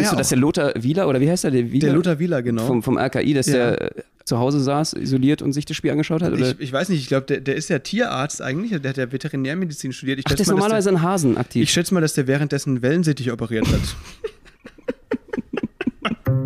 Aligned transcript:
Denkst 0.00 0.10
ja 0.10 0.14
du, 0.16 0.18
dass 0.18 0.28
der 0.28 0.38
Lothar 0.38 0.72
Wieler, 0.76 1.08
oder 1.08 1.20
wie 1.20 1.30
heißt 1.30 1.44
der? 1.44 1.50
Der, 1.50 1.70
Wieler? 1.70 1.86
der 1.86 1.94
Lothar 1.94 2.18
Wieler, 2.18 2.42
genau. 2.42 2.66
vom, 2.66 2.82
vom 2.82 2.98
RKI, 2.98 3.34
dass 3.34 3.46
Ja. 3.46 3.76
der 3.76 3.92
zu 4.24 4.38
Hause 4.38 4.60
saß, 4.60 4.92
isoliert 4.94 5.42
und 5.42 5.52
sich 5.52 5.64
das 5.64 5.76
Spiel 5.76 5.90
angeschaut 5.90 6.22
hat? 6.22 6.32
Oder? 6.32 6.50
ich, 6.52 6.60
ich 6.60 6.72
weiß 6.72 6.88
nicht, 6.88 7.00
ich 7.00 7.08
glaube, 7.08 7.26
der, 7.26 7.40
der 7.40 7.56
ist 7.56 7.68
ja 7.68 7.80
Tierarzt 7.80 8.40
eigentlich, 8.40 8.80
der 8.80 8.90
hat 8.90 8.96
ja 8.96 9.10
Veterinärmedizin 9.10 9.92
studiert. 9.92 10.20
Ich 10.20 10.24
Ach, 10.26 10.30
der 10.32 10.40
ist 10.40 10.46
mal, 10.48 10.54
normalerweise 10.54 10.90
ein 10.90 11.02
Hasen 11.02 11.32
der, 11.32 11.40
aktiv. 11.40 11.62
ich 11.64 11.72
schätze 11.72 11.92
mal, 11.94 12.00
dass 12.00 12.14
der 12.14 12.26
währenddessen 12.26 12.80
Wellensittich 12.82 13.32
operiert 13.32 13.66
hat. 13.66 13.80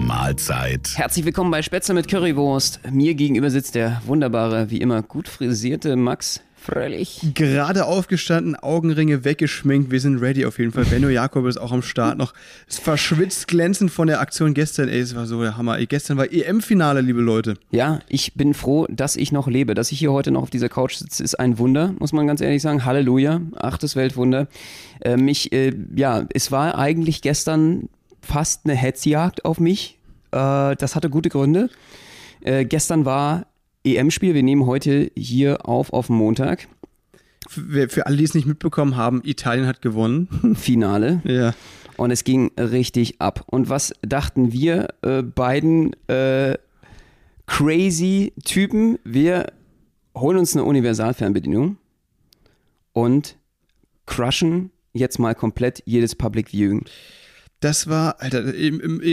Mahlzeit. 0.00 0.90
Herzlich 0.96 1.24
willkommen 1.24 1.50
bei 1.50 1.62
Spätzle 1.62 1.94
mit 1.94 2.08
Currywurst. 2.08 2.80
Mir 2.90 3.14
gegenüber 3.14 3.50
sitzt 3.50 3.74
der 3.74 4.00
wunderbare, 4.06 4.70
wie 4.70 4.80
immer 4.80 5.02
gut 5.02 5.28
frisierte 5.28 5.96
Max 5.96 6.40
Fröhlich. 6.60 7.20
Gerade 7.34 7.86
aufgestanden, 7.86 8.56
Augenringe 8.56 9.24
weggeschminkt, 9.24 9.90
wir 9.90 10.00
sind 10.00 10.20
ready 10.20 10.44
auf 10.44 10.58
jeden 10.58 10.72
Fall. 10.72 10.84
Benno 10.84 11.08
Jakob 11.08 11.46
ist 11.46 11.56
auch 11.56 11.72
am 11.72 11.82
Start 11.82 12.18
noch. 12.18 12.34
Ist 12.68 12.80
verschwitzt, 12.80 13.48
glänzend 13.48 13.90
von 13.90 14.08
der 14.08 14.20
Aktion 14.20 14.54
gestern. 14.54 14.88
Ey, 14.88 15.00
es 15.00 15.14
war 15.14 15.26
so 15.26 15.40
der 15.40 15.56
Hammer. 15.56 15.78
Ey, 15.78 15.86
gestern 15.86 16.18
war 16.18 16.30
EM-Finale, 16.30 17.00
liebe 17.00 17.20
Leute. 17.20 17.54
Ja, 17.70 18.00
ich 18.08 18.34
bin 18.34 18.54
froh, 18.54 18.86
dass 18.90 19.16
ich 19.16 19.32
noch 19.32 19.46
lebe. 19.46 19.74
Dass 19.74 19.92
ich 19.92 20.00
hier 20.00 20.12
heute 20.12 20.30
noch 20.30 20.42
auf 20.42 20.50
dieser 20.50 20.68
Couch 20.68 20.96
sitze, 20.96 21.22
ist 21.22 21.36
ein 21.36 21.58
Wunder, 21.58 21.94
muss 22.00 22.12
man 22.12 22.26
ganz 22.26 22.40
ehrlich 22.40 22.60
sagen. 22.60 22.84
Halleluja, 22.84 23.40
achtes 23.56 23.96
Weltwunder. 23.96 24.48
Äh, 25.00 25.16
mich, 25.16 25.52
äh, 25.52 25.72
ja, 25.94 26.26
es 26.34 26.50
war 26.50 26.76
eigentlich 26.76 27.22
gestern 27.22 27.88
fast 28.28 28.66
eine 28.66 28.74
Hetzjagd 28.74 29.44
auf 29.44 29.58
mich. 29.58 29.98
Äh, 30.30 30.76
das 30.76 30.94
hatte 30.94 31.10
gute 31.10 31.30
Gründe. 31.30 31.70
Äh, 32.42 32.64
gestern 32.64 33.04
war 33.04 33.46
EM-Spiel. 33.84 34.34
Wir 34.34 34.42
nehmen 34.42 34.66
heute 34.66 35.10
hier 35.16 35.66
auf 35.66 35.92
auf 35.92 36.08
Montag. 36.08 36.68
Für, 37.48 37.88
für 37.88 38.06
alle, 38.06 38.16
die 38.16 38.24
es 38.24 38.34
nicht 38.34 38.46
mitbekommen 38.46 38.96
haben, 38.96 39.22
Italien 39.24 39.66
hat 39.66 39.80
gewonnen. 39.80 40.54
Finale. 40.56 41.22
ja. 41.24 41.54
Und 41.96 42.12
es 42.12 42.22
ging 42.22 42.52
richtig 42.56 43.20
ab. 43.20 43.42
Und 43.46 43.68
was 43.68 43.92
dachten 44.02 44.52
wir 44.52 44.88
äh, 45.02 45.22
beiden 45.22 45.96
äh, 46.06 46.56
crazy 47.46 48.32
Typen? 48.44 49.00
Wir 49.02 49.52
holen 50.14 50.38
uns 50.38 50.54
eine 50.54 50.64
Universalfernbedienung 50.64 51.76
und 52.92 53.36
crushen 54.06 54.70
jetzt 54.92 55.18
mal 55.18 55.34
komplett 55.34 55.82
jedes 55.86 56.14
Public 56.14 56.50
Viewing. 56.50 56.84
Das 57.60 57.88
war, 57.88 58.20
Alter, 58.20 58.44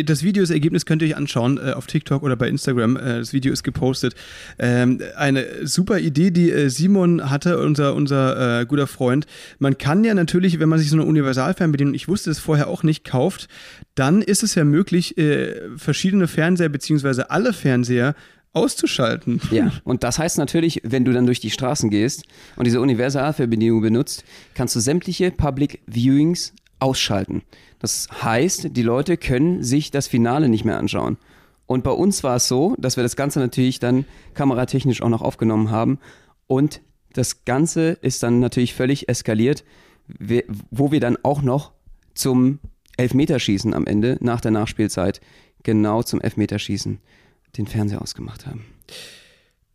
das 0.04 0.22
Video, 0.24 0.44
das 0.44 0.52
Ergebnis 0.52 0.86
könnt 0.86 1.02
ihr 1.02 1.08
euch 1.08 1.18
anschauen 1.18 1.58
äh, 1.58 1.72
auf 1.72 1.88
TikTok 1.88 2.22
oder 2.22 2.36
bei 2.36 2.48
Instagram. 2.48 2.96
Äh, 2.96 3.18
das 3.20 3.34
Video 3.34 3.52
ist 3.52 3.64
gepostet. 3.64 4.14
Ähm, 4.60 5.02
eine 5.16 5.66
super 5.66 5.98
Idee, 6.00 6.30
die 6.30 6.52
äh, 6.52 6.70
Simon 6.70 7.32
hatte, 7.32 7.60
unser, 7.60 7.96
unser 7.96 8.62
äh, 8.62 8.66
guter 8.68 8.86
Freund. 8.86 9.26
Man 9.58 9.80
kann 9.80 10.04
ja 10.04 10.14
natürlich, 10.14 10.60
wenn 10.60 10.70
man 10.70 10.78
sich 10.78 10.92
so 10.92 10.96
eine 10.96 11.06
Universalfernbedienung, 11.06 11.96
ich 11.96 12.08
wusste 12.08 12.30
es 12.30 12.38
vorher 12.38 12.68
auch 12.68 12.84
nicht, 12.84 13.04
kauft, 13.04 13.48
dann 13.96 14.22
ist 14.22 14.44
es 14.44 14.54
ja 14.54 14.64
möglich, 14.64 15.18
äh, 15.18 15.62
verschiedene 15.76 16.28
Fernseher 16.28 16.70
beziehungsweise 16.70 17.32
alle 17.32 17.52
Fernseher 17.52 18.14
auszuschalten. 18.54 19.42
Ja, 19.52 19.72
und 19.84 20.04
das 20.04 20.20
heißt 20.20 20.38
natürlich, 20.38 20.82
wenn 20.84 21.04
du 21.04 21.14
dann 21.14 21.26
durch 21.26 21.40
die 21.40 21.50
Straßen 21.50 21.90
gehst 21.90 22.26
und 22.56 22.66
diese 22.66 22.80
Universalfernbedienung 22.80 23.82
benutzt, 23.82 24.24
kannst 24.54 24.76
du 24.76 24.80
sämtliche 24.80 25.32
Public 25.32 25.82
Viewings 25.88 26.54
ausschalten. 26.86 27.42
Das 27.80 28.08
heißt, 28.22 28.78
die 28.78 28.84
Leute 28.84 29.18
können 29.18 29.64
sich 29.64 29.90
das 29.90 30.08
Finale 30.08 30.50
nicht 30.50 30.66
mehr 30.66 30.78
anschauen. 30.78 31.18
Und 31.66 31.84
bei 31.84 31.90
uns 31.90 32.24
war 32.24 32.36
es 32.36 32.48
so, 32.48 32.76
dass 32.78 32.96
wir 32.96 33.04
das 33.04 33.16
Ganze 33.16 33.40
natürlich 33.40 33.80
dann 33.80 34.06
kameratechnisch 34.36 35.02
auch 35.02 35.10
noch 35.10 35.24
aufgenommen 35.24 35.72
haben. 35.72 35.98
Und 36.46 36.82
das 37.14 37.44
Ganze 37.44 37.98
ist 38.02 38.22
dann 38.22 38.40
natürlich 38.40 38.76
völlig 38.76 39.10
eskaliert, 39.10 39.64
wo 40.70 40.92
wir 40.92 41.00
dann 41.00 41.18
auch 41.24 41.42
noch 41.42 41.72
zum 42.14 42.60
Elfmeterschießen 42.98 43.74
am 43.74 43.88
Ende, 43.88 44.18
nach 44.22 44.42
der 44.42 44.52
Nachspielzeit, 44.52 45.20
genau 45.64 46.04
zum 46.04 46.22
Elfmeterschießen 46.22 47.00
den 47.58 47.66
Fernseher 47.66 48.04
ausgemacht 48.04 48.46
haben. 48.46 48.64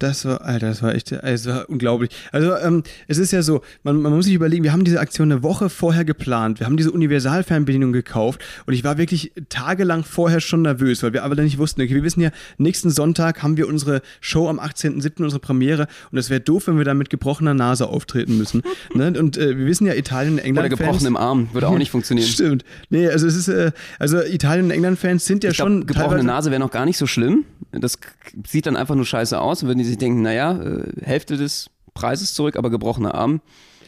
Das 0.01 0.25
war, 0.25 0.41
Alter, 0.41 0.69
das 0.69 0.83
war 0.83 0.95
echt, 0.95 1.13
also 1.13 1.51
war 1.51 1.69
unglaublich. 1.69 2.11
Also, 2.33 2.57
ähm, 2.57 2.83
es 3.07 3.19
ist 3.19 3.33
ja 3.33 3.43
so, 3.43 3.61
man, 3.83 4.01
man 4.01 4.15
muss 4.15 4.25
sich 4.25 4.35
überlegen, 4.35 4.65
wir 4.65 4.73
haben 4.73 4.83
diese 4.83 4.99
Aktion 4.99 5.31
eine 5.31 5.43
Woche 5.43 5.69
vorher 5.69 6.07
geplant. 6.07 6.59
Wir 6.59 6.67
haben 6.67 6.79
diese 6.79 6.91
Universalfernbedienung 6.91 7.93
gekauft 7.93 8.41
und 8.65 8.73
ich 8.73 8.83
war 8.83 8.97
wirklich 8.97 9.33
tagelang 9.51 10.03
vorher 10.03 10.41
schon 10.41 10.63
nervös, 10.63 11.03
weil 11.03 11.13
wir 11.13 11.23
aber 11.23 11.37
dann 11.37 11.45
nicht 11.45 11.59
wussten, 11.59 11.83
okay, 11.83 11.95
wir 11.95 12.03
wissen 12.03 12.23
ja, 12.23 12.31
nächsten 12.57 12.89
Sonntag 12.89 13.43
haben 13.43 13.59
wir 13.59 13.69
unsere 13.69 14.01
Show 14.23 14.49
am 14.49 14.59
18.07., 14.59 15.23
unsere 15.23 15.39
Premiere 15.39 15.87
und 16.11 16.17
es 16.17 16.31
wäre 16.31 16.41
doof, 16.41 16.69
wenn 16.69 16.79
wir 16.79 16.87
da 16.87 16.95
mit 16.95 17.11
gebrochener 17.11 17.53
Nase 17.53 17.87
auftreten 17.87 18.39
müssen. 18.39 18.63
ne? 18.95 19.13
Und 19.19 19.37
äh, 19.37 19.59
wir 19.59 19.67
wissen 19.67 19.87
ja, 19.87 19.93
Italien 19.93 20.35
und 20.35 20.39
England. 20.39 20.73
Oder 20.73 20.77
gebrochenem 20.77 21.19
Arm, 21.19 21.51
würde 21.53 21.69
auch 21.69 21.77
nicht 21.77 21.91
funktionieren. 21.91 22.27
Stimmt. 22.31 22.65
Nee, 22.89 23.07
also 23.07 23.27
es 23.27 23.37
ist, 23.37 23.49
äh, 23.49 23.71
also 23.99 24.23
Italien 24.23 24.65
und 24.65 24.71
England-Fans 24.71 25.27
sind 25.27 25.45
ja 25.45 25.51
Ich 25.51 25.59
schon. 25.59 25.85
glaube, 25.85 25.93
gebrochene 25.93 26.25
Nase 26.25 26.51
wäre 26.51 26.61
noch 26.61 26.71
gar 26.71 26.87
nicht 26.87 26.97
so 26.97 27.07
schlimm. 27.07 27.45
Das 27.73 27.99
sieht 28.47 28.67
dann 28.67 28.77
einfach 28.77 28.95
nur 28.95 29.07
scheiße 29.07 29.41
aus. 29.41 29.63
Und 29.63 29.69
wenn 29.69 29.79
die 29.79 29.85
sich 29.85 29.99
denken, 29.99 30.23
naja, 30.23 30.61
äh, 30.61 31.05
Hälfte 31.05 31.37
des 31.37 31.71
Preises 31.95 32.35
zurück, 32.35 32.57
aber 32.57 32.71
gebrochener 32.71 33.15
Arm, 33.15 33.41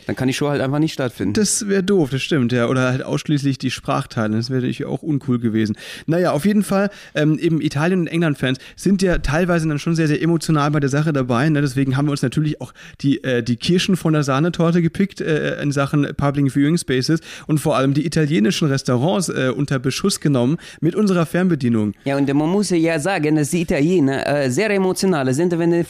dann 0.07 0.17
kann 0.17 0.29
die 0.29 0.35
Show 0.35 0.49
halt 0.49 0.61
einfach 0.61 0.79
nicht 0.79 0.93
stattfinden. 0.93 1.35
Das 1.35 1.69
wäre 1.69 1.83
doof, 1.83 2.11
das 2.11 2.23
stimmt, 2.23 2.53
ja. 2.53 2.67
Oder 2.67 2.91
halt 2.91 3.05
ausschließlich 3.05 3.59
die 3.59 3.71
Sprachteile. 3.71 4.37
Das 4.37 4.51
wäre 4.51 4.61
natürlich 4.61 4.85
auch 4.85 5.03
uncool 5.03 5.39
gewesen. 5.39 5.77
Naja, 6.07 6.33
auf 6.33 6.45
jeden 6.45 6.63
Fall, 6.63 6.91
ähm, 7.15 7.39
eben 7.39 7.61
Italien- 7.61 8.01
und 8.01 8.07
England-Fans 8.07 8.59
sind 8.77 9.03
ja 9.03 9.19
teilweise 9.19 9.69
dann 9.69 9.79
schon 9.79 9.95
sehr, 9.95 10.09
sehr 10.09 10.21
emotional 10.21 10.71
bei 10.71 10.81
der 10.81 10.89
Sache 10.89 11.13
dabei. 11.13 11.49
Ne? 11.49 11.61
Deswegen 11.61 11.97
haben 11.97 12.07
wir 12.07 12.13
uns 12.13 12.23
natürlich 12.23 12.61
auch 12.61 12.73
die, 13.01 13.23
äh, 13.25 13.43
die 13.43 13.57
Kirschen 13.57 13.97
von 13.97 14.13
der 14.13 14.23
Sahnetorte 14.23 14.83
gepickt 14.83 15.21
äh, 15.21 15.61
in 15.63 15.73
Sachen 15.73 16.07
Public 16.17 16.53
Viewing 16.53 16.79
Spaces 16.79 17.21
und 17.47 17.59
vor 17.59 17.77
allem 17.77 17.95
die 17.95 18.05
italienischen 18.07 18.69
Restaurants 18.69 19.29
äh, 19.29 19.53
unter 19.55 19.79
Beschuss 19.79 20.21
genommen 20.21 20.59
mit 20.81 20.95
unserer 20.95 21.27
Fernbedienung. 21.27 21.95
ja, 22.05 22.17
und 22.17 22.33
man 22.33 22.49
muss 22.49 22.71
ja 22.71 22.99
sagen, 22.99 23.37
dass 23.37 23.51
die 23.51 23.63
Italiener 23.63 24.27
äh, 24.27 24.51
sehr 24.51 24.71
emotional 24.71 25.33
sind, 25.35 25.57
wenn 25.59 25.73
es 25.73 25.87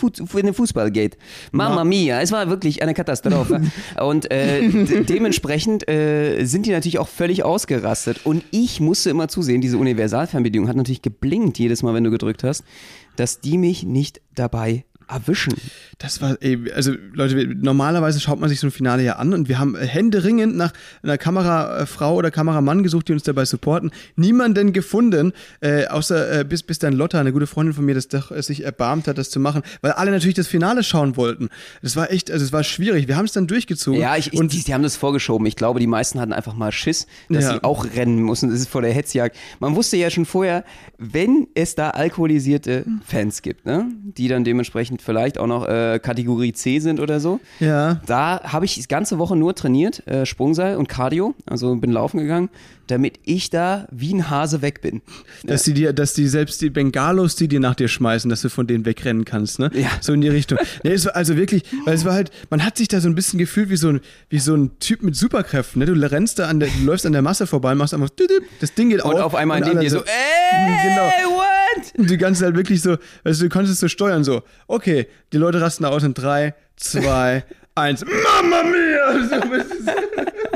Fußball 0.56 0.90
geht. 0.90 1.16
Mamma 1.52 1.84
mia, 1.84 2.20
es 2.20 2.32
war 2.32 2.48
wirklich 2.48 2.82
eine 2.82 2.94
Katastrophe. 2.94 3.60
und 4.02 4.30
äh, 4.30 4.60
de- 4.68 5.04
dementsprechend 5.08 5.88
äh, 5.88 6.44
sind 6.44 6.66
die 6.66 6.70
natürlich 6.70 6.98
auch 6.98 7.08
völlig 7.08 7.44
ausgerastet. 7.44 8.20
Und 8.24 8.44
ich 8.50 8.80
musste 8.80 9.10
immer 9.10 9.28
zusehen, 9.28 9.60
diese 9.60 9.78
Universalfernbedienung 9.78 10.68
hat 10.68 10.76
natürlich 10.76 11.02
geblinkt 11.02 11.58
jedes 11.58 11.82
Mal, 11.82 11.94
wenn 11.94 12.04
du 12.04 12.10
gedrückt 12.10 12.44
hast, 12.44 12.64
dass 13.16 13.40
die 13.40 13.58
mich 13.58 13.84
nicht 13.84 14.20
dabei 14.34 14.84
erwischen. 15.08 15.54
Das 15.98 16.20
war, 16.20 16.36
ey, 16.40 16.70
also 16.74 16.92
Leute, 17.12 17.46
normalerweise 17.60 18.18
schaut 18.20 18.40
man 18.40 18.48
sich 18.48 18.60
so 18.60 18.66
ein 18.66 18.70
Finale 18.70 19.02
ja 19.04 19.16
an 19.16 19.34
und 19.34 19.48
wir 19.48 19.58
haben 19.58 19.76
händeringend 19.76 20.56
nach 20.56 20.72
einer 21.02 21.18
Kamerafrau 21.18 22.14
oder 22.16 22.30
Kameramann 22.30 22.82
gesucht, 22.82 23.08
die 23.08 23.12
uns 23.12 23.22
dabei 23.22 23.44
supporten. 23.44 23.90
Niemanden 24.16 24.72
gefunden, 24.72 25.32
äh, 25.60 25.86
außer 25.86 26.40
äh, 26.40 26.44
bis, 26.44 26.62
bis 26.62 26.78
dann 26.78 26.92
Lotta, 26.94 27.20
eine 27.20 27.32
gute 27.32 27.46
Freundin 27.46 27.74
von 27.74 27.84
mir, 27.84 27.94
das 27.94 28.08
doch 28.08 28.30
äh, 28.30 28.42
sich 28.42 28.64
erbarmt 28.64 29.06
hat, 29.08 29.18
das 29.18 29.30
zu 29.30 29.38
machen, 29.40 29.62
weil 29.80 29.92
alle 29.92 30.10
natürlich 30.10 30.34
das 30.34 30.46
Finale 30.46 30.82
schauen 30.82 31.16
wollten. 31.16 31.48
Das 31.82 31.96
war 31.96 32.10
echt, 32.10 32.30
also 32.30 32.44
es 32.44 32.52
war 32.52 32.64
schwierig. 32.64 33.08
Wir 33.08 33.16
haben 33.16 33.26
es 33.26 33.32
dann 33.32 33.46
durchgezogen. 33.46 34.00
Ja, 34.00 34.16
ich, 34.16 34.32
ich, 34.32 34.38
und 34.40 34.52
die, 34.52 34.62
die 34.64 34.74
haben 34.74 34.82
das 34.82 34.96
vorgeschoben. 34.96 35.46
Ich 35.46 35.56
glaube, 35.56 35.78
die 35.80 35.86
meisten 35.86 36.20
hatten 36.20 36.32
einfach 36.32 36.54
mal 36.54 36.72
Schiss, 36.72 37.06
dass 37.28 37.44
Ja. 37.44 37.52
sie 37.54 37.64
auch 37.64 37.84
rennen 37.94 38.22
mussten. 38.22 38.50
Das 38.50 38.60
ist 38.60 38.68
vor 38.68 38.82
der 38.82 38.92
Hetzjagd. 38.92 39.36
Man 39.60 39.76
wusste 39.76 39.96
ja 39.96 40.10
schon 40.10 40.24
vorher, 40.26 40.64
wenn 40.98 41.46
es 41.54 41.74
da 41.74 41.90
alkoholisierte 41.90 42.84
Fans 43.04 43.42
gibt, 43.42 43.66
ne, 43.66 43.86
die 44.16 44.28
dann 44.28 44.44
dementsprechend 44.44 45.01
vielleicht 45.04 45.38
auch 45.38 45.46
noch 45.46 45.66
äh, 45.68 45.98
Kategorie 46.02 46.52
C 46.52 46.78
sind 46.78 47.00
oder 47.00 47.20
so. 47.20 47.40
ja. 47.60 48.00
Da 48.06 48.40
habe 48.44 48.64
ich 48.64 48.74
die 48.74 48.82
ganze 48.86 49.18
Woche 49.18 49.36
nur 49.36 49.54
trainiert, 49.54 50.06
äh, 50.06 50.26
Sprungseil 50.26 50.76
und 50.76 50.88
Cardio, 50.88 51.34
also 51.46 51.74
bin 51.76 51.90
laufen 51.92 52.18
gegangen, 52.18 52.48
damit 52.86 53.18
ich 53.24 53.48
da 53.50 53.86
wie 53.90 54.12
ein 54.12 54.28
Hase 54.28 54.60
weg 54.60 54.82
bin. 54.82 55.00
Dass 55.44 55.62
die 55.62 55.72
dir, 55.72 55.92
dass 55.92 56.14
die 56.14 56.26
selbst 56.26 56.60
die 56.60 56.68
Bengalos, 56.70 57.36
die 57.36 57.48
dir 57.48 57.60
nach 57.60 57.74
dir 57.74 57.88
schmeißen, 57.88 58.28
dass 58.28 58.42
du 58.42 58.48
von 58.50 58.66
denen 58.66 58.84
wegrennen 58.84 59.24
kannst, 59.24 59.58
ne? 59.58 59.70
Ja. 59.74 59.88
So 60.00 60.12
in 60.12 60.20
die 60.20 60.28
Richtung. 60.28 60.58
Nee, 60.82 60.92
es 60.92 61.06
war 61.06 61.16
also 61.16 61.36
wirklich, 61.36 61.62
weil 61.84 61.94
es 61.94 62.04
war 62.04 62.12
halt, 62.12 62.30
man 62.50 62.64
hat 62.64 62.76
sich 62.76 62.88
da 62.88 63.00
so 63.00 63.08
ein 63.08 63.14
bisschen 63.14 63.38
gefühlt 63.38 63.70
wie 63.70 63.76
so 63.76 63.88
ein, 63.88 64.00
wie 64.28 64.38
so 64.40 64.54
ein 64.54 64.78
Typ 64.80 65.02
mit 65.02 65.16
Superkräften, 65.16 65.78
ne? 65.80 65.86
Du 65.86 65.92
rennst 65.94 66.38
da 66.38 66.48
an 66.48 66.60
der, 66.60 66.68
du 66.68 66.84
läufst 66.84 67.06
an 67.06 67.12
der 67.12 67.22
Masse 67.22 67.46
vorbei, 67.46 67.74
machst 67.74 67.94
einfach, 67.94 68.10
das 68.60 68.74
Ding 68.74 68.90
geht 68.90 69.02
Und 69.04 69.14
auf. 69.14 69.20
auf 69.20 69.34
einmal 69.36 69.60
neben 69.60 69.72
alle 69.78 69.80
dir 69.80 69.90
so, 69.90 69.98
ey, 69.98 70.04
Genau. 70.82 71.02
what? 71.36 71.46
Und 71.96 72.10
die 72.10 72.16
ganze 72.16 72.44
Zeit 72.44 72.54
wirklich 72.56 72.82
so, 72.82 72.96
also 73.24 73.44
du 73.44 73.48
konntest 73.48 73.80
so 73.80 73.88
steuern, 73.88 74.24
so, 74.24 74.42
okay, 74.66 75.06
die 75.32 75.38
Leute 75.38 75.60
rasten 75.60 75.84
aus 75.84 76.02
in 76.02 76.14
drei, 76.14 76.54
zwei, 76.76 77.44
eins, 77.74 78.04
Mamma 78.04 78.62
mia! 78.62 79.28
So, 79.82 80.51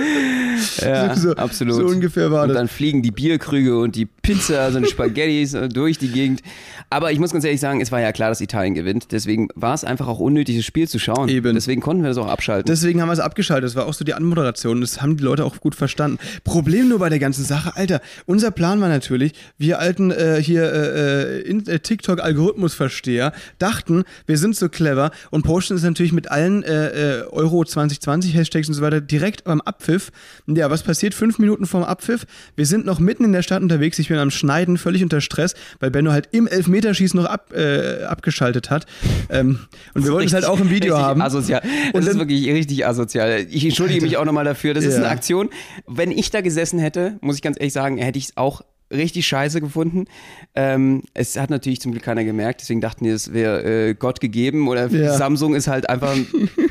Ja, 0.80 1.16
so, 1.16 1.32
absolut. 1.32 1.74
So 1.74 1.86
ungefähr 1.86 2.30
war 2.30 2.42
und 2.42 2.50
das. 2.50 2.56
dann 2.56 2.68
fliegen 2.68 3.02
die 3.02 3.10
Bierkrüge 3.10 3.78
und 3.78 3.96
die 3.96 4.06
Pizza, 4.06 4.60
also 4.64 4.80
die 4.80 4.86
Spaghettis 4.86 5.54
äh, 5.54 5.68
durch 5.68 5.98
die 5.98 6.08
Gegend. 6.08 6.42
Aber 6.90 7.12
ich 7.12 7.18
muss 7.18 7.32
ganz 7.32 7.44
ehrlich 7.44 7.60
sagen, 7.60 7.80
es 7.80 7.92
war 7.92 8.00
ja 8.00 8.12
klar, 8.12 8.28
dass 8.28 8.40
Italien 8.40 8.74
gewinnt. 8.74 9.12
Deswegen 9.12 9.48
war 9.54 9.74
es 9.74 9.84
einfach 9.84 10.08
auch 10.08 10.18
unnötig, 10.18 10.56
das 10.56 10.64
Spiel 10.64 10.88
zu 10.88 10.98
schauen. 10.98 11.28
Eben. 11.28 11.54
Deswegen 11.54 11.80
konnten 11.80 12.02
wir 12.02 12.08
das 12.08 12.18
auch 12.18 12.28
abschalten. 12.28 12.66
Deswegen 12.66 13.00
haben 13.00 13.08
wir 13.08 13.12
es 13.12 13.20
abgeschaltet. 13.20 13.68
Das 13.68 13.76
war 13.76 13.86
auch 13.86 13.94
so 13.94 14.04
die 14.04 14.14
Anmoderation. 14.14 14.80
Das 14.80 15.00
haben 15.00 15.16
die 15.16 15.22
Leute 15.22 15.44
auch 15.44 15.60
gut 15.60 15.74
verstanden. 15.74 16.18
Problem 16.44 16.88
nur 16.88 16.98
bei 16.98 17.08
der 17.08 17.18
ganzen 17.18 17.44
Sache, 17.44 17.76
Alter. 17.76 18.00
Unser 18.26 18.50
Plan 18.50 18.80
war 18.80 18.88
natürlich, 18.88 19.32
wir 19.58 19.78
alten 19.78 20.10
äh, 20.10 20.40
hier 20.42 20.72
äh, 20.72 21.40
in, 21.42 21.66
äh, 21.66 21.78
TikTok-Algorithmusversteher 21.78 23.32
dachten, 23.58 24.04
wir 24.26 24.38
sind 24.38 24.56
so 24.56 24.68
clever 24.68 25.10
und 25.30 25.42
posten 25.42 25.76
es 25.76 25.82
natürlich 25.82 26.12
mit 26.12 26.30
allen 26.30 26.62
äh, 26.62 27.20
äh, 27.20 27.22
Euro 27.30 27.64
2020 27.64 28.34
Hashtags 28.34 28.68
und 28.68 28.74
so 28.74 28.82
weiter 28.82 29.00
direkt 29.00 29.44
beim 29.44 29.60
Abpfiff. 29.90 30.12
Ja, 30.46 30.70
was 30.70 30.82
passiert? 30.82 31.14
Fünf 31.14 31.38
Minuten 31.38 31.66
vorm 31.66 31.82
Abpfiff. 31.84 32.26
Wir 32.56 32.66
sind 32.66 32.86
noch 32.86 32.98
mitten 33.00 33.24
in 33.24 33.32
der 33.32 33.42
Stadt 33.42 33.62
unterwegs. 33.62 33.98
Ich 33.98 34.08
bin 34.08 34.18
am 34.18 34.30
Schneiden, 34.30 34.78
völlig 34.78 35.02
unter 35.02 35.20
Stress, 35.20 35.54
weil 35.80 35.90
Benno 35.90 36.12
halt 36.12 36.28
im 36.32 36.46
Elfmeterschießen 36.46 37.20
noch 37.20 37.28
ab, 37.28 37.52
äh, 37.52 38.04
abgeschaltet 38.04 38.70
hat. 38.70 38.86
Ähm, 39.30 39.58
und 39.94 40.04
wir 40.04 40.12
wollten 40.12 40.28
es 40.28 40.34
halt 40.34 40.44
auch 40.44 40.60
im 40.60 40.70
Video 40.70 40.96
haben. 40.98 41.20
Asozial. 41.22 41.60
Das 41.62 41.70
Und 41.92 42.00
ist 42.02 42.08
dann- 42.08 42.18
wirklich 42.18 42.46
richtig 42.48 42.86
asozial. 42.86 43.46
Ich 43.50 43.64
entschuldige 43.64 44.00
mich 44.02 44.16
auch 44.16 44.24
nochmal 44.24 44.44
dafür. 44.44 44.74
Das 44.74 44.84
ist 44.84 44.94
Ja. 44.94 45.00
eine 45.00 45.08
Aktion. 45.08 45.50
Wenn 45.86 46.10
ich 46.12 46.30
da 46.30 46.40
gesessen 46.40 46.78
hätte, 46.78 47.18
muss 47.20 47.36
ich 47.36 47.42
ganz 47.42 47.56
ehrlich 47.58 47.72
sagen, 47.72 47.98
hätte 47.98 48.18
ich 48.18 48.26
es 48.26 48.36
auch 48.36 48.62
richtig 48.90 49.26
scheiße 49.26 49.60
gefunden. 49.60 50.06
Ähm, 50.54 51.02
es 51.14 51.38
hat 51.38 51.50
natürlich 51.50 51.80
zum 51.80 51.92
Glück 51.92 52.02
keiner 52.04 52.24
gemerkt, 52.24 52.60
deswegen 52.60 52.80
dachten 52.80 53.04
die, 53.04 53.10
es 53.10 53.32
wäre 53.32 53.62
äh, 53.90 53.94
Gott 53.94 54.20
gegeben 54.20 54.68
oder 54.68 54.88
Ja. 54.88 55.14
Samsung 55.14 55.54
ist 55.54 55.68
halt 55.68 55.88
einfach 55.88 56.16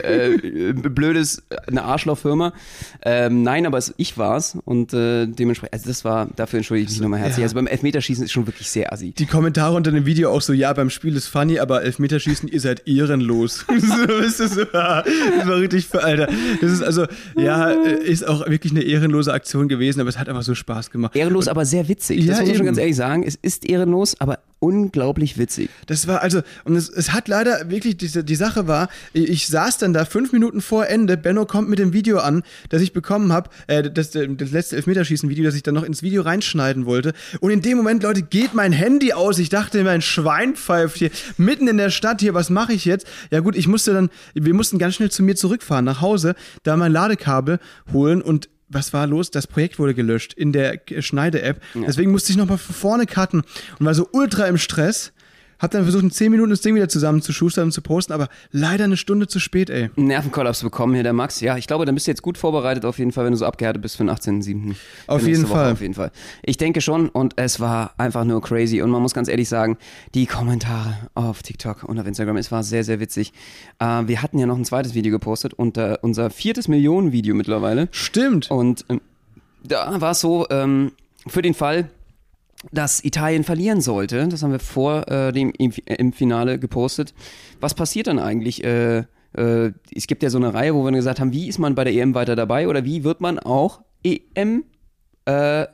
äh, 0.04 0.38
blödes, 0.74 1.44
eine 1.68 1.84
Arschlochfirma. 1.84 2.54
Ähm, 3.04 3.44
nein, 3.44 3.66
aber 3.66 3.78
es, 3.78 3.94
ich 3.98 4.18
war's 4.18 4.58
und 4.66 4.94
äh, 4.94 5.28
dementsprechend, 5.28 5.74
also 5.74 5.88
das 5.88 6.04
war, 6.04 6.28
dafür 6.36 6.58
entschuldige 6.58 6.88
ich 6.88 6.92
mich 6.96 7.02
nochmal 7.02 7.20
herzlich. 7.20 7.40
Ja. 7.40 7.44
Also 7.44 7.56
beim 7.56 7.68
Elfmeterschießen 7.68 8.24
ist 8.26 8.32
schon 8.32 8.48
wirklich 8.48 8.70
sehr 8.70 8.92
assi. 8.92 9.12
die 9.12 9.26
Kommentare 9.26 9.76
unter 9.76 9.92
dem 9.92 10.06
Video 10.06 10.32
auch 10.32 10.42
so, 10.42 10.54
ja, 10.54 10.74
beim 10.74 10.90
Spiel 10.90 11.16
ist 11.16 11.28
funny, 11.28 11.60
aber 11.60 11.84
Elfmeterschießen, 11.84 12.50
ihr 12.50 12.60
seid 12.60 12.88
ehrenlos. 12.88 13.66
so, 14.38 14.48
so, 14.48 14.62
ah, 14.74 15.04
das 15.38 15.48
war 15.48 15.58
richtig, 15.58 15.88
Alter. 15.94 16.28
Das 16.62 16.72
ist 16.72 16.82
also, 16.82 17.06
ja, 17.38 17.72
äh, 17.72 18.04
ist 18.04 18.28
auch 18.28 18.48
wirklich 18.48 18.74
eine 18.74 18.82
ehrenlose 18.82 19.32
Aktion 19.34 19.68
gewesen, 19.68 20.02
aber 20.02 20.10
es 20.10 20.18
hat 20.18 20.28
einfach 20.28 20.44
so 20.44 20.56
Spaß 20.56 20.92
gemacht. 20.92 21.16
Ehrenlos, 21.16 21.48
aber 21.48 21.66
sehr 21.66 21.88
witzig. 21.88 22.09
Ja, 22.10 22.28
das 22.28 22.40
muss 22.40 22.48
man 22.50 22.58
schon 22.58 22.66
ganz 22.66 22.78
ehrlich 22.78 22.96
sagen. 22.96 23.24
Es 23.24 23.36
ist 23.36 23.66
ehrenlos, 23.70 24.20
aber 24.20 24.40
unglaublich 24.60 25.38
witzig. 25.38 25.70
Das 25.88 26.08
war 26.08 26.22
also, 26.22 26.42
und 26.66 26.76
es, 26.76 26.90
es 26.90 27.14
hat 27.14 27.28
leider 27.28 27.70
wirklich, 27.70 27.98
diese, 27.98 28.24
die 28.24 28.36
Sache 28.36 28.68
war, 28.68 28.90
ich 29.14 29.48
saß 29.48 29.78
dann 29.78 29.94
da 29.94 30.06
fünf 30.06 30.34
Minuten 30.34 30.62
vor 30.62 30.88
Ende, 30.88 31.18
Benno 31.18 31.46
kommt 31.46 31.70
mit 31.70 31.80
dem 31.80 31.94
Video 31.94 32.20
an, 32.20 32.44
das 32.70 32.82
ich 32.82 32.94
bekommen 32.94 33.32
habe, 33.32 33.50
äh, 33.68 33.90
das, 33.90 34.12
das 34.12 34.52
letzte 34.52 34.76
Elfmeterschießen-Video, 34.76 35.46
das 35.46 35.56
ich 35.56 35.64
dann 35.64 35.76
noch 35.76 35.84
ins 35.84 36.04
Video 36.04 36.24
reinschneiden 36.24 36.86
wollte. 36.86 37.14
Und 37.40 37.52
in 37.52 37.62
dem 37.62 37.78
Moment, 37.78 38.04
Leute, 38.04 38.22
geht 38.22 38.54
mein 38.54 38.74
Handy 38.74 39.14
aus. 39.14 39.40
Ich 39.40 39.50
dachte, 39.50 39.84
mein 39.84 40.02
Schwein 40.02 40.56
pfeift 40.56 40.98
hier, 40.98 41.10
mitten 41.38 41.68
in 41.68 41.78
der 41.78 41.90
Stadt 41.90 42.20
hier, 42.20 42.34
was 42.34 42.50
mache 42.50 42.74
ich 42.74 42.86
jetzt? 42.86 43.08
Ja 43.32 43.40
gut, 43.40 43.56
ich 43.56 43.68
musste 43.68 43.94
dann, 43.94 44.10
wir 44.34 44.54
mussten 44.54 44.78
ganz 44.78 44.96
schnell 44.96 45.10
zu 45.10 45.24
mir 45.24 45.36
zurückfahren, 45.36 45.86
nach 45.86 46.02
Hause, 46.02 46.36
da 46.64 46.76
mein 46.76 46.92
Ladekabel 46.92 47.60
holen 47.94 48.22
und 48.22 48.50
was 48.70 48.94
war 48.94 49.08
los? 49.08 49.32
Das 49.32 49.48
Projekt 49.48 49.80
wurde 49.80 49.94
gelöscht 49.94 50.34
in 50.34 50.54
der 50.54 50.80
Schneide-App. 51.00 51.62
Deswegen 51.88 52.12
musste 52.12 52.32
ich 52.32 52.38
nochmal 52.38 52.58
von 52.58 52.76
vorne 52.76 53.06
cutten 53.06 53.44
und 53.80 53.86
war 53.86 53.94
so 53.96 54.08
ultra 54.12 54.46
im 54.46 54.58
Stress. 54.58 55.12
Hab 55.60 55.72
dann 55.72 55.84
versucht, 55.84 56.04
in 56.04 56.12
10 56.12 56.32
Minuten 56.32 56.50
das 56.50 56.62
Ding 56.62 56.76
wieder 56.76 56.90
zusammenzuschustern 56.90 57.66
und 57.66 57.72
zu 57.72 57.82
posten, 57.82 58.14
aber 58.14 58.30
leider 58.52 58.86
eine 58.86 58.98
Stunde 58.98 59.28
zu 59.28 59.40
spät, 59.40 59.70
ey. 59.70 59.90
Einen 59.96 60.08
Nervenkollaps 60.08 60.64
bekommen 60.64 60.94
hier, 60.94 61.04
der 61.04 61.14
Max. 61.14 61.42
Ja, 61.42 61.58
ich 61.58 61.68
glaube, 61.68 61.86
dann 61.86 61.96
bist 61.96 62.08
du 62.08 62.12
jetzt 62.12 62.22
gut 62.22 62.38
vorbereitet 62.38 62.86
auf 62.86 62.98
jeden 62.98 63.12
Fall, 63.12 63.26
wenn 63.26 63.34
du 63.34 63.38
so 63.38 63.46
abgehärtet 63.46 63.82
bist 63.82 63.98
für 63.98 64.04
den 64.04 64.10
18.7. 64.10 64.76
Auf 65.08 65.28
jeden 65.28 65.44
Woche 65.44 65.54
Fall. 65.54 65.72
Auf 65.74 65.82
jeden 65.82 65.94
Fall. 65.94 66.12
Ich 66.44 66.58
denke 66.58 66.82
schon 66.82 67.10
und 67.10 67.34
es 67.36 67.60
war 67.60 67.94
einfach 67.98 68.24
nur 68.24 68.42
crazy 68.42 68.82
und 68.82 68.90
man 68.90 69.02
muss 69.02 69.14
ganz 69.14 69.28
ehrlich 69.28 69.50
sagen, 69.50 69.78
die 70.14 70.26
Kommentare 70.26 70.96
auf 71.14 71.44
TikTok 71.44 71.84
und 71.84 72.00
auf 72.00 72.08
Instagram, 72.08 72.38
es 72.38 72.52
war 72.52 72.64
sehr, 72.64 72.84
sehr 72.84 73.00
witzig. 73.00 73.34
Äh, 73.80 74.04
wir 74.06 74.22
hatten 74.22 74.40
ja 74.40 74.46
noch 74.46 74.58
ein 74.58 74.66
zweites 74.66 74.94
Video 74.94 75.12
gepostet 75.12 75.54
und 75.54 75.78
äh, 75.78 75.98
unser 76.02 76.30
viertes 76.30 76.68
Millionen-Video 76.68 77.36
mittlerweile. 77.36 77.90
Stimmt. 77.92 78.50
Und 78.50 78.86
ähm, 78.90 79.02
da 79.64 80.00
war 80.00 80.12
es 80.12 80.22
so, 80.22 80.48
ähm, 80.50 80.94
für 81.28 81.42
den 81.42 81.54
Fall, 81.54 81.90
dass 82.72 83.04
Italien 83.04 83.44
verlieren 83.44 83.82
sollte, 83.82 84.28
das 84.28 84.44
haben 84.44 84.52
wir 84.52 84.60
vor 84.60 85.08
äh, 85.10 85.32
dem 85.32 85.52
im, 85.58 85.72
im 85.86 86.14
Finale 86.14 86.60
gepostet. 86.60 87.14
Was 87.60 87.74
passiert 87.74 88.08
dann 88.08 88.20
eigentlich? 88.20 88.64
Äh, 88.64 89.06
äh, 89.34 89.72
es 89.96 90.08
gibt 90.08 90.24
ja 90.24 90.30
so 90.30 90.38
eine 90.38 90.54
Reihe, 90.54 90.74
wo 90.76 90.84
wir 90.84 90.92
gesagt 90.92 91.20
haben, 91.20 91.32
wie 91.34 91.48
ist 91.48 91.60
man 91.60 91.76
bei 91.76 91.84
der 91.84 91.94
EM 91.94 92.16
weiter 92.16 92.36
dabei 92.36 92.68
oder 92.68 92.84
wie 92.84 93.04
wird 93.04 93.22
man 93.22 93.40
auch 93.40 93.82
EM 94.04 94.66
äh, 95.26 95.68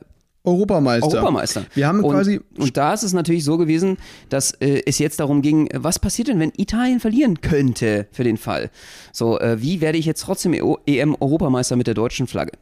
Europameister. 0.44 1.08
Europameister. 1.08 1.66
Wir 1.74 1.88
haben 1.88 2.04
und, 2.04 2.14
quasi. 2.14 2.40
Und 2.56 2.76
da 2.76 2.94
ist 2.94 3.02
es 3.02 3.12
natürlich 3.12 3.44
so 3.44 3.58
gewesen, 3.58 3.98
dass 4.28 4.52
äh, 4.52 4.82
es 4.86 5.00
jetzt 5.00 5.18
darum 5.18 5.42
ging, 5.42 5.68
was 5.74 5.98
passiert 5.98 6.28
denn, 6.28 6.38
wenn 6.38 6.52
Italien 6.56 7.00
verlieren 7.00 7.40
könnte 7.40 8.06
für 8.12 8.22
den 8.22 8.36
Fall? 8.36 8.70
So, 9.12 9.40
äh, 9.40 9.60
wie 9.60 9.80
werde 9.80 9.98
ich 9.98 10.06
jetzt 10.06 10.22
trotzdem 10.22 10.52
EM-Europameister 10.52 11.74
mit 11.74 11.88
der 11.88 11.94
deutschen 11.94 12.28
Flagge? 12.28 12.52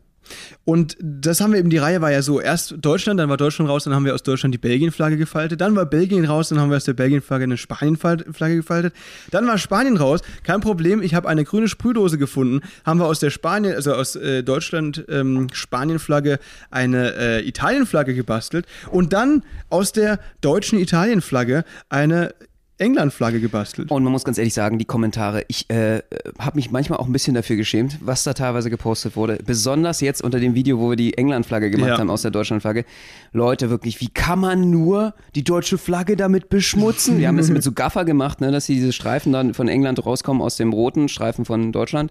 Und 0.64 0.96
das 1.00 1.40
haben 1.40 1.52
wir 1.52 1.58
eben, 1.58 1.70
die 1.70 1.78
Reihe 1.78 2.00
war 2.00 2.10
ja 2.10 2.22
so, 2.22 2.40
erst 2.40 2.76
Deutschland, 2.78 3.20
dann 3.20 3.28
war 3.28 3.36
Deutschland 3.36 3.70
raus, 3.70 3.84
dann 3.84 3.94
haben 3.94 4.04
wir 4.04 4.14
aus 4.14 4.22
Deutschland 4.22 4.54
die 4.54 4.58
Belgien-Flagge 4.58 5.16
gefaltet, 5.16 5.60
dann 5.60 5.76
war 5.76 5.86
Belgien 5.86 6.24
raus, 6.24 6.48
dann 6.48 6.60
haben 6.60 6.70
wir 6.70 6.76
aus 6.76 6.84
der 6.84 6.94
Belgien-Flagge 6.94 7.44
eine 7.44 7.56
Spanien-Flagge 7.56 8.56
gefaltet, 8.56 8.94
dann 9.30 9.46
war 9.46 9.58
Spanien 9.58 9.96
raus, 9.96 10.20
kein 10.42 10.60
Problem, 10.60 11.02
ich 11.02 11.14
habe 11.14 11.28
eine 11.28 11.44
grüne 11.44 11.68
Sprühdose 11.68 12.18
gefunden, 12.18 12.60
haben 12.84 13.00
wir 13.00 13.06
aus 13.06 13.20
der 13.20 13.30
Spanien, 13.30 13.74
also 13.74 13.94
aus 13.94 14.16
äh, 14.16 14.42
Deutschland 14.42 15.04
ähm, 15.08 15.48
Spanien-Flagge 15.52 16.38
eine 16.70 17.14
äh, 17.16 17.48
Italien-Flagge 17.48 18.14
gebastelt 18.14 18.66
und 18.90 19.12
dann 19.12 19.42
aus 19.70 19.92
der 19.92 20.18
deutschen 20.40 20.78
Italien-Flagge 20.78 21.64
eine 21.88 22.34
England-Flagge 22.78 23.40
gebastelt. 23.40 23.90
Und 23.90 24.02
man 24.02 24.12
muss 24.12 24.24
ganz 24.24 24.36
ehrlich 24.36 24.52
sagen, 24.54 24.78
die 24.78 24.84
Kommentare, 24.84 25.44
ich 25.48 25.70
äh, 25.70 26.02
habe 26.38 26.56
mich 26.56 26.70
manchmal 26.72 26.98
auch 26.98 27.06
ein 27.06 27.12
bisschen 27.12 27.34
dafür 27.34 27.56
geschämt, 27.56 27.98
was 28.00 28.24
da 28.24 28.34
teilweise 28.34 28.68
gepostet 28.68 29.14
wurde. 29.14 29.38
Besonders 29.46 30.00
jetzt 30.00 30.22
unter 30.22 30.40
dem 30.40 30.54
Video, 30.54 30.78
wo 30.80 30.90
wir 30.90 30.96
die 30.96 31.16
England-Flagge 31.16 31.70
gemacht 31.70 31.90
Ja. 31.90 31.98
haben 31.98 32.10
aus 32.10 32.22
der 32.22 32.32
Deutschland-Flagge. 32.32 32.84
Leute, 33.32 33.70
wirklich, 33.70 34.00
wie 34.00 34.08
kann 34.08 34.40
man 34.40 34.70
nur 34.70 35.14
die 35.36 35.44
deutsche 35.44 35.78
Flagge 35.78 36.16
damit 36.16 36.48
beschmutzen? 36.48 37.18
Wir 37.18 37.28
haben 37.28 37.36
das 37.36 37.48
mit 37.50 37.62
so 37.62 37.70
Gaffer 37.72 38.04
gemacht, 38.04 38.40
ne, 38.40 38.50
dass 38.50 38.66
diese 38.66 38.92
Streifen 38.92 39.32
dann 39.32 39.54
von 39.54 39.68
England 39.68 40.04
rauskommen 40.04 40.42
aus 40.42 40.56
dem 40.56 40.72
roten 40.72 41.08
Streifen 41.08 41.44
von 41.44 41.70
Deutschland, 41.70 42.10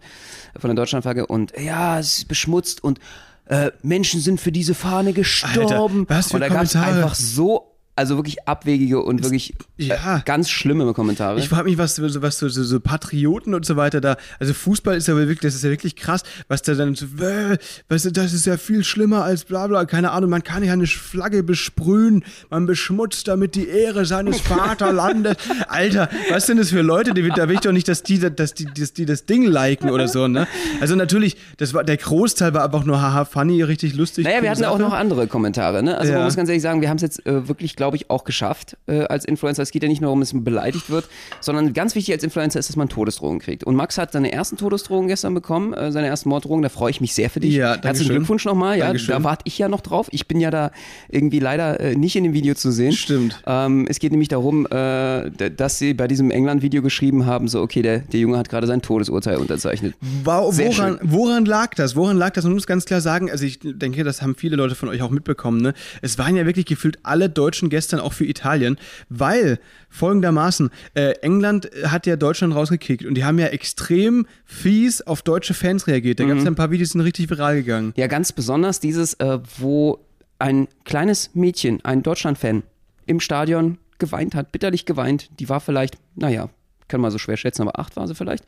von 0.58 0.70
der 0.70 0.76
Deutschland-Flagge. 0.76 1.28
Und 1.28 1.52
ja, 1.60 2.00
es 2.00 2.20
ist 2.20 2.28
beschmutzt 2.30 2.84
und 2.84 3.00
äh, 3.48 3.72
Menschen 3.82 4.22
sind 4.22 4.40
für 4.40 4.54
diese 4.54 4.74
Fahne 4.74 5.12
gestorben. 5.12 6.06
was 6.08 6.30
für 6.30 6.36
und 6.36 6.40
da 6.42 6.48
gab 6.48 6.64
es 6.64 6.76
einfach 6.78 7.14
so, 7.16 7.73
also 7.96 8.16
wirklich 8.18 8.48
abwegige 8.48 9.02
und 9.02 9.24
wirklich 9.24 9.54
ja. 9.78 10.18
äh, 10.18 10.22
ganz 10.26 10.50
schlimme 10.50 10.92
Kommentare. 10.94 11.38
Ich 11.40 11.48
frage 11.50 11.66
mich, 11.66 11.78
was, 11.78 11.96
so- 11.96 12.22
was 12.24 12.40
so, 12.40 12.50
so, 12.50 12.64
so 12.64 12.80
Patrioten 12.80 13.54
und 13.54 13.66
so 13.66 13.76
weiter 13.76 14.02
da. 14.02 14.18
Also 14.40 14.54
Fußball 14.54 14.98
ist 14.98 15.08
ja 15.08 15.16
wirklich, 15.16 15.40
das 15.42 15.54
ist 15.54 15.64
ja 15.64 15.70
wirklich 15.70 15.96
krass, 15.96 16.24
was 16.48 16.64
da 16.64 16.74
dann 16.74 16.96
so, 16.96 17.06
äh, 17.24 17.58
weißt 17.90 18.06
du, 18.06 18.12
das 18.12 18.34
ist 18.34 18.46
ja 18.48 18.58
viel 18.58 18.84
schlimmer 18.84 19.24
als 19.24 19.44
bla 19.46 19.68
bla, 19.68 19.86
keine 19.86 20.12
Ahnung, 20.12 20.30
man 20.32 20.44
kann 20.44 20.64
ja 20.64 20.74
eine 20.74 20.88
Flagge 20.88 21.44
besprühen, 21.44 22.24
man 22.50 22.66
beschmutzt 22.66 23.28
damit 23.28 23.54
die 23.56 23.68
Ehre 23.68 24.06
seines 24.06 24.40
Vaterlandes. 24.78 25.38
Alter, 25.68 26.10
was 26.32 26.48
sind 26.48 26.58
das 26.58 26.70
für 26.70 26.82
Leute? 26.82 27.14
Die, 27.14 27.30
da 27.30 27.48
will 27.48 27.56
ich 27.56 27.62
doch 27.62 27.72
nicht, 27.72 27.88
dass 27.88 28.02
die, 28.04 28.18
dass 28.20 28.54
die, 28.56 28.66
dass 28.66 28.94
die 28.94 29.06
das 29.06 29.26
Ding 29.26 29.44
liken 29.46 29.90
oder 29.92 30.08
so, 30.08 30.28
ne? 30.28 30.48
Also 30.82 30.96
natürlich, 30.96 31.38
das 31.58 31.74
war, 31.74 31.84
der 31.84 31.98
Großteil 31.98 32.54
war 32.56 32.66
einfach 32.66 32.86
nur 32.86 33.02
haha 33.02 33.26
funny, 33.26 33.62
richtig 33.62 33.94
lustig. 33.94 34.26
Naja, 34.26 34.42
wir 34.42 34.50
hatten 34.50 34.66
auch 34.66 34.72
Sache. 34.80 34.82
noch 34.82 34.94
andere 34.94 35.28
Kommentare. 35.28 35.84
Ne? 35.84 35.98
Also 35.98 36.12
Ja. 36.12 36.18
man 36.18 36.26
muss 36.26 36.36
ganz 36.36 36.50
ehrlich 36.50 36.64
sagen, 36.64 36.82
wir 36.82 36.90
haben 36.90 36.96
es 36.98 37.04
jetzt 37.04 37.26
äh, 37.26 37.48
wirklich, 37.48 37.76
glaube 37.84 37.98
ich, 37.98 38.10
auch 38.10 38.24
geschafft 38.24 38.78
äh, 38.88 39.02
als 39.02 39.26
Influencer. 39.26 39.62
Es 39.62 39.72
geht 39.72 39.84
ja 39.84 39.90
nicht 39.90 40.00
nur 40.00 40.08
darum, 40.08 40.22
dass 40.22 40.32
man 40.32 40.46
beleidigt 40.46 40.90
wird, 40.90 41.10
sondern 41.42 41.74
ganz 41.74 41.96
wichtig 41.96 42.14
als 42.14 42.24
Influencer 42.24 42.58
ist, 42.58 42.70
dass 42.70 42.78
man 42.78 42.88
Todesdrohungen 42.88 43.42
kriegt. 43.42 43.66
Und 43.66 43.76
Max 43.76 43.98
hat 43.98 44.14
seine 44.14 44.32
ersten 44.32 44.56
Todesdrohungen 44.56 45.10
gestern 45.10 45.34
bekommen, 45.34 45.74
äh, 45.74 45.92
seine 45.92 46.08
ersten 46.08 46.30
Morddrohungen. 46.30 46.64
Da 46.64 46.70
freue 46.70 46.92
ich 46.92 47.02
mich 47.02 47.14
sehr 47.14 47.30
für 47.30 47.42
dich. 47.42 47.56
Ja, 47.56 47.72
Herzlichen 47.72 47.84
Dankeschön. 47.84 48.16
Glückwunsch 48.16 48.46
nochmal. 48.46 48.78
Ja, 48.78 48.86
Dankeschön. 48.86 49.16
da 49.16 49.24
warte 49.26 49.42
ich 49.44 49.58
ja 49.58 49.68
noch 49.68 49.82
drauf. 49.82 50.08
Ich 50.12 50.30
bin 50.30 50.40
ja 50.40 50.50
da 50.50 50.72
irgendwie 51.10 51.40
leider 51.40 51.78
äh, 51.82 51.96
nicht 51.98 52.16
in 52.16 52.24
dem 52.24 52.34
Video 52.34 52.56
zu 52.56 52.72
sehen. 52.72 52.94
Stimmt. 52.94 53.44
Ähm, 53.46 53.86
es 53.90 54.00
geht 54.00 54.12
nämlich 54.12 54.30
darum, 54.30 54.66
äh, 54.68 55.30
dass 55.30 55.78
sie 55.78 55.94
bei 55.94 56.08
diesem 56.08 56.32
England-Video 56.32 56.82
geschrieben 56.82 57.26
haben, 57.26 57.50
so 57.50 57.62
okay, 57.62 57.82
der, 57.82 58.00
der 58.00 58.22
Junge 58.22 58.38
hat 58.38 58.48
gerade 58.48 58.66
sein 58.66 58.82
Todesurteil 58.82 59.36
unterzeichnet. 59.36 59.94
Wow, 60.24 60.58
woran, 60.58 61.00
woran 61.04 61.44
lag 61.44 61.76
das? 61.76 61.98
Woran 61.98 62.16
lag 62.16 62.32
das? 62.32 62.46
Man 62.46 62.54
muss 62.54 62.66
ganz 62.66 62.86
klar 62.86 63.02
sagen, 63.02 63.30
also 63.30 63.44
ich 63.44 63.60
denke, 63.62 64.06
das 64.06 64.22
haben 64.22 64.36
viele 64.36 64.56
Leute 64.56 64.76
von 64.76 64.88
euch 64.88 65.02
auch 65.02 65.10
mitbekommen. 65.10 65.62
Ne? 65.62 65.74
Es 66.02 66.18
waren 66.18 66.38
ja 66.38 66.46
wirklich 66.46 66.66
gefühlt 66.66 67.00
alle 67.04 67.30
Deutschen 67.30 67.70
gestern 67.74 68.00
auch 68.00 68.14
für 68.14 68.26
Italien, 68.26 68.78
weil 69.10 69.60
folgendermaßen, 69.90 70.70
äh, 70.94 71.14
England 71.22 71.70
hat 71.86 72.06
ja 72.06 72.16
Deutschland 72.16 72.54
rausgekickt 72.54 73.04
und 73.04 73.16
die 73.16 73.26
haben 73.26 73.40
ja 73.40 73.48
extrem 73.48 74.28
fies 74.46 75.02
auf 75.02 75.24
deutsche 75.24 75.56
Fans 75.56 75.88
reagiert. 75.88 76.20
Da 76.20 76.26
gab 76.26 76.38
es 76.38 76.44
ja 76.44 76.52
ein 76.52 76.56
paar 76.56 76.70
Videos, 76.70 76.90
die 76.90 76.94
sind 76.94 77.02
richtig 77.02 77.30
viral 77.30 77.56
gegangen. 77.56 77.94
Ja, 77.96 78.06
ganz 78.06 78.32
besonders 78.32 78.80
dieses, 78.80 79.16
äh, 79.16 79.40
wo 79.58 80.06
ein 80.38 80.68
kleines 80.84 81.32
Mädchen, 81.34 81.84
ein 81.84 82.04
Deutschland-Fan, 82.04 82.62
im 83.06 83.20
Stadion 83.20 83.80
geweint 83.98 84.36
hat, 84.36 84.52
bitterlich 84.52 84.86
geweint. 84.86 85.30
Die 85.40 85.50
war 85.50 85.60
vielleicht, 85.60 85.98
naja, 86.16 86.50
kann 86.88 87.02
man 87.02 87.12
so 87.12 87.18
schwer 87.18 87.38
schätzen, 87.38 87.64
aber 87.64 87.80
acht 87.80 87.96
war 87.96 88.08
sie 88.08 88.16
vielleicht. 88.16 88.46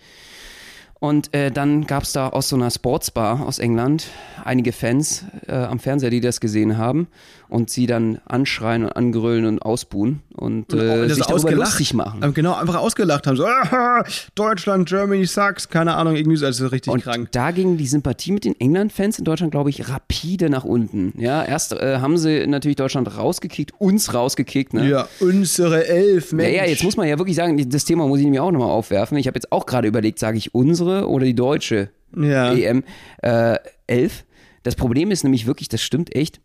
Und 0.99 1.33
äh, 1.33 1.51
dann 1.51 1.85
gab 1.85 2.03
es 2.03 2.13
da 2.13 2.29
aus 2.29 2.49
so 2.49 2.55
einer 2.55 2.71
Sportsbar 2.71 3.45
aus 3.45 3.59
England 3.59 4.07
einige 4.43 4.71
Fans 4.71 5.25
äh, 5.47 5.53
am 5.53 5.79
Fernseher, 5.79 6.09
die 6.09 6.21
das 6.21 6.39
gesehen 6.39 6.77
haben 6.77 7.07
und 7.49 7.69
sie 7.69 7.85
dann 7.85 8.21
anschreien 8.25 8.83
und 8.83 8.91
angrölen 8.91 9.45
und 9.45 9.59
ausbuhen 9.59 10.21
und, 10.36 10.72
Und 10.74 10.80
äh, 10.80 11.08
sich 11.10 11.18
darüber 11.24 11.36
ausgelacht. 11.36 11.70
lustig 11.72 11.94
machen. 11.94 12.22
Ähm, 12.24 12.34
Genau, 12.34 12.54
einfach 12.56 12.75
ausgelacht 12.75 13.25
haben. 13.27 13.38
So, 13.38 13.46
"Ah, 13.46 14.04
Deutschland, 14.36 14.88
Germany 14.88 15.25
sucks. 15.25 15.70
Keine 15.70 15.96
Ahnung, 15.96 16.15
irgendwie 16.15 16.38
so, 16.38 16.46
also 16.46 16.68
richtig 16.68 16.92
Und 16.94 17.04
krank. 17.04 17.30
da 17.32 17.51
ging 17.51 17.77
die 17.77 17.88
Sympathie 17.88 18.32
mit 18.32 18.46
den 18.46 18.60
England-Fans 18.60 19.18
in 19.20 19.25
Deutschland, 19.25 19.51
glaube 19.51 19.70
ich, 19.70 19.89
rapide 19.89 20.50
nach 20.50 20.63
unten. 20.65 21.13
Ja, 21.18 21.44
erst 21.44 21.74
äh, 21.74 22.00
haben 22.00 22.18
sie 22.18 22.46
natürlich 22.48 22.75
Deutschland 22.75 23.18
rausgekickt, 23.18 23.72
uns 23.80 24.13
rausgekickt. 24.13 24.74
Ne? 24.74 24.89
Ja, 24.89 25.08
unsere 25.20 25.88
Elf, 25.88 26.32
Ja, 26.32 26.38
Mensch. 26.38 26.56
ja, 26.58 26.65
jetzt 26.65 26.84
muss 26.84 26.98
man 26.98 27.08
ja 27.08 27.18
wirklich 27.18 27.36
sagen, 27.36 27.70
das 27.70 27.86
Thema 27.86 28.08
muss 28.08 28.20
ich 28.20 28.25
nämlich 28.25 28.42
auch 28.42 28.51
nochmal 28.51 28.70
aufwerfen. 28.70 29.18
Ich 29.18 29.27
habe 29.27 29.38
jetzt 29.38 29.51
auch 29.51 29.65
gerade 29.65 29.88
überlegt, 29.88 30.20
sage 30.20 30.38
ich 30.38 30.54
unsere 30.54 31.08
oder 31.10 31.25
die 31.25 31.36
deutsche 31.36 31.89
Ja. 32.15 32.54
EM 32.54 32.84
äh, 33.22 33.58
11. 33.88 34.25
Das 34.63 34.75
Problem 34.75 35.12
ist 35.12 35.24
nämlich 35.24 35.46
wirklich, 35.46 35.70
das 35.70 35.82
stimmt 35.82 36.15
echt, 36.15 36.42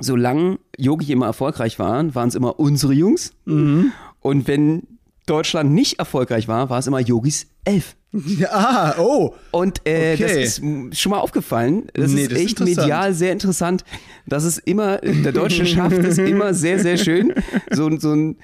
solange 0.00 0.58
Yogi 0.76 1.12
immer 1.12 1.26
erfolgreich 1.26 1.78
waren, 1.78 2.14
waren 2.14 2.28
es 2.28 2.34
immer 2.34 2.58
unsere 2.58 2.92
Jungs. 2.92 3.32
Mhm. 3.44 3.92
Und 4.20 4.46
wenn 4.46 4.97
Deutschland 5.28 5.70
nicht 5.72 5.98
erfolgreich 5.98 6.48
war, 6.48 6.70
war 6.70 6.78
es 6.78 6.86
immer 6.86 7.00
Yogis 7.00 7.46
11. 7.64 7.94
Ja, 8.38 8.94
oh. 8.98 9.34
Und 9.50 9.86
äh, 9.86 10.16
das 10.16 10.30
Okay. 10.30 10.42
ist 10.42 10.58
m- 10.60 10.90
schon 10.94 11.10
mal 11.10 11.18
aufgefallen. 11.18 11.88
Das 11.92 12.10
Nee, 12.10 12.22
ist 12.22 12.30
das 12.32 12.38
ist 12.38 12.44
echt 12.44 12.60
interessant. 12.60 12.78
medial 12.86 13.12
sehr 13.12 13.32
interessant. 13.32 13.84
Das 14.26 14.44
ist 14.44 14.58
immer, 14.60 14.96
der 14.98 15.32
Deutsche 15.32 15.66
schafft 15.74 15.98
es 15.98 16.16
immer 16.16 16.54
sehr, 16.54 16.78
sehr 16.78 16.96
schön, 16.96 17.34
so, 17.70 17.86
ein- 17.86 18.00
so 18.00 18.12
ein 18.14 18.36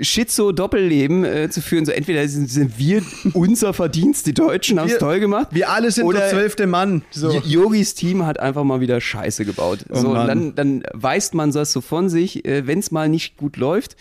Schizo-Doppelleben 0.00 1.24
äh, 1.24 1.50
zu 1.50 1.60
führen. 1.60 1.84
So 1.84 1.92
entweder 1.92 2.26
sind, 2.28 2.50
sind 2.50 2.78
wir 2.78 3.02
unser 3.34 3.74
Verdienst, 3.74 4.26
die 4.26 4.34
Deutschen 4.34 4.80
haben 4.80 4.88
es 4.88 4.98
toll 4.98 5.20
gemacht. 5.20 5.48
Wir 5.50 5.70
alle 5.70 5.90
sind 5.90 6.04
Oder 6.04 6.20
der 6.20 6.30
zwölfte 6.30 6.66
Mann. 6.66 7.02
So. 7.10 7.40
Yogis 7.44 7.94
Team 7.94 8.24
hat 8.24 8.40
einfach 8.40 8.64
mal 8.64 8.80
wieder 8.80 9.00
Scheiße 9.00 9.44
gebaut. 9.44 9.80
Oh 9.90 9.96
so, 10.00 10.08
und 10.10 10.26
dann, 10.26 10.54
dann 10.54 10.82
weist 10.92 11.34
man 11.34 11.52
das 11.52 11.72
so 11.72 11.80
von 11.80 12.08
sich, 12.08 12.44
äh, 12.46 12.66
wenn 12.66 12.78
es 12.78 12.90
mal 12.90 13.08
nicht 13.08 13.36
gut 13.36 13.56
läuft. 13.56 13.96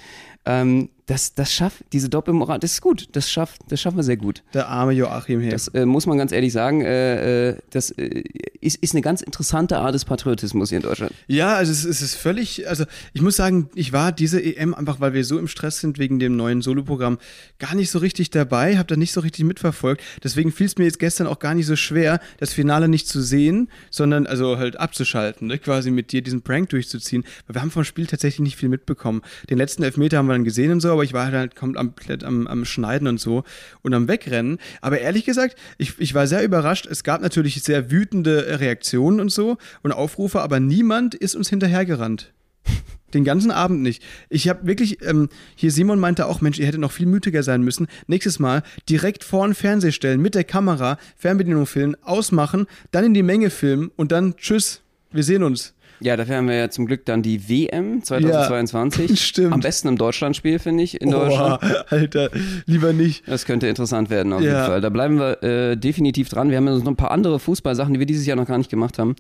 Ähm, 0.46 0.90
das, 1.06 1.36
das 1.36 1.52
schafft, 1.52 1.84
diese 1.92 2.10
Doppelmoral, 2.10 2.60
das 2.60 2.74
ist 2.74 2.82
gut. 2.82 3.10
Das 3.12 3.30
schafft, 3.30 3.62
das 3.68 3.82
schaffen 3.82 3.98
wir 3.98 4.04
sehr 4.04 4.18
gut. 4.18 4.44
Der 4.54 4.70
arme 4.70 4.94
Joachim 4.94 5.42
hier. 5.42 5.52
Das 5.52 5.68
äh, 5.70 5.86
muss 5.86 6.06
man 6.06 6.18
ganz 6.18 6.32
ehrlich 6.32 6.54
sagen. 6.54 6.82
Äh, 6.82 7.50
äh, 7.50 7.58
das 7.72 7.92
äh, 7.92 8.24
ist, 8.62 8.78
ist 8.78 8.94
eine 8.94 9.02
ganz 9.02 9.22
interessante 9.22 9.78
Art 9.80 9.94
des 9.94 10.06
Patriotismus 10.06 10.70
hier 10.70 10.78
in 10.78 10.84
Deutschland. 10.84 11.14
Ja, 11.28 11.56
also 11.56 11.72
es, 11.72 11.84
es 11.84 12.02
ist 12.02 12.16
völlig, 12.16 12.68
also 12.70 12.86
ich 13.14 13.22
muss 13.22 13.36
sagen, 13.36 13.70
ich 13.76 13.92
war 13.92 14.12
diese 14.12 14.42
EM 14.42 14.74
einfach, 14.74 15.02
weil 15.02 15.14
wir 15.14 15.26
so 15.26 15.38
im 15.38 15.48
Stress 15.48 15.80
sind 15.80 16.00
wegen 16.00 16.20
dem 16.20 16.38
neuen 16.38 16.62
Soloprogramm, 16.62 17.18
gar 17.60 17.76
nicht 17.76 17.92
so 17.92 18.00
richtig 18.00 18.30
dabei, 18.30 18.78
habe 18.78 18.88
da 18.88 18.96
nicht 18.96 19.12
so 19.12 19.20
richtig 19.20 19.44
mitverfolgt. 19.44 20.02
Deswegen 20.24 20.52
fiel 20.52 20.68
es 20.68 20.78
mir 20.78 20.86
jetzt 20.86 21.00
gestern 21.00 21.28
auch 21.28 21.40
gar 21.40 21.54
nicht 21.54 21.66
so 21.66 21.76
schwer, 21.76 22.22
das 22.38 22.54
Finale 22.54 22.88
nicht 22.88 23.08
zu 23.08 23.22
sehen, 23.22 23.70
sondern 23.92 24.26
also 24.26 24.58
halt 24.58 24.80
abzuschalten, 24.80 25.48
ne? 25.48 25.60
quasi 25.60 25.92
mit 25.92 26.14
dir 26.14 26.22
diesen 26.22 26.44
Prank 26.44 26.70
durchzuziehen. 26.70 27.26
Weil 27.48 27.56
wir 27.56 27.62
haben 27.62 27.72
vom 27.72 27.84
Spiel 27.84 28.08
tatsächlich 28.08 28.42
nicht 28.42 28.56
viel 28.56 28.70
mitbekommen. 28.70 29.22
Den 29.50 29.58
letzten 29.58 29.84
Elfmeter 29.84 30.18
haben 30.18 30.28
wir 30.28 30.34
dann 30.34 30.46
gesehen 30.46 30.72
und 30.72 30.80
so, 30.80 30.93
aber 30.94 31.04
ich 31.04 31.14
war 31.14 31.32
halt 31.32 31.56
komplett 31.56 32.24
am, 32.24 32.48
am 32.48 32.66
Schneiden 32.66 33.08
und 33.08 33.20
so 33.20 33.44
und 33.82 33.94
am 33.94 34.08
Wegrennen. 34.08 34.60
Aber 34.82 35.00
ehrlich 35.00 35.26
gesagt, 35.26 35.58
ich, 35.78 36.00
ich 36.00 36.14
war 36.14 36.28
sehr 36.28 36.44
überrascht. 36.44 36.86
Es 36.86 37.04
gab 37.04 37.22
natürlich 37.22 37.62
sehr 37.64 37.92
wütende 37.92 38.60
Reaktionen 38.60 39.20
und 39.20 39.30
so 39.30 39.58
und 39.82 39.92
Aufrufe, 39.92 40.42
aber 40.42 40.60
niemand 40.60 41.16
ist 41.16 41.36
uns 41.36 41.50
hinterhergerannt. 41.50 42.32
Den 43.14 43.24
ganzen 43.24 43.52
Abend 43.52 43.82
nicht. 43.82 44.02
Ich 44.30 44.50
habe 44.50 44.66
wirklich, 44.66 45.04
ähm, 45.04 45.30
hier 45.56 45.72
Simon 45.72 46.00
meinte 46.00 46.26
auch, 46.26 46.42
Mensch, 46.42 46.58
ihr 46.58 46.66
hättet 46.66 46.82
noch 46.82 46.92
viel 46.92 47.06
mütiger 47.06 47.44
sein 47.44 47.62
müssen. 47.62 47.88
Nächstes 48.08 48.40
Mal 48.40 48.64
direkt 48.90 49.24
vor 49.24 49.46
den 49.46 49.54
Fernseher 49.54 49.92
stellen, 49.92 50.22
mit 50.22 50.34
der 50.34 50.44
Kamera, 50.44 50.98
Fernbedienung 51.16 51.68
filmen, 51.68 51.96
ausmachen, 52.02 52.66
dann 52.92 53.06
in 53.06 53.14
die 53.14 53.22
Menge 53.22 53.52
filmen 53.52 53.92
und 53.96 54.12
dann 54.12 54.36
tschüss, 54.38 54.82
wir 55.12 55.24
sehen 55.24 55.44
uns. 55.44 55.76
Ja, 56.00 56.18
dafür 56.18 56.38
haben 56.38 56.48
wir 56.48 56.56
ja 56.56 56.70
zum 56.70 56.86
Glück 56.86 57.06
dann 57.06 57.22
die 57.22 57.48
WM 57.50 58.04
2022. 58.04 59.10
Ja, 59.10 59.16
stimmt. 59.16 59.54
Am 59.54 59.60
besten 59.60 59.88
im 59.88 59.98
Deutschlandspiel, 59.98 60.60
finde 60.60 60.84
ich, 60.84 61.00
in 61.02 61.12
Deutschland. 61.12 61.62
Boah, 61.62 61.86
Alter, 61.90 62.30
lieber 62.66 62.94
nicht. 62.94 63.28
Das 63.28 63.46
könnte 63.46 63.68
interessant 63.68 64.10
werden 64.10 64.34
auf 64.34 64.42
Ja. 64.42 64.48
jeden 64.52 64.66
Fall. 64.66 64.82
Da 64.82 64.90
bleiben 64.90 65.18
wir 65.20 65.42
äh, 65.44 65.78
definitiv 65.78 66.30
dran. 66.30 66.50
Wir 66.50 66.58
haben 66.58 66.68
ja 66.68 66.76
noch 66.78 66.86
ein 66.88 66.96
paar 66.96 67.12
andere 67.12 67.40
Fußballsachen, 67.40 67.94
die 67.94 68.00
wir 68.00 68.06
dieses 68.08 68.26
Jahr 68.26 68.36
noch 68.38 68.48
gar 68.48 68.58
nicht 68.58 68.70
gemacht 68.70 69.00
haben. 69.00 69.16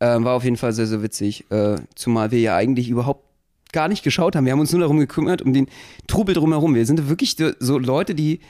Äh, 0.00 0.06
war 0.22 0.34
auf 0.34 0.44
jeden 0.44 0.56
Fall 0.56 0.72
sehr, 0.72 0.86
sehr 0.86 1.02
witzig. 1.02 1.44
Äh, 1.50 1.76
zumal 1.94 2.30
wir 2.30 2.40
ja 2.40 2.54
eigentlich 2.56 2.88
überhaupt 2.88 3.24
gar 3.72 3.88
nicht 3.88 4.02
geschaut 4.02 4.34
haben. 4.34 4.44
Wir 4.46 4.52
haben 4.52 4.60
uns 4.60 4.72
nur 4.72 4.80
darum 4.80 4.98
gekümmert, 4.98 5.42
um 5.42 5.52
den 5.52 5.66
Trubel 6.06 6.34
drumherum. 6.34 6.74
Wir 6.74 6.86
sind 6.86 7.08
wirklich 7.08 7.36
so 7.58 7.78
Leute, 7.78 8.14
die 8.14 8.40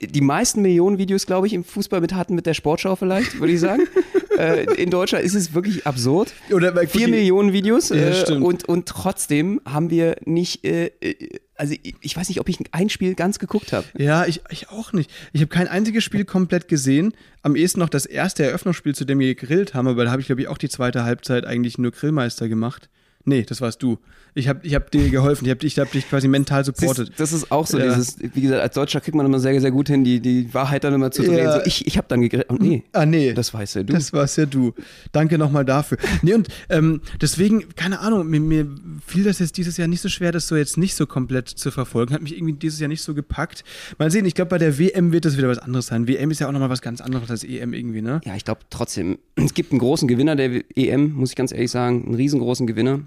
die 0.00 0.20
meisten 0.20 0.62
Millionen 0.62 0.98
Videos, 0.98 1.26
glaube 1.26 1.46
ich, 1.46 1.52
im 1.52 1.64
Fußball 1.64 2.00
mit 2.00 2.14
hatten, 2.14 2.34
mit 2.34 2.46
der 2.46 2.54
Sportschau 2.54 2.96
vielleicht, 2.96 3.38
würde 3.40 3.52
ich 3.52 3.60
sagen. 3.60 3.82
äh, 4.38 4.64
in 4.74 4.90
Deutschland 4.90 5.24
ist 5.24 5.34
es 5.34 5.54
wirklich 5.54 5.86
absurd. 5.86 6.32
Oder 6.50 6.74
Vier 6.86 7.08
Millionen 7.08 7.52
Videos 7.52 7.90
Ja, 7.90 7.96
äh, 7.96 8.32
und, 8.32 8.68
und 8.68 8.86
trotzdem 8.86 9.60
haben 9.64 9.90
wir 9.90 10.16
nicht, 10.24 10.64
äh, 10.64 10.90
äh, 11.00 11.38
also 11.56 11.74
ich, 11.82 11.94
ich 12.00 12.16
weiß 12.16 12.28
nicht, 12.28 12.40
ob 12.40 12.48
ich 12.48 12.58
ein 12.72 12.90
Spiel 12.90 13.14
ganz 13.14 13.38
geguckt 13.38 13.72
habe. 13.72 13.86
Ja, 13.96 14.26
ich, 14.26 14.40
ich 14.50 14.70
auch 14.70 14.92
nicht. 14.92 15.10
Ich 15.32 15.40
habe 15.40 15.48
kein 15.48 15.68
einziges 15.68 16.04
Spiel 16.04 16.24
komplett 16.24 16.68
gesehen. 16.68 17.14
Am 17.42 17.56
ehesten 17.56 17.80
noch 17.80 17.88
das 17.88 18.06
erste 18.06 18.44
Eröffnungsspiel, 18.44 18.94
zu 18.94 19.04
dem 19.04 19.18
wir 19.18 19.34
gegrillt 19.34 19.74
haben, 19.74 19.88
aber 19.88 20.04
da 20.04 20.10
habe 20.10 20.20
ich, 20.20 20.26
glaube 20.26 20.42
ich, 20.42 20.48
auch 20.48 20.58
die 20.58 20.68
zweite 20.68 21.04
Halbzeit 21.04 21.44
eigentlich 21.44 21.78
nur 21.78 21.92
Grillmeister 21.92 22.48
gemacht. 22.48 22.88
Nee, 23.26 23.42
das 23.42 23.60
warst 23.60 23.82
du. 23.82 23.98
Ich 24.36 24.48
habe 24.48 24.66
ich 24.66 24.74
hab 24.74 24.90
dir 24.90 25.08
geholfen, 25.10 25.44
ich 25.44 25.50
habe 25.52 25.64
ich 25.64 25.78
hab 25.78 25.90
dich 25.92 26.08
quasi 26.10 26.26
mental 26.26 26.64
supportet. 26.64 27.10
Das, 27.10 27.30
das 27.30 27.32
ist 27.32 27.52
auch 27.52 27.66
so 27.66 27.78
Ja. 27.78 27.86
dieses, 27.94 28.16
wie 28.20 28.40
gesagt, 28.40 28.60
als 28.60 28.74
Deutscher 28.74 29.00
kriegt 29.00 29.14
man 29.16 29.24
immer 29.24 29.38
sehr, 29.38 29.58
sehr 29.60 29.70
gut 29.70 29.86
hin, 29.88 30.02
die, 30.02 30.18
die 30.20 30.52
Wahrheit 30.52 30.82
dann 30.84 30.92
immer 30.92 31.10
zu 31.12 31.22
drehen. 31.22 31.38
Ja. 31.38 31.60
So, 31.60 31.66
ich, 31.66 31.86
ich 31.86 31.96
habe 31.96 32.08
dann 32.08 32.20
gegrillt. 32.20 32.46
Oh, 32.48 32.56
nee, 32.58 32.82
Ah, 32.92 33.06
nee. 33.06 33.32
das 33.32 33.54
weißt 33.54 33.76
ja 33.76 33.82
du. 33.84 33.92
Das 33.92 34.12
war's 34.12 34.34
ja 34.36 34.44
du. 34.46 34.74
Danke 35.12 35.38
nochmal 35.38 35.64
dafür. 35.64 35.98
Nee, 36.22 36.34
und 36.34 36.48
ähm, 36.68 37.00
deswegen, 37.20 37.64
keine 37.76 38.00
Ahnung, 38.00 38.28
mir, 38.28 38.40
mir 38.40 38.66
fiel 39.06 39.22
das 39.24 39.38
jetzt 39.38 39.56
dieses 39.56 39.76
Jahr 39.76 39.86
nicht 39.88 40.00
so 40.00 40.08
schwer, 40.08 40.32
das 40.32 40.48
so 40.48 40.56
jetzt 40.56 40.76
nicht 40.76 40.96
so 40.96 41.06
komplett 41.06 41.48
zu 41.48 41.70
verfolgen. 41.70 42.12
Hat 42.12 42.20
mich 42.22 42.36
irgendwie 42.36 42.54
dieses 42.54 42.80
Jahr 42.80 42.88
nicht 42.88 43.02
so 43.02 43.14
gepackt. 43.14 43.62
Mal 43.98 44.10
sehen, 44.10 44.26
ich 44.26 44.34
glaube, 44.34 44.48
bei 44.50 44.58
der 44.58 44.78
WM 44.78 45.12
wird 45.12 45.24
das 45.24 45.38
wieder 45.38 45.48
was 45.48 45.58
anderes 45.58 45.86
sein. 45.86 46.08
WM 46.08 46.30
ist 46.32 46.40
ja 46.40 46.48
auch 46.48 46.52
nochmal 46.52 46.70
was 46.70 46.82
ganz 46.82 47.00
anderes 47.00 47.30
als 47.30 47.44
EM 47.44 47.72
irgendwie, 47.72 48.02
ne? 48.02 48.20
ja, 48.24 48.34
ich 48.34 48.44
glaube 48.44 48.62
trotzdem, 48.68 49.18
es 49.36 49.54
gibt 49.54 49.70
einen 49.70 49.78
großen 49.78 50.08
Gewinner 50.08 50.34
der 50.34 50.62
EM, 50.76 51.12
muss 51.14 51.30
ich 51.30 51.36
ganz 51.36 51.52
ehrlich 51.52 51.70
sagen, 51.70 52.04
einen 52.04 52.14
riesengroßen 52.16 52.66
Gewinner. 52.66 53.00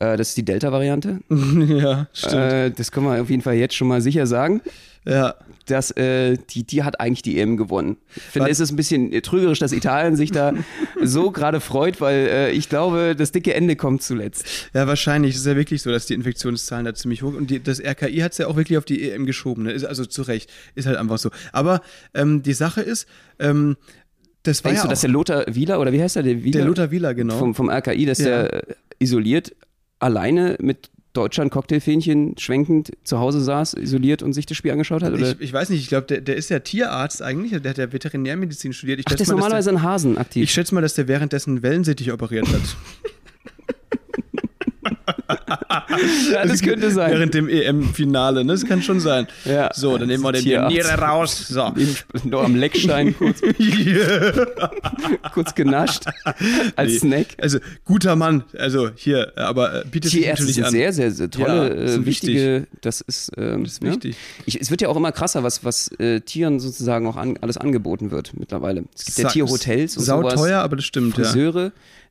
Äh, 0.00 0.16
das 0.16 0.30
ist 0.30 0.36
die 0.36 0.44
Delta-Variante. 0.44 1.20
ja, 1.30 2.08
stimmt. 2.12 2.34
Äh, 2.34 2.70
das 2.70 2.90
können 2.92 3.06
wir 3.06 3.20
auf 3.22 3.30
jeden 3.30 3.42
Fall 3.42 3.54
jetzt 3.54 3.74
schon 3.74 3.88
mal 3.88 4.00
sicher 4.00 4.26
sagen. 4.26 4.60
ja. 5.06 5.34
dass 5.66 5.90
äh, 5.92 6.36
die, 6.50 6.64
die 6.64 6.82
hat 6.82 6.98
eigentlich 7.00 7.22
die 7.22 7.38
EM 7.38 7.56
gewonnen. 7.56 7.96
Ich 8.16 8.22
finde, 8.22 8.48
Was? 8.50 8.58
es 8.58 8.60
ist 8.60 8.72
ein 8.72 8.76
bisschen 8.76 9.10
trügerisch, 9.22 9.58
dass 9.58 9.72
Italien 9.72 10.16
sich 10.16 10.30
da 10.30 10.52
so 11.02 11.30
gerade 11.30 11.60
freut, 11.60 12.00
weil 12.00 12.26
äh, 12.26 12.50
ich 12.52 12.68
glaube, 12.68 13.14
das 13.16 13.30
dicke 13.32 13.54
Ende 13.54 13.76
kommt 13.76 14.02
zuletzt. 14.02 14.44
Ja, 14.74 14.86
wahrscheinlich. 14.86 15.34
Es 15.34 15.40
ist 15.42 15.46
ja 15.46 15.56
wirklich 15.56 15.82
so, 15.82 15.90
dass 15.90 16.06
die 16.06 16.14
Infektionszahlen 16.14 16.84
da 16.86 16.94
ziemlich 16.94 17.22
hoch 17.22 17.34
und 17.34 17.50
die, 17.50 17.62
das 17.62 17.80
RKI 17.80 18.18
hat 18.18 18.32
es 18.32 18.38
ja 18.38 18.46
auch 18.46 18.56
wirklich 18.56 18.78
auf 18.78 18.84
die 18.86 19.10
EM 19.10 19.26
geschoben. 19.26 19.64
Ne? 19.64 19.72
Ist 19.72 19.84
also 19.84 20.04
zu 20.06 20.22
Recht. 20.22 20.50
Ist 20.74 20.86
halt 20.86 20.96
einfach 20.96 21.18
so. 21.18 21.30
Aber 21.52 21.80
ähm, 22.14 22.42
die 22.42 22.52
Sache 22.54 22.80
ist, 22.82 23.06
ähm, 23.38 23.76
das 24.42 24.64
war 24.64 24.70
Denkst 24.70 24.82
ja 24.82 24.86
du, 24.86 24.90
dass 24.90 25.00
der 25.02 25.10
Lothar 25.10 25.44
Wieler, 25.48 25.80
oder 25.80 25.92
wie 25.92 26.02
heißt 26.02 26.16
der? 26.16 26.22
Der, 26.24 26.42
Wieler? 26.44 26.58
der 26.58 26.66
Lothar 26.66 26.90
Wieler, 26.90 27.14
genau. 27.14 27.38
vom, 27.38 27.54
vom 27.54 27.70
RKI, 27.70 28.04
dass 28.06 28.18
Ja. 28.18 28.42
der 28.48 28.64
isoliert 28.98 29.54
alleine 29.98 30.56
mit 30.60 30.90
Deutschland 31.14 31.52
Cocktailfähnchen 31.52 32.36
schwenkend 32.38 32.92
zu 33.04 33.20
Hause 33.20 33.40
saß, 33.40 33.74
isoliert 33.74 34.22
und 34.22 34.32
sich 34.32 34.46
das 34.46 34.56
Spiel 34.56 34.72
angeschaut 34.72 35.02
hat? 35.02 35.12
Oder? 35.12 35.30
ich, 35.30 35.40
ich 35.40 35.52
weiß 35.52 35.70
nicht, 35.70 35.80
ich 35.80 35.88
glaube, 35.88 36.06
der, 36.06 36.20
der 36.20 36.34
ist 36.34 36.50
ja 36.50 36.58
Tierarzt 36.58 37.22
eigentlich, 37.22 37.62
der 37.62 37.70
hat 37.70 37.78
ja 37.78 37.92
Veterinärmedizin 37.92 38.72
studiert. 38.72 38.98
Ich 38.98 39.06
Ach, 39.06 39.12
der 39.12 39.20
ist 39.20 39.28
mal, 39.28 39.34
normalerweise 39.36 39.70
ein 39.70 39.82
Hasen 39.82 40.14
der, 40.14 40.22
aktiv. 40.22 40.42
ich 40.42 40.52
schätze 40.52 40.74
mal, 40.74 40.80
dass 40.80 40.94
der 40.94 41.06
währenddessen 41.06 41.62
Wellensittich 41.62 42.12
operiert 42.12 42.48
hat. 42.48 42.60
ja, 46.32 46.46
das 46.46 46.62
könnte 46.62 46.90
sein. 46.90 47.12
Während 47.12 47.34
dem 47.34 47.48
EM-Finale, 47.48 48.44
ne? 48.44 48.52
Das 48.52 48.64
kann 48.64 48.82
schon 48.82 49.00
sein. 49.00 49.26
Ja. 49.44 49.70
So, 49.74 49.96
dann 49.98 50.08
nehmen 50.08 50.22
wir 50.24 50.32
den 50.32 50.42
Tierarzt. 50.42 50.72
Niere 50.74 50.98
raus. 50.98 51.48
So. 51.48 51.72
Noch 52.24 52.44
am 52.44 52.54
Leckstein 52.56 53.16
kurz, 53.16 53.40
kurz 55.32 55.54
genascht 55.54 56.04
als 56.76 56.92
Nee. 56.92 56.98
Snack. 56.98 57.26
Also, 57.40 57.58
guter 57.84 58.16
Mann. 58.16 58.44
Also, 58.58 58.90
hier, 58.94 59.32
aber 59.36 59.82
äh, 59.82 59.84
bietet 59.90 60.10
sich 60.12 60.26
natürlich 60.26 60.54
sind 60.54 60.64
an. 60.64 60.70
sehr, 60.72 60.92
sehr, 60.92 61.10
sehr 61.10 61.30
tolle, 61.30 61.68
Ja, 61.86 61.94
äh, 61.94 62.06
wichtige, 62.06 62.66
das 62.80 63.00
ist, 63.00 63.32
ähm, 63.36 63.64
Das 63.64 63.74
ist 63.74 63.82
ne? 63.82 63.90
wichtig. 63.92 64.16
Ich, 64.46 64.60
es 64.60 64.70
wird 64.70 64.80
ja 64.80 64.88
auch 64.88 64.96
immer 64.96 65.12
krasser, 65.12 65.42
was, 65.42 65.64
was 65.64 65.88
äh, 65.98 66.20
Tieren 66.20 66.60
sozusagen 66.60 67.06
auch 67.06 67.16
an, 67.16 67.36
alles 67.40 67.56
angeboten 67.56 68.10
wird 68.10 68.32
mittlerweile. 68.38 68.84
Es 68.96 69.06
gibt 69.06 69.18
ja 69.18 69.24
Sa- 69.24 69.30
Tierhotels 69.30 69.96
und 69.96 70.04
Sau 70.04 70.20
sowas. 70.22 70.34
teuer, 70.34 70.60
aber 70.60 70.76
das 70.76 70.84
stimmt, 70.84 71.16
ja. 71.18 71.24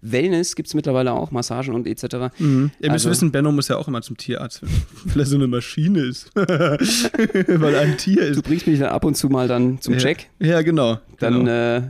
Wellness 0.05 0.55
gibt 0.55 0.67
es 0.67 0.73
mittlerweile 0.73 1.13
auch, 1.13 1.31
Massagen 1.31 1.73
und 1.73 1.87
etc. 1.87 2.33
Mhm. 2.37 2.71
Ihr 2.79 2.91
müsst 2.91 3.05
Also- 3.05 3.09
wissen, 3.11 3.31
Benno 3.31 3.51
muss 3.51 3.69
ja 3.69 3.77
auch 3.77 3.87
immer 3.87 4.01
zum 4.01 4.17
Tierarzt, 4.17 4.61
weil 5.05 5.21
er 5.21 5.25
so 5.25 5.35
eine 5.37 5.47
Maschine 5.47 5.99
ist. 6.01 6.29
weil 6.35 7.73
er 7.73 7.81
ein 7.81 7.97
Tier 7.97 8.23
ist. 8.23 8.37
Du 8.37 8.41
bringst 8.41 8.67
mich 8.67 8.79
dann 8.79 8.89
ab 8.89 9.05
und 9.05 9.15
zu 9.15 9.29
mal 9.29 9.47
dann 9.47 9.79
zum 9.81 9.97
Check. 9.97 10.29
Ja, 10.39 10.61
genau. 10.61 10.99
Dann 11.19 11.45
genau. 11.45 11.51
äh, 11.77 11.81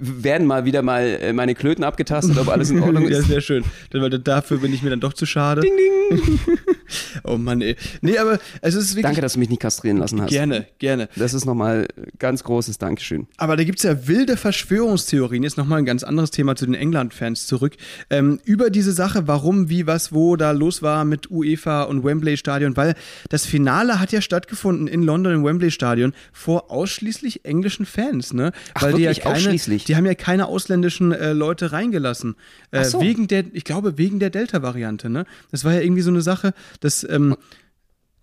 werden 0.00 0.46
mal 0.46 0.64
wieder 0.64 0.82
mal 0.82 1.18
äh, 1.20 1.32
meine 1.32 1.54
Klöten 1.54 1.84
abgetastet, 1.84 2.38
ob 2.38 2.48
alles 2.48 2.70
in 2.70 2.82
Ordnung 2.82 3.04
ja, 3.08 3.18
ist. 3.18 3.28
sehr 3.28 3.40
schön. 3.40 3.64
Weil 3.92 4.10
dafür 4.10 4.58
bin 4.58 4.72
ich 4.72 4.82
mir 4.82 4.90
dann 4.90 5.00
doch 5.00 5.12
zu 5.12 5.26
schade. 5.26 5.62
Ding, 5.62 5.72
ding. 5.76 6.38
oh 7.24 7.36
Mann, 7.36 7.60
ey. 7.60 7.76
Nee, 8.00 8.18
aber 8.18 8.38
es 8.60 8.74
ist 8.74 8.90
wirklich. 8.90 9.02
Danke, 9.04 9.20
dass 9.20 9.34
du 9.34 9.38
mich 9.38 9.48
nicht 9.48 9.60
kastrieren 9.60 9.98
lassen 9.98 10.20
hast. 10.20 10.30
Gerne, 10.30 10.66
gerne. 10.78 11.08
Das 11.16 11.34
ist 11.34 11.44
nochmal 11.44 11.88
ganz 12.18 12.44
großes 12.44 12.78
Dankeschön. 12.78 13.26
Aber 13.36 13.56
da 13.56 13.64
gibt 13.64 13.78
es 13.78 13.84
ja 13.84 14.06
wilde 14.08 14.36
Verschwörungstheorien. 14.36 15.42
Jetzt 15.42 15.56
nochmal 15.56 15.78
ein 15.78 15.84
ganz 15.84 16.02
anderes 16.02 16.30
Thema 16.30 16.56
zu 16.56 16.66
den 16.66 16.74
England-Fans 16.74 17.46
zurück. 17.46 17.74
Ähm, 18.10 18.40
über 18.44 18.70
diese 18.70 18.92
Sache, 18.92 19.26
warum, 19.26 19.68
wie, 19.68 19.86
was, 19.86 20.12
wo 20.12 20.36
da 20.36 20.50
los 20.50 20.82
war 20.82 21.04
mit 21.04 21.30
UEFA 21.30 21.82
und 21.82 22.04
Wembley-Stadion, 22.04 22.76
weil 22.76 22.94
das 23.28 23.46
Finale 23.46 24.00
hat 24.00 24.12
ja 24.12 24.20
stattgefunden 24.20 24.86
in 24.86 25.02
London 25.02 25.34
im 25.34 25.44
Wembley-Stadion 25.44 26.12
vor 26.32 26.70
ausschließlich 26.70 27.44
englischen 27.44 27.86
Fans, 27.86 28.32
ne? 28.32 28.52
Ach, 28.74 28.82
weil 28.82 28.94
die 28.94 29.02
ja 29.02 29.10
wirklich? 29.10 29.24
keine, 29.24 29.36
Ausschließlich? 29.36 29.79
Die 29.84 29.96
haben 29.96 30.06
ja 30.06 30.14
keine 30.14 30.46
ausländischen 30.46 31.12
äh, 31.12 31.32
Leute 31.32 31.72
reingelassen. 31.72 32.36
Äh, 32.70 32.84
so. 32.84 33.00
Wegen 33.00 33.28
der, 33.28 33.44
ich 33.52 33.64
glaube, 33.64 33.98
wegen 33.98 34.20
der 34.20 34.30
Delta-Variante, 34.30 35.10
ne? 35.10 35.24
Das 35.50 35.64
war 35.64 35.74
ja 35.74 35.80
irgendwie 35.80 36.02
so 36.02 36.10
eine 36.10 36.22
Sache, 36.22 36.54
dass. 36.80 37.06
Ähm, 37.08 37.36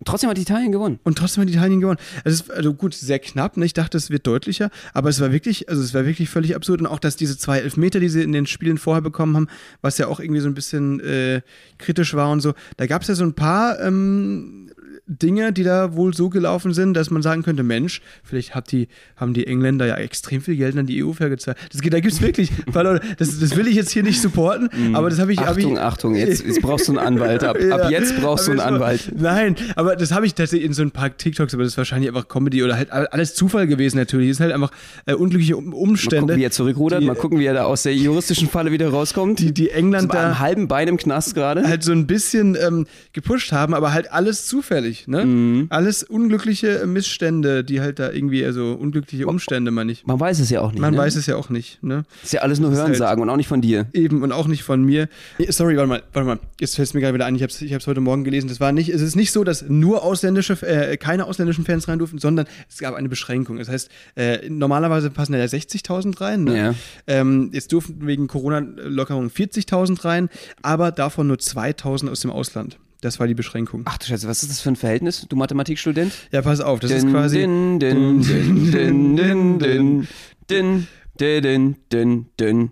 Trotzdem 0.06 0.30
hat 0.30 0.38
Italien 0.38 0.72
gewonnen. 0.72 1.00
und 1.04 1.18
trotzdem 1.18 1.42
hat 1.42 1.50
Italien 1.50 1.82
gewonnen. 1.82 2.00
Also, 2.24 2.44
es, 2.44 2.50
also 2.52 2.74
gut, 2.74 2.94
sehr 2.94 3.18
knapp. 3.18 3.58
Ne? 3.58 3.66
Ich 3.66 3.74
dachte, 3.74 3.98
es 3.98 4.12
wird 4.12 4.28
deutlicher, 4.28 4.70
aber 4.94 5.10
es 5.10 5.20
war 5.20 5.32
wirklich, 5.32 5.70
also 5.70 5.82
es 5.82 5.94
war 5.94 6.06
wirklich 6.06 6.30
völlig 6.30 6.56
absurd. 6.56 6.82
Und 6.82 6.88
auch, 6.88 7.00
dass 7.00 7.16
diese 7.16 7.38
zwei 7.38 7.60
Elfmeter, 7.60 8.00
die 8.00 8.10
sie 8.10 8.22
in 8.22 8.32
den 8.32 8.46
Spielen 8.46 8.78
vorher 8.78 9.02
bekommen 9.02 9.36
haben, 9.36 9.48
was 9.82 9.98
ja 9.98 10.08
auch 10.08 10.20
irgendwie 10.20 10.42
so 10.42 10.48
ein 10.48 10.54
bisschen 10.54 11.00
äh, 11.00 11.42
kritisch 11.80 12.14
war 12.14 12.30
und 12.30 12.42
so. 12.42 12.54
Da 12.78 12.86
gab 12.86 13.02
es 13.02 13.08
ja 13.08 13.16
so 13.16 13.24
ein 13.24 13.34
paar 13.34 13.80
ähm, 13.80 14.70
Dinge, 15.08 15.54
die 15.54 15.64
da 15.64 15.96
wohl 15.96 16.14
so 16.14 16.30
gelaufen 16.30 16.74
sind, 16.74 16.94
dass 16.94 17.10
man 17.10 17.22
sagen 17.22 17.44
könnte, 17.44 17.64
Mensch, 17.64 18.02
vielleicht 18.24 18.56
hat 18.56 18.72
die, 18.72 18.88
haben 19.16 19.34
die 19.34 19.48
Engländer 19.48 19.86
ja 19.86 19.96
extrem 19.96 20.42
viel 20.42 20.56
Geld 20.58 20.78
an 20.78 20.86
die 20.86 21.04
EU 21.04 21.12
gezahlt. 21.12 21.58
Das, 21.72 21.82
da 21.82 22.00
gibt 22.00 22.14
es 22.14 22.22
wirklich, 22.22 22.52
das, 22.74 23.40
das 23.40 23.56
will 23.56 23.68
ich 23.68 23.76
jetzt 23.76 23.92
hier 23.92 24.04
nicht 24.04 24.22
supporten, 24.22 24.96
aber 24.96 25.10
das 25.10 25.20
habe 25.20 25.32
ich. 25.34 25.40
hab 25.40 25.50
Achtung, 25.50 25.74
ich, 25.74 25.80
Achtung, 25.80 26.16
jetzt, 26.16 26.46
jetzt 26.46 26.62
brauchst 26.62 26.88
du 26.88 26.92
einen 26.98 27.00
Anwalt. 27.00 27.44
Ab, 27.44 27.58
ab 27.58 27.82
Ja, 27.84 27.90
jetzt 27.90 28.20
brauchst 28.22 28.48
du 28.48 28.52
einen 28.52 28.60
Anwalt. 28.60 29.12
Nein, 29.16 29.56
aber 29.76 29.96
das 29.96 30.12
habe 30.12 30.26
ich 30.26 30.34
tatsächlich 30.36 30.66
in 30.68 30.74
so 30.74 30.82
ein 30.82 30.92
paar 30.92 31.16
TikToks, 31.16 31.54
aber 31.54 31.64
das 31.64 31.74
ist 31.74 31.78
wahrscheinlich 31.78 32.10
einfach 32.10 32.28
Comedy 32.28 32.64
oder 32.64 32.76
halt 32.76 32.92
alles 32.92 33.34
Zufall 33.36 33.68
gewesen 33.68 33.98
natürlich. 33.98 34.30
Das 34.30 34.38
ist 34.38 34.42
halt 34.42 34.54
einfach 34.54 34.72
äh, 35.06 35.14
unglückliche 35.14 35.56
Um- 35.58 35.68
Mal 35.68 35.76
Umstände. 35.76 36.22
gucken, 36.22 36.38
wie 36.38 36.44
er 36.44 36.52
zurückrudert, 36.52 37.02
die, 37.02 37.06
mal 37.06 37.16
gucken, 37.16 37.40
wie 37.40 37.46
er 37.46 37.54
da 37.54 37.64
aus 37.64 37.84
der 37.84 37.96
juristischen 37.96 38.50
Falle 38.50 38.72
wieder 38.72 38.90
rauskommt. 38.90 39.40
Die, 39.40 39.54
die 39.54 39.70
England 39.70 40.14
da 40.14 40.40
halben 40.40 40.68
Bein 40.68 40.88
im 40.88 40.98
Knast 40.98 41.34
gerade. 41.36 41.68
halt 41.68 41.84
so 41.84 41.92
ein 41.92 42.08
bisschen 42.08 42.56
ähm, 42.56 42.86
gepusht 43.14 43.52
haben, 43.52 43.74
aber 43.74 43.94
halt 43.94 44.12
alles 44.12 44.46
zufällig, 44.48 44.97
ne? 45.06 45.26
Mhm. 45.26 45.68
Alles 45.70 46.04
unglückliche 46.04 46.86
Missstände, 46.88 47.64
die 47.64 47.82
halt 47.82 48.00
da 48.00 48.12
irgendwie, 48.12 48.44
also 48.44 48.74
unglückliche 48.74 49.28
Umstände, 49.28 49.72
meine 49.72 49.92
ich. 49.92 50.06
Man 50.06 50.20
weiß 50.20 50.40
es 50.40 50.50
ja 50.50 50.62
auch 50.62 50.72
nicht. 50.72 50.82
Man 50.82 50.94
ne? 50.94 51.00
weiß 51.00 51.16
es 51.16 51.26
ja 51.26 51.36
auch 51.36 51.50
nicht, 51.50 51.84
ne? 51.84 52.04
Ist 52.24 52.34
ja 52.34 52.42
alles 52.42 52.60
nur 52.60 52.72
halt- 52.72 52.80
Hörensagen 52.80 53.22
und 53.22 53.30
auch 53.30 53.38
nicht 53.38 53.48
von 53.48 53.62
dir. 53.62 53.88
Eben 53.94 54.24
und 54.24 54.32
auch 54.32 54.48
nicht 54.48 54.64
von 54.64 54.84
mir. 54.84 55.10
Sorry, 55.50 55.76
warte 55.78 55.90
mal, 55.90 56.04
warte 56.14 56.28
mal. 56.28 56.40
Jetzt 56.60 56.76
fällt 56.76 56.88
es 56.88 56.94
mir 56.94 57.02
gerade 57.02 57.14
wieder 57.14 57.26
ein. 57.26 57.36
Ich 57.36 57.44
habe 57.44 57.52
es 57.52 57.62
ich 57.62 57.74
hab's 57.74 57.88
heute 57.88 58.02
Morgen 58.02 58.24
gelesen. 58.24 58.48
Das 58.48 58.60
war 58.60 58.72
nicht, 58.72 58.90
es 58.90 59.02
ist 59.02 59.16
nicht 59.16 59.32
so, 59.32 59.44
dass 59.44 59.66
nur 59.68 60.04
ausländische, 60.04 60.54
äh, 60.66 60.98
keine 60.98 61.26
ausländischen 61.26 61.66
Fans 61.66 61.88
rein 61.88 62.00
durften, 62.00 62.20
sondern 62.20 62.48
es 62.70 62.80
gab 62.80 62.96
eine 62.96 63.10
Beschränkung. 63.10 63.58
Das 63.58 63.70
heißt, 63.70 63.90
äh, 64.16 64.50
normalerweise 64.50 65.10
passen 65.10 65.34
ja 65.34 65.44
60.000 65.44 66.20
rein. 66.22 66.44
Ne? 66.46 66.58
Ja. 66.58 66.76
Ähm, 67.08 67.50
jetzt 67.54 67.72
durften 67.74 68.06
wegen 68.08 68.28
Corona-Lockerung 68.28 69.30
40.000 69.30 70.04
rein, 70.06 70.30
aber 70.62 70.92
davon 70.92 71.28
nur 71.28 71.38
2.000 71.38 72.10
aus 72.10 72.22
dem 72.22 72.32
Ausland. 72.32 72.78
Das 73.02 73.20
war 73.20 73.28
die 73.28 73.36
Beschränkung. 73.36 73.84
Ach 73.86 73.98
du 73.98 74.06
Scheiße, 74.06 74.28
was 74.28 74.42
ist 74.44 74.50
das 74.52 74.60
für 74.62 74.70
ein 74.70 74.76
Verhältnis, 74.76 75.26
du 75.30 75.36
Mathematikstudent? 75.36 76.12
Ja, 76.32 76.42
pass 76.42 76.60
auf, 76.62 76.80
das 76.80 76.92
ist 76.92 77.04
Din, 77.04 77.12
quasi. 77.12 77.38
Din, 77.40 77.80
din, 77.80 78.22
din, 78.22 78.72
din, 78.72 79.58
din, 79.60 80.08
din, 80.50 80.88
din, 81.20 81.40
din, 81.40 81.76
din, 81.92 82.26
din, 82.40 82.72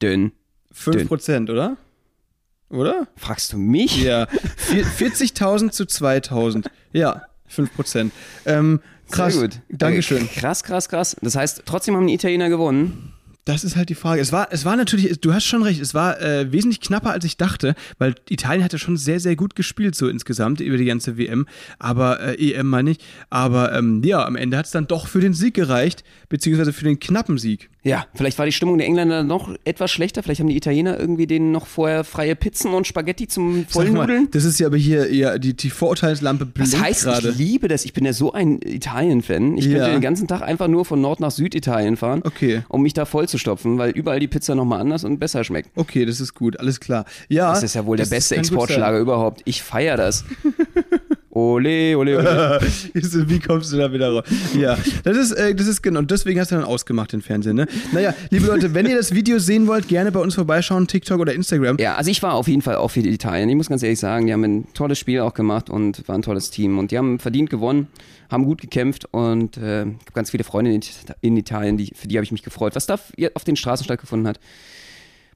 din. 0.00 0.32
5%, 0.74 1.50
oder? 1.50 1.76
Oder? 2.70 3.08
Fragst 3.16 3.52
du 3.52 3.58
mich? 3.58 4.02
Ja. 4.02 4.26
Vier- 4.56 4.84
40.000 4.86 5.70
zu 5.70 5.84
2.000. 5.84 6.66
Ja, 6.92 7.22
5%. 7.50 8.10
Ähm, 8.46 8.80
krass. 9.10 9.34
Sehr 9.34 9.42
gut. 9.48 9.60
Dankeschön. 9.70 10.24
Äh, 10.24 10.40
Krass, 10.40 10.62
krass, 10.62 10.88
krass. 10.88 11.16
Das 11.22 11.34
heißt, 11.34 11.62
trotzdem 11.64 11.96
haben 11.96 12.06
die 12.06 12.14
Italiener 12.14 12.48
gewonnen. 12.48 13.12
Das 13.48 13.64
ist 13.64 13.76
halt 13.76 13.88
die 13.88 13.94
Frage. 13.94 14.20
Es 14.20 14.30
war, 14.30 14.48
es 14.50 14.66
war 14.66 14.76
natürlich, 14.76 15.22
du 15.22 15.32
hast 15.32 15.46
schon 15.46 15.62
recht, 15.62 15.80
es 15.80 15.94
war 15.94 16.20
äh, 16.20 16.52
wesentlich 16.52 16.82
knapper, 16.82 17.12
als 17.12 17.24
ich 17.24 17.38
dachte, 17.38 17.74
weil 17.96 18.14
Italien 18.28 18.62
hatte 18.62 18.78
schon 18.78 18.98
sehr, 18.98 19.20
sehr 19.20 19.36
gut 19.36 19.54
gespielt, 19.54 19.94
so 19.94 20.06
insgesamt 20.06 20.60
über 20.60 20.76
die 20.76 20.84
ganze 20.84 21.16
WM, 21.16 21.46
aber 21.78 22.20
äh, 22.20 22.52
EM 22.52 22.68
meine 22.68 22.90
ich. 22.90 22.98
Aber 23.30 23.72
ähm, 23.72 24.02
ja, 24.04 24.22
am 24.26 24.36
Ende 24.36 24.58
hat 24.58 24.66
es 24.66 24.72
dann 24.72 24.86
doch 24.86 25.06
für 25.06 25.20
den 25.20 25.32
Sieg 25.32 25.54
gereicht, 25.54 26.04
beziehungsweise 26.28 26.74
für 26.74 26.84
den 26.84 27.00
knappen 27.00 27.38
Sieg. 27.38 27.70
Ja, 27.84 28.06
vielleicht 28.14 28.38
war 28.38 28.44
die 28.44 28.52
Stimmung 28.52 28.76
der 28.76 28.86
Engländer 28.88 29.22
noch 29.22 29.54
etwas 29.64 29.90
schlechter. 29.92 30.22
Vielleicht 30.22 30.40
haben 30.40 30.48
die 30.48 30.56
Italiener 30.56 30.98
irgendwie 30.98 31.26
denen 31.28 31.52
noch 31.52 31.66
vorher 31.66 32.02
freie 32.02 32.34
Pizzen 32.34 32.74
und 32.74 32.86
Spaghetti 32.88 33.28
zum 33.28 33.66
Vollnudeln. 33.68 34.28
das 34.32 34.44
ist 34.44 34.58
ja 34.58 34.66
aber 34.66 34.76
hier 34.76 35.08
eher 35.08 35.38
die, 35.38 35.54
die 35.54 35.70
Vorurteilslampe 35.70 36.44
blinkt 36.44 36.72
Das 36.72 36.80
heißt, 36.80 37.04
gerade. 37.04 37.28
ich 37.30 37.36
liebe 37.38 37.68
das. 37.68 37.84
Ich 37.84 37.92
bin 37.92 38.04
ja 38.04 38.12
so 38.12 38.32
ein 38.32 38.60
Italien-Fan. 38.62 39.56
Ich 39.56 39.66
Ja. 39.66 39.78
könnte 39.78 39.92
den 39.92 40.00
ganzen 40.00 40.26
Tag 40.26 40.42
einfach 40.42 40.66
nur 40.66 40.84
von 40.84 41.00
Nord 41.00 41.20
nach 41.20 41.30
Süditalien 41.30 41.96
fahren, 41.96 42.22
Okay. 42.24 42.62
um 42.68 42.82
mich 42.82 42.94
da 42.94 43.04
voll 43.04 43.28
zu 43.28 43.38
stopfen, 43.38 43.78
weil 43.78 43.90
überall 43.90 44.18
die 44.20 44.28
Pizza 44.28 44.54
nochmal 44.56 44.80
anders 44.80 45.04
und 45.04 45.18
besser 45.18 45.44
schmeckt. 45.44 45.70
Okay, 45.76 46.04
das 46.04 46.20
ist 46.20 46.34
gut, 46.34 46.58
alles 46.58 46.80
klar. 46.80 47.04
Ja, 47.28 47.52
Das 47.52 47.62
ist 47.62 47.74
ja 47.74 47.86
wohl 47.86 47.96
der 47.96 48.06
beste 48.06 48.36
Exportschlager 48.36 48.98
überhaupt. 48.98 49.42
Ich 49.44 49.62
feiere 49.62 49.96
das. 49.96 50.24
Ole, 51.38 51.96
ole, 51.96 52.18
ole. 52.18 52.60
Wie 53.28 53.38
kommst 53.38 53.72
du 53.72 53.76
da 53.76 53.92
wieder 53.92 54.10
raus? 54.10 54.24
Ja, 54.58 54.76
das 55.04 55.16
ist, 55.16 55.30
äh, 55.32 55.54
das 55.54 55.68
ist 55.68 55.82
genau. 55.82 56.00
Und 56.00 56.10
deswegen 56.10 56.40
hast 56.40 56.50
du 56.50 56.56
dann 56.56 56.64
ausgemacht 56.64 57.12
den 57.12 57.22
Fernsehen, 57.22 57.54
ne? 57.54 57.68
Naja, 57.92 58.12
liebe 58.30 58.46
Leute, 58.46 58.74
wenn 58.74 58.86
ihr 58.86 58.96
das 58.96 59.14
Video 59.14 59.38
sehen 59.38 59.68
wollt, 59.68 59.86
gerne 59.86 60.10
bei 60.10 60.18
uns 60.18 60.34
vorbeischauen, 60.34 60.88
TikTok 60.88 61.20
oder 61.20 61.32
Instagram. 61.32 61.76
Ja, 61.78 61.94
also 61.94 62.10
ich 62.10 62.20
war 62.24 62.34
auf 62.34 62.48
jeden 62.48 62.60
Fall 62.60 62.74
auch 62.74 62.88
für 62.88 63.02
die 63.02 63.10
Italien. 63.10 63.48
Ich 63.48 63.54
muss 63.54 63.68
ganz 63.68 63.84
ehrlich 63.84 64.00
sagen, 64.00 64.26
die 64.26 64.32
haben 64.32 64.42
ein 64.42 64.66
tolles 64.74 64.98
Spiel 64.98 65.20
auch 65.20 65.32
gemacht 65.32 65.70
und 65.70 66.08
war 66.08 66.16
ein 66.16 66.22
tolles 66.22 66.50
Team. 66.50 66.76
Und 66.76 66.90
die 66.90 66.98
haben 66.98 67.20
verdient 67.20 67.50
gewonnen, 67.50 67.86
haben 68.30 68.44
gut 68.44 68.60
gekämpft 68.60 69.06
und 69.12 69.58
äh, 69.58 69.82
ich 69.82 69.86
habe 69.86 70.12
ganz 70.14 70.32
viele 70.32 70.42
Freunde 70.42 70.72
in, 70.72 70.80
in 71.20 71.36
Italien, 71.36 71.76
die, 71.76 71.92
für 71.94 72.08
die 72.08 72.16
habe 72.16 72.24
ich 72.24 72.32
mich 72.32 72.42
gefreut. 72.42 72.74
Was 72.74 72.86
da 72.86 72.98
auf 73.34 73.44
den 73.44 73.54
Straßen 73.54 73.84
stattgefunden 73.84 74.26
hat, 74.26 74.40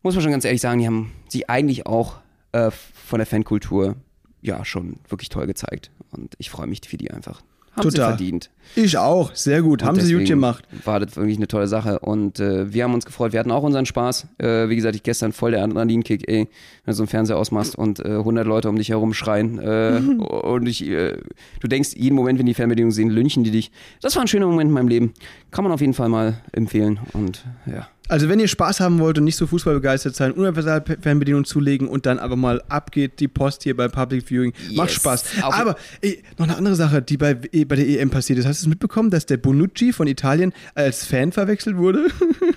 muss 0.02 0.16
man 0.16 0.22
schon 0.22 0.32
ganz 0.32 0.44
ehrlich 0.44 0.60
sagen, 0.60 0.80
die 0.80 0.86
haben 0.88 1.12
sich 1.28 1.48
eigentlich 1.48 1.86
auch 1.86 2.16
äh, 2.50 2.72
von 2.72 3.20
der 3.20 3.26
Fankultur 3.26 3.94
ja 4.42 4.64
schon 4.64 4.96
wirklich 5.08 5.28
toll 5.28 5.46
gezeigt. 5.46 5.90
Und 6.10 6.34
ich 6.38 6.50
freue 6.50 6.66
mich 6.66 6.80
für 6.86 6.98
die 6.98 7.10
einfach. 7.10 7.42
Haben 7.74 7.90
sie 7.90 7.96
Total. 7.96 8.10
verdient. 8.10 8.50
Ich 8.76 8.98
auch, 8.98 9.34
sehr 9.34 9.62
gut. 9.62 9.80
Und 9.80 9.88
Haben 9.88 10.00
sie 10.00 10.12
gut 10.12 10.26
gemacht. 10.26 10.64
War 10.84 11.00
das 11.00 11.16
wirklich 11.16 11.38
eine 11.38 11.48
tolle 11.48 11.66
Sache. 11.68 12.00
Und 12.00 12.38
äh, 12.38 12.70
wir 12.70 12.84
haben 12.84 12.92
uns 12.92 13.06
gefreut. 13.06 13.32
Wir 13.32 13.40
hatten 13.40 13.50
auch 13.50 13.62
unseren 13.62 13.86
Spaß. 13.86 14.26
Äh, 14.36 14.68
wie 14.68 14.76
gesagt, 14.76 14.94
ich 14.94 15.02
gestern 15.02 15.32
voll 15.32 15.52
der 15.52 15.64
Adrenalinkick, 15.64 16.28
ey, 16.28 16.48
wenn 16.84 16.92
du 16.92 16.92
so 16.92 17.02
einen 17.02 17.08
Fernseher 17.08 17.38
ausmachst 17.38 17.74
und 17.74 18.00
äh, 18.00 18.08
100 18.08 18.46
Leute 18.46 18.68
um 18.68 18.76
dich 18.76 18.90
herum 18.90 19.14
schreien. 19.14 19.58
Äh, 19.58 20.02
Und 20.22 20.66
ich, 20.66 20.86
äh, 20.86 21.16
du 21.60 21.68
denkst, 21.68 21.94
jeden 21.96 22.14
Moment, 22.14 22.38
wenn 22.38 22.46
die 22.46 22.52
Fernbedienung 22.52 22.90
sehen, 22.90 23.08
lynchen 23.08 23.42
die 23.42 23.50
dich. 23.50 23.70
Das 24.02 24.16
war 24.16 24.22
ein 24.22 24.28
schöner 24.28 24.46
Moment 24.46 24.68
in 24.68 24.74
meinem 24.74 24.88
Leben. 24.88 25.14
Kann 25.50 25.64
man 25.64 25.72
auf 25.72 25.80
jeden 25.80 25.94
Fall 25.94 26.10
mal 26.10 26.42
empfehlen. 26.52 27.00
Und 27.14 27.42
ja. 27.64 27.88
Also 28.12 28.28
wenn 28.28 28.38
ihr 28.40 28.46
Spaß 28.48 28.80
haben 28.80 28.98
wollt 28.98 29.16
und 29.16 29.24
nicht 29.24 29.36
so 29.36 29.46
fußballbegeistert 29.46 30.14
sein, 30.14 30.32
universal 30.32 30.84
Fernbedienung 31.00 31.46
zulegen 31.46 31.88
und 31.88 32.04
dann 32.04 32.18
aber 32.18 32.36
mal 32.36 32.62
abgeht 32.68 33.20
die 33.20 33.26
Post 33.28 33.62
hier 33.62 33.74
bei 33.74 33.88
Public 33.88 34.26
Viewing. 34.28 34.52
Macht 34.74 34.90
Yes. 34.90 34.96
Spaß. 34.96 35.24
Auf- 35.40 35.54
aber 35.54 35.76
ey, 36.02 36.22
noch 36.36 36.46
eine 36.46 36.58
andere 36.58 36.74
Sache, 36.74 37.00
die 37.00 37.16
bei, 37.16 37.38
eh, 37.52 37.64
bei 37.64 37.76
der 37.76 37.88
EM 37.88 38.10
passiert 38.10 38.38
ist. 38.38 38.44
Hast 38.44 38.60
du 38.60 38.64
es 38.66 38.68
mitbekommen, 38.68 39.08
dass 39.08 39.24
der 39.24 39.38
Bonucci 39.38 39.94
von 39.94 40.06
Italien 40.06 40.52
als 40.74 41.06
Fan 41.06 41.32
verwechselt 41.32 41.78
wurde? 41.78 42.08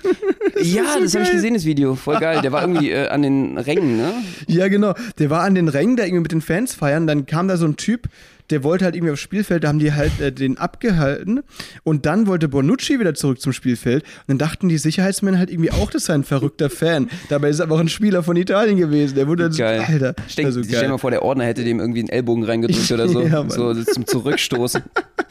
ja, 0.62 0.82
so 0.94 1.00
das 1.00 1.14
habe 1.14 1.24
ich 1.24 1.32
gesehen, 1.32 1.54
das 1.54 1.64
Video. 1.64 1.94
Voll 1.94 2.18
geil. 2.20 2.40
Der 2.42 2.52
war 2.52 2.60
irgendwie 2.60 2.90
äh, 2.90 3.08
an 3.08 3.22
den 3.22 3.56
Rängen, 3.56 3.96
ne? 3.96 4.12
Ja, 4.48 4.68
genau. 4.68 4.92
Der 5.18 5.30
war 5.30 5.40
an 5.42 5.54
den 5.54 5.68
Rängen, 5.68 5.96
der 5.96 6.04
irgendwie 6.06 6.22
mit 6.24 6.32
den 6.32 6.42
Fans 6.42 6.74
feiern. 6.74 7.06
Dann 7.06 7.24
kam 7.24 7.48
da 7.48 7.56
so 7.56 7.64
ein 7.64 7.76
Typ, 7.76 8.08
der 8.50 8.62
wollte 8.64 8.84
halt 8.84 8.94
irgendwie 8.94 9.12
aufs 9.12 9.20
Spielfeld, 9.20 9.64
da 9.64 9.68
haben 9.68 9.78
die 9.78 9.92
halt 9.92 10.20
äh, 10.20 10.32
den 10.32 10.58
abgehalten. 10.58 11.42
Und 11.82 12.06
dann 12.06 12.26
wollte 12.26 12.48
Bonucci 12.48 12.98
wieder 13.00 13.14
zurück 13.14 13.40
zum 13.40 13.52
Spielfeld. 13.52 14.02
Und 14.02 14.28
dann 14.28 14.38
dachten 14.38 14.68
die 14.68 14.78
Sicherheitsmänner 14.78 15.38
halt 15.38 15.50
irgendwie 15.50 15.70
auch, 15.70 15.90
das 15.90 16.06
sei 16.06 16.14
ein 16.14 16.24
verrückter 16.24 16.70
Fan. 16.70 17.08
Dabei 17.28 17.48
ist 17.50 17.58
er 17.60 17.64
aber 17.64 17.76
auch 17.76 17.80
ein 17.80 17.88
Spieler 17.88 18.22
von 18.22 18.36
Italien 18.36 18.76
gewesen. 18.76 19.14
Der 19.14 19.26
wurde 19.26 19.44
dann 19.44 19.52
so, 19.52 19.58
Geil. 19.58 19.84
Alter, 19.86 20.14
Stell, 20.28 20.44
also 20.44 20.62
stell 20.62 20.82
dir 20.82 20.88
mal 20.88 20.98
vor, 20.98 21.10
der 21.10 21.22
Ordner 21.22 21.44
hätte 21.44 21.64
dem 21.64 21.80
irgendwie 21.80 22.00
einen 22.00 22.08
Ellbogen 22.08 22.44
reingedrückt 22.44 22.90
oder 22.92 23.08
so. 23.08 23.22
Ja, 23.22 23.48
so 23.48 23.74
zum 23.84 24.06
Zurückstoßen. 24.06 24.82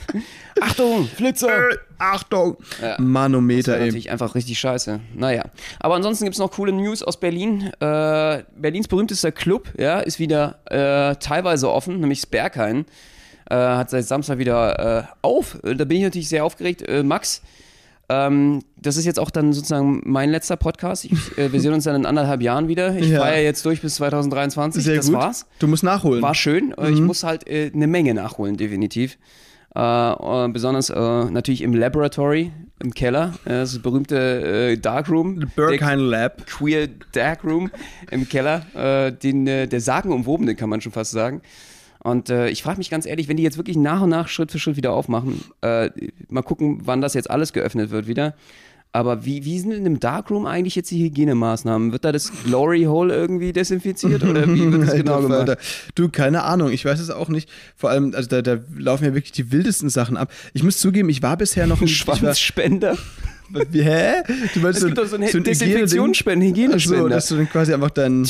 Achtung, 0.61 1.07
Flitzer! 1.07 1.69
Achtung! 1.97 2.57
Ja. 2.81 2.95
Manometer, 2.99 3.71
Das 3.73 3.79
ey. 3.81 3.85
natürlich 3.87 4.11
einfach 4.11 4.35
richtig 4.35 4.59
scheiße. 4.59 4.99
Naja. 5.15 5.43
Aber 5.79 5.95
ansonsten 5.95 6.25
gibt 6.25 6.35
es 6.35 6.39
noch 6.39 6.51
coole 6.51 6.71
News 6.71 7.03
aus 7.03 7.19
Berlin. 7.19 7.71
Äh, 7.79 8.43
Berlins 8.57 8.87
berühmtester 8.87 9.31
Club 9.31 9.69
ja, 9.77 9.99
ist 9.99 10.19
wieder 10.19 10.59
äh, 10.65 11.15
teilweise 11.17 11.71
offen, 11.71 11.99
nämlich 11.99 12.27
Berghain. 12.29 12.85
Äh, 13.49 13.55
hat 13.55 13.89
seit 13.91 14.05
Samstag 14.05 14.37
wieder 14.39 14.99
äh, 14.99 15.03
auf. 15.21 15.57
Da 15.63 15.85
bin 15.85 15.97
ich 15.97 16.03
natürlich 16.03 16.29
sehr 16.29 16.43
aufgeregt. 16.43 16.81
Äh, 16.87 17.03
Max, 17.03 17.41
ähm, 18.09 18.63
das 18.77 18.97
ist 18.97 19.05
jetzt 19.05 19.19
auch 19.19 19.29
dann 19.31 19.53
sozusagen 19.53 20.01
mein 20.03 20.29
letzter 20.31 20.57
Podcast. 20.57 21.05
Ich, 21.05 21.11
äh, 21.37 21.51
wir 21.51 21.59
sehen 21.61 21.73
uns 21.73 21.83
dann 21.85 21.95
in 21.95 22.05
anderthalb 22.05 22.41
Jahren 22.41 22.67
wieder. 22.67 22.95
Ich 22.95 23.07
Ja. 23.09 23.19
feiere 23.21 23.43
jetzt 23.43 23.65
durch 23.65 23.81
bis 23.81 23.95
2023. 23.95 24.83
Sehr 24.83 24.95
das 24.97 25.07
gut. 25.07 25.15
war's. 25.15 25.45
Du 25.59 25.67
musst 25.67 25.83
nachholen. 25.83 26.21
War 26.21 26.35
schön. 26.35 26.73
Äh, 26.77 26.89
Ich 26.91 27.01
muss 27.01 27.23
halt 27.23 27.47
äh, 27.47 27.71
eine 27.73 27.87
Menge 27.87 28.13
nachholen, 28.15 28.57
definitiv. 28.57 29.17
Äh, 29.75 30.11
äh, 30.45 30.47
besonders 30.49 30.89
äh, 30.89 31.25
natürlich 31.25 31.61
im 31.61 31.73
Laboratory. 31.73 32.51
im 32.83 32.93
Keller. 32.93 33.33
Äh, 33.45 33.49
Das 33.49 33.79
berühmte 33.79 34.71
äh, 34.71 34.77
Darkroom. 34.77 35.51
Berghain 35.55 35.99
Lab. 35.99 36.45
Queer 36.45 36.87
Darkroom 37.13 37.71
im 38.11 38.27
Keller. 38.29 39.11
Den, 39.21 39.45
der 39.45 39.81
sagenumwobene, 39.81 40.55
kann 40.55 40.69
man 40.69 40.81
schon 40.81 40.91
fast 40.91 41.11
sagen. 41.11 41.41
Und 42.03 42.29
äh, 42.29 42.49
ich 42.49 42.61
frage 42.61 42.77
mich 42.77 42.91
ganz 42.91 43.07
ehrlich, 43.07 43.27
wenn 43.27 43.37
die 43.37 43.41
jetzt 43.41 43.57
wirklich 43.57 43.77
nach 43.77 44.01
und 44.03 44.09
nach 44.09 44.27
Schritt 44.27 44.51
für 44.51 44.59
Schritt 44.59 44.77
wieder 44.77 44.93
aufmachen, 44.93 45.41
äh, 45.61 45.89
mal 46.29 46.43
gucken, 46.43 46.81
wann 46.83 47.01
das 47.01 47.15
jetzt 47.15 47.31
alles 47.31 47.51
geöffnet 47.51 47.89
wird 47.89 48.05
wieder. 48.05 48.35
Aber 48.95 49.25
wie, 49.25 49.43
wie 49.43 49.59
sind 49.59 49.71
denn 49.71 49.85
im 49.85 49.99
Darkroom 49.99 50.45
eigentlich 50.45 50.75
jetzt 50.75 50.89
die 50.89 51.03
Hygienemaßnahmen? 51.03 51.91
Wird 51.91 52.05
da 52.05 52.13
das 52.13 52.31
Glory 52.45 52.83
Hole 52.83 53.13
irgendwie 53.13 53.51
desinfiziert 53.51 54.23
oder 54.23 54.47
wie 54.47 54.71
wird 54.71 54.87
das 54.87 54.93
genau 54.95 55.21
gemacht? 55.21 55.57
Du, 55.95 56.07
keine 56.07 56.43
Ahnung, 56.43 56.71
ich 56.71 56.85
weiß 56.85 57.01
es 57.01 57.09
auch 57.09 57.27
nicht. 57.27 57.49
Vor 57.75 57.89
allem, 57.89 58.13
also 58.15 58.29
da, 58.29 58.41
da 58.41 58.57
laufen 58.77 59.03
ja 59.03 59.13
wirklich 59.13 59.33
die 59.33 59.51
wildesten 59.51 59.89
Sachen 59.89 60.15
ab. 60.15 60.31
Ich 60.53 60.63
muss 60.63 60.77
zugeben, 60.77 61.09
ich 61.09 61.21
war 61.21 61.35
bisher 61.35 61.67
noch 61.67 61.81
Ein 61.81 61.83
nicht. 61.87 61.99
ich 62.01 62.07
war- 62.07 62.15
Schwanzspender. 62.15 62.97
Hä? 63.53 64.23
Du 64.53 64.59
meinst 64.59 64.79
Es 64.79 64.85
gibt 64.85 64.97
doch 64.97 65.07
so 65.07 65.15
einen 65.15 65.25
Hygieneding? 65.27 65.43
Desinfektionsspender, 65.43 66.45
Ach 66.45 66.49
so, 66.49 66.49
Hygienespender. 66.49 67.09
dass 67.09 67.27
du 67.27 67.35
dann 67.35 67.49
quasi 67.49 67.73
einfach 67.73 67.89
dann 67.91 68.25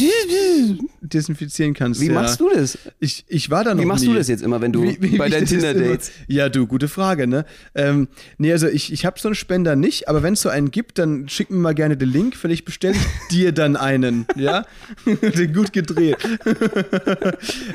desinfizieren 1.02 1.74
kannst. 1.74 2.02
Wie 2.02 2.08
ja. 2.08 2.14
machst 2.14 2.40
du 2.40 2.50
das? 2.50 2.78
Ich, 3.00 3.24
ich 3.28 3.50
war 3.50 3.64
da 3.64 3.74
noch 3.74 3.82
Wie 3.82 3.86
machst 3.86 4.04
nie. 4.04 4.12
du 4.12 4.16
das 4.18 4.28
jetzt 4.28 4.42
immer, 4.44 4.62
wenn 4.62 4.72
du 4.72 4.84
Wie- 4.84 4.98
wie- 5.02 5.18
bei 5.18 5.30
deinen 5.30 5.46
Tinder-Dates? 5.46 6.12
Ja, 6.28 6.50
du, 6.50 6.68
gute 6.68 6.88
Frage, 6.88 7.28
ne? 7.28 7.46
Ähm, 7.76 8.08
nee, 8.38 8.52
also 8.52 8.68
ich, 8.68 8.92
ich 8.92 9.06
habe 9.06 9.20
so 9.20 9.28
einen 9.28 9.36
Spender 9.36 9.76
nicht, 9.76 10.08
aber 10.10 10.24
wenn 10.24 10.34
es 10.34 10.42
so 10.42 10.50
einen 10.50 10.72
gibt, 10.72 10.98
dann 11.00 11.28
schick 11.30 11.50
mir 11.52 11.58
mal 11.58 11.76
gerne 11.76 11.98
den 11.98 12.10
Link, 12.10 12.36
vielleicht 12.36 12.66
bestelle 12.66 12.96
ich 12.96 13.28
dir 13.32 13.52
dann 13.52 13.76
einen, 13.76 14.26
ja? 14.36 14.66
den 15.06 15.54
gut 15.54 15.74
gedreht. 15.74 16.18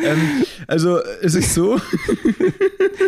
ähm, 0.05 0.45
also 0.67 1.01
es 1.23 1.35
ist 1.35 1.55
so, 1.55 1.81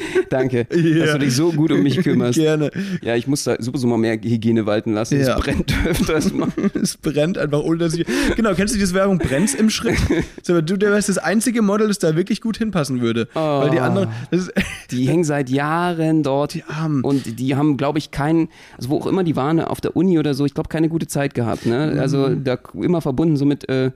Danke, 0.31 0.67
Ja. 0.75 1.05
dass 1.05 1.13
du 1.15 1.19
dich 1.21 1.35
so 1.35 1.53
gut 1.53 1.73
um 1.73 1.83
mich 1.83 1.97
kümmerst. 1.99 2.39
gerne, 2.39 2.71
Ja, 3.03 3.15
ich 3.17 3.27
muss 3.27 3.45
da 3.45 3.57
sowieso 3.59 3.87
mal 3.87 3.99
mehr 3.99 4.15
Hygiene 4.15 4.67
walten 4.67 4.93
lassen. 4.95 5.21
Ja. 5.21 5.37
Es 5.37 5.43
brennt 5.43 5.75
öfters 5.87 6.33
mal. 6.33 6.49
es 6.81 6.97
brennt 6.97 7.39
einfach 7.39 7.63
ohne 7.63 7.79
dass 7.79 7.95
ich. 7.95 8.07
Genau, 8.37 8.55
kennst 8.55 8.75
du 8.75 8.79
diese 8.79 8.95
Werbung 8.95 9.19
Brennt's 9.19 9.55
im 9.55 9.71
Schritt? 9.71 9.99
So, 10.43 10.61
du, 10.61 10.77
der 10.77 10.91
wärst 10.93 11.09
das 11.09 11.19
einzige 11.19 11.63
Model, 11.63 11.89
das 11.89 11.99
da 11.99 12.17
wirklich 12.17 12.41
gut 12.41 12.57
hinpassen 12.59 13.01
würde. 13.01 13.29
Weil 13.35 13.71
die 13.71 13.81
anderen, 13.81 14.09
das 14.31 14.43
ist, 14.43 14.53
Die 14.91 15.09
hängen 15.09 15.25
seit 15.25 15.51
Jahren 15.51 16.23
dort. 16.23 16.55
Die 16.55 16.65
Armen. 16.65 17.03
Und 17.03 17.39
die 17.39 17.55
haben, 17.57 17.77
glaube 17.77 17.99
ich, 17.99 18.11
keinen, 18.11 18.49
also 18.77 18.91
wo 18.91 18.99
auch 18.99 19.07
immer 19.07 19.25
die 19.25 19.37
waren, 19.37 19.61
auf 19.61 19.81
der 19.81 19.97
Uni 19.97 20.19
oder 20.19 20.35
so, 20.35 20.45
ich 20.45 20.55
glaube, 20.55 20.69
keine 20.69 20.89
gute 20.89 21.07
Zeit 21.07 21.35
gehabt. 21.35 21.67
Ne? 21.67 21.97
Also 22.01 22.29
Mhm. 22.29 22.45
da 22.45 22.59
immer 22.75 23.01
verbunden 23.01 23.37
so 23.37 23.45
mit, 23.45 23.69
äh, 23.69 23.91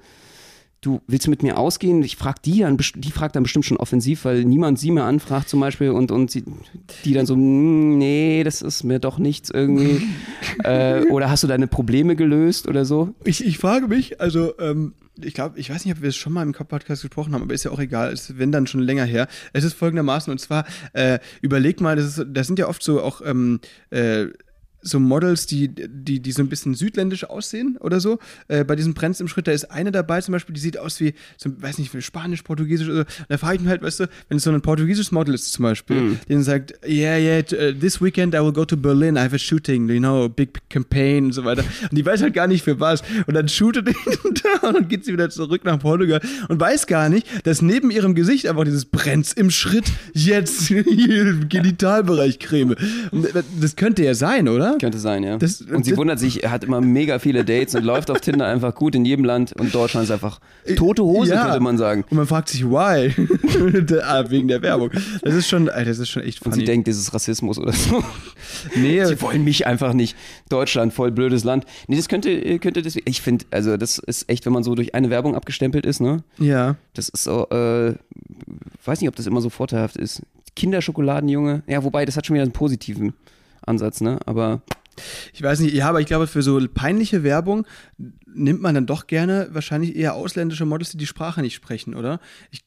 du 0.87 1.01
willst 1.07 1.27
mit 1.29 1.42
mir 1.42 1.59
ausgehen? 1.59 2.03
Ich 2.03 2.16
frage 2.16 2.40
die 2.44 2.61
dann, 2.61 2.79
die 2.94 3.11
fragt 3.11 3.37
dann 3.37 3.42
bestimmt 3.42 3.64
schon 3.64 3.77
offensiv, 3.77 4.25
weil 4.25 4.44
niemand 4.44 4.79
sie 4.79 4.90
mehr 4.92 5.05
anfragt 5.05 5.49
zum 5.49 5.61
Beispiel 5.61 5.90
und, 5.90 6.11
und 6.12 6.31
sie, 6.31 6.44
die 7.05 7.12
dann 7.12 7.27
so, 7.27 7.37
"Mm, 7.37 7.99
nee, 7.99 8.44
das 8.44 8.62
ist 8.62 8.85
mir 8.85 9.01
doch 9.01 9.18
nichts 9.18 9.51
irgendwie. 9.51 10.03
äh, 10.64 11.03
oder 11.11 11.29
hast 11.29 11.42
du 11.42 11.49
deine 11.49 11.66
Probleme 11.66 12.16
gelöst 12.16 12.68
oder 12.68 12.85
so? 12.85 13.14
Ich, 13.25 13.44
ich 13.44 13.59
frage 13.59 13.88
mich, 13.88 14.20
also, 14.20 14.57
ähm, 14.59 14.92
ich 15.20 15.35
glaube, 15.35 15.59
ich 15.59 15.70
weiß 15.70 15.85
nicht, 15.85 15.96
ob 15.96 16.03
wir 16.03 16.11
es 16.11 16.16
schon 16.16 16.33
mal 16.33 16.42
im 16.42 16.53
Podcast 16.53 17.03
gesprochen 17.03 17.35
haben, 17.35 17.42
aber 17.42 17.55
ist 17.55 17.64
ja 17.64 17.70
auch 17.70 17.79
egal, 17.81 18.12
ist, 18.12 18.38
wenn 18.38 18.53
dann 18.53 18.66
schon 18.66 18.81
länger 18.81 19.05
her. 19.05 19.29
Es 19.53 19.64
ist 19.64 19.75
folgendermaßen, 19.75 20.31
und 20.31 20.38
zwar, 20.38 20.66
äh, 20.92 21.18
überleg 21.40 21.81
mal, 21.81 21.96
das, 21.96 22.18
ist, 22.18 22.27
das 22.33 22.46
sind 22.46 22.59
ja 22.59 22.68
oft 22.68 22.83
so 22.83 23.03
auch 23.03 23.22
ähm, 23.25 23.61
äh, 23.90 24.27
so 24.87 25.01
Models, 25.01 25.46
die, 25.46 25.68
die, 25.68 26.20
die 26.20 26.33
so 26.33 26.42
ein 26.42 26.49
bisschen 26.49 26.75
südländisch 26.75 27.25
aussehen 27.25 27.77
oder 27.81 28.01
so. 28.01 28.18
Äh, 28.49 28.64
bei 28.64 28.77
diesem 28.77 28.94
Brenz 28.94 29.20
im 29.20 29.29
Schritt, 29.29 29.46
da 29.46 29.53
ist 29.53 29.70
eine 29.70 29.92
dabei 29.92 30.20
zum 30.20 30.33
Beispiel, 30.33 30.55
die 30.55 30.61
sieht 30.61 30.79
aus 30.79 31.01
wie, 31.01 31.14
so, 31.37 31.51
weiß 31.61 31.79
nicht, 31.79 31.92
wie 31.94 32.03
Spanisch, 32.03 32.42
Portugiesisch 32.42 32.88
oder 32.88 32.99
so. 32.99 33.03
Und 33.03 33.27
da 33.29 33.38
frage 33.38 33.57
ich 33.57 33.61
mich 33.61 33.70
halt, 33.70 33.83
weißt 33.83 34.01
du, 34.01 34.09
wenn 34.29 34.38
es 34.38 34.44
so 34.44 34.51
ein 34.51 34.61
portugiesisches 34.61 35.12
Model 35.12 35.35
ist 35.35 35.53
zum 35.53 35.64
Beispiel, 35.64 36.18
den 36.29 36.42
sagt, 36.42 36.75
yeah, 36.87 37.16
yeah, 37.18 37.40
uh, 37.40 37.72
this 37.72 38.01
weekend 38.01 38.35
I 38.35 38.38
will 38.38 38.53
go 38.53 38.64
to 38.64 38.77
Berlin, 38.77 39.16
I 39.16 39.20
have 39.20 39.35
a 39.35 39.38
shooting, 39.38 39.88
you 39.88 39.99
know, 39.99 40.29
big 40.29 40.61
campaign 40.68 41.27
und 41.27 41.33
so 41.33 41.44
weiter. 41.44 41.64
Und 41.83 41.96
die 41.96 42.05
weiß 42.05 42.22
halt 42.22 42.35
gar 42.35 42.46
nicht 42.46 42.62
für 42.62 42.79
was. 42.81 43.03
Und 43.27 43.35
dann 43.35 43.49
shootet 43.49 43.88
die 43.88 43.94
da 44.42 44.68
und 44.68 44.75
dann 44.75 44.88
geht 44.88 45.05
sie 45.05 45.12
wieder 45.12 45.31
zurück 45.31 45.64
nach 45.64 45.79
Portugal 45.79 46.20
und 46.49 46.61
weiß 46.61 46.87
gar 46.87 47.09
nicht, 47.09 47.27
dass 47.46 47.62
neben 47.62 47.90
ihrem 47.90 48.14
Gesicht 48.14 48.46
einfach 48.46 48.64
dieses 48.64 48.85
Brenz 48.85 49.33
im 49.33 49.51
Schritt 49.51 49.87
jetzt 50.12 50.62
hier 50.66 51.27
im 51.27 51.49
Genitalbereich 51.49 52.38
Creme. 52.38 52.77
Und 53.11 53.29
das 53.61 53.77
könnte 53.77 54.05
ja 54.05 54.14
sein, 54.14 54.49
oder? 54.49 54.76
Könnte 54.81 54.99
sein, 54.99 55.23
ja. 55.25 55.37
Das- 55.39 55.61
und 55.62 55.85
sie 55.85 55.93
das- 55.93 55.99
wundert 55.99 56.19
sich, 56.19 56.43
er 56.45 56.51
hat 56.51 56.65
immer 56.65 56.81
mega 56.81 57.19
viele 57.19 57.45
Dates 57.45 57.75
und 57.75 57.85
läuft 57.85 58.11
auf 58.11 58.21
Tinder 58.21 58.47
einfach 58.47 58.75
gut 58.75 58.95
in 58.95 59.05
jedem 59.05 59.25
Land 59.25 59.53
und 59.59 59.75
Deutschland 59.75 60.05
ist 60.05 60.11
einfach 60.11 60.41
tote 60.77 61.03
Hose, 61.05 61.33
Ja. 61.35 61.45
könnte 61.45 61.61
man 61.61 61.79
sagen. 61.79 62.05
Und 62.11 62.17
man 62.17 62.27
fragt 62.27 62.49
sich, 62.49 62.65
why? 62.65 63.12
ah, 64.03 64.25
wegen 64.29 64.49
der 64.49 64.62
Werbung. 64.62 64.91
Das 65.23 65.35
ist 65.35 65.49
schon, 65.49 65.69
Alter, 65.69 65.87
das 65.91 65.99
ist 65.99 66.09
schon 66.09 66.23
echt 66.23 66.39
Und 66.45 66.53
funny. 66.53 66.62
sie 66.62 66.65
denkt, 66.67 66.89
das 66.89 66.97
ist 66.99 67.12
Rassismus 67.15 67.59
oder 67.59 67.73
so. 67.73 68.03
nee, 68.77 69.05
Sie 69.05 69.21
wollen 69.23 69.45
mich 69.45 69.67
einfach 69.67 69.93
nicht. 69.93 70.17
Deutschland, 70.49 70.93
voll 70.93 71.11
blödes 71.12 71.45
Land. 71.45 71.65
Nee, 71.89 71.97
das 71.97 72.09
könnte, 72.09 72.59
könnte 72.59 72.83
das. 72.83 72.97
Ich 73.05 73.21
finde, 73.21 73.45
also 73.51 73.77
das 73.77 73.99
ist 73.99 74.29
echt, 74.29 74.47
wenn 74.47 74.53
man 74.53 74.62
so 74.62 74.75
durch 74.75 74.95
eine 74.95 75.11
Werbung 75.11 75.35
abgestempelt 75.35 75.87
ist, 75.87 76.01
ne? 76.01 76.23
ja. 76.39 76.77
Das 76.95 77.09
ist 77.11 77.25
so, 77.25 77.47
äh, 77.51 77.95
weiß 78.85 79.01
nicht, 79.01 79.09
ob 79.09 79.17
das 79.17 79.27
immer 79.27 79.41
so 79.41 79.51
vorteilhaft 79.51 79.97
ist. 79.97 80.23
Kinderschokoladenjunge, 80.55 81.62
ja, 81.67 81.85
wobei, 81.85 82.05
das 82.05 82.17
hat 82.17 82.27
schon 82.27 82.35
wieder 82.35 82.43
einen 82.45 82.53
positiven 82.53 83.12
Ansatz, 83.66 84.00
ne? 84.00 84.18
Aber 84.26 84.62
Ich 85.33 85.42
weiß 85.42 85.61
nicht, 85.61 85.74
ja, 85.74 85.88
aber 85.88 86.00
ich 86.00 86.07
glaube, 86.07 86.26
für 86.26 86.42
so 86.42 86.59
peinliche 86.72 87.22
Werbung 87.22 87.66
nimmt 88.26 88.62
man 88.62 88.74
dann 88.74 88.87
doch 88.87 89.07
gerne 89.07 89.48
wahrscheinlich 89.50 89.96
eher 89.96 90.14
ausländische 90.14 90.64
Models, 90.64 90.92
die 90.92 90.98
die 90.98 91.07
Sprache 91.07 91.42
nicht 91.42 91.55
sprechen, 91.55 91.94
oder? 91.94 92.20
Ich, 92.50 92.64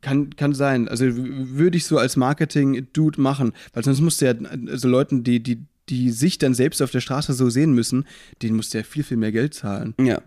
kann, 0.00 0.36
kann 0.36 0.54
sein. 0.54 0.88
Also 0.88 1.06
würde 1.06 1.76
ich 1.76 1.84
so 1.84 1.98
als 1.98 2.16
Marketing-Dude 2.16 3.20
machen, 3.20 3.52
weil 3.72 3.84
sonst 3.84 4.00
musst 4.00 4.20
du 4.20 4.26
ja, 4.26 4.34
also 4.68 4.88
Leuten, 4.88 5.24
die, 5.24 5.42
die, 5.42 5.64
die 5.88 6.10
sich 6.10 6.38
dann 6.38 6.54
selbst 6.54 6.80
auf 6.80 6.90
der 6.90 7.00
Straße 7.00 7.32
so 7.32 7.50
sehen 7.50 7.72
müssen, 7.72 8.06
denen 8.42 8.56
musst 8.56 8.72
du 8.72 8.78
ja 8.78 8.84
viel, 8.84 9.02
viel 9.02 9.16
mehr 9.16 9.32
Geld 9.32 9.54
zahlen. 9.54 9.94
Ja. 10.00 10.22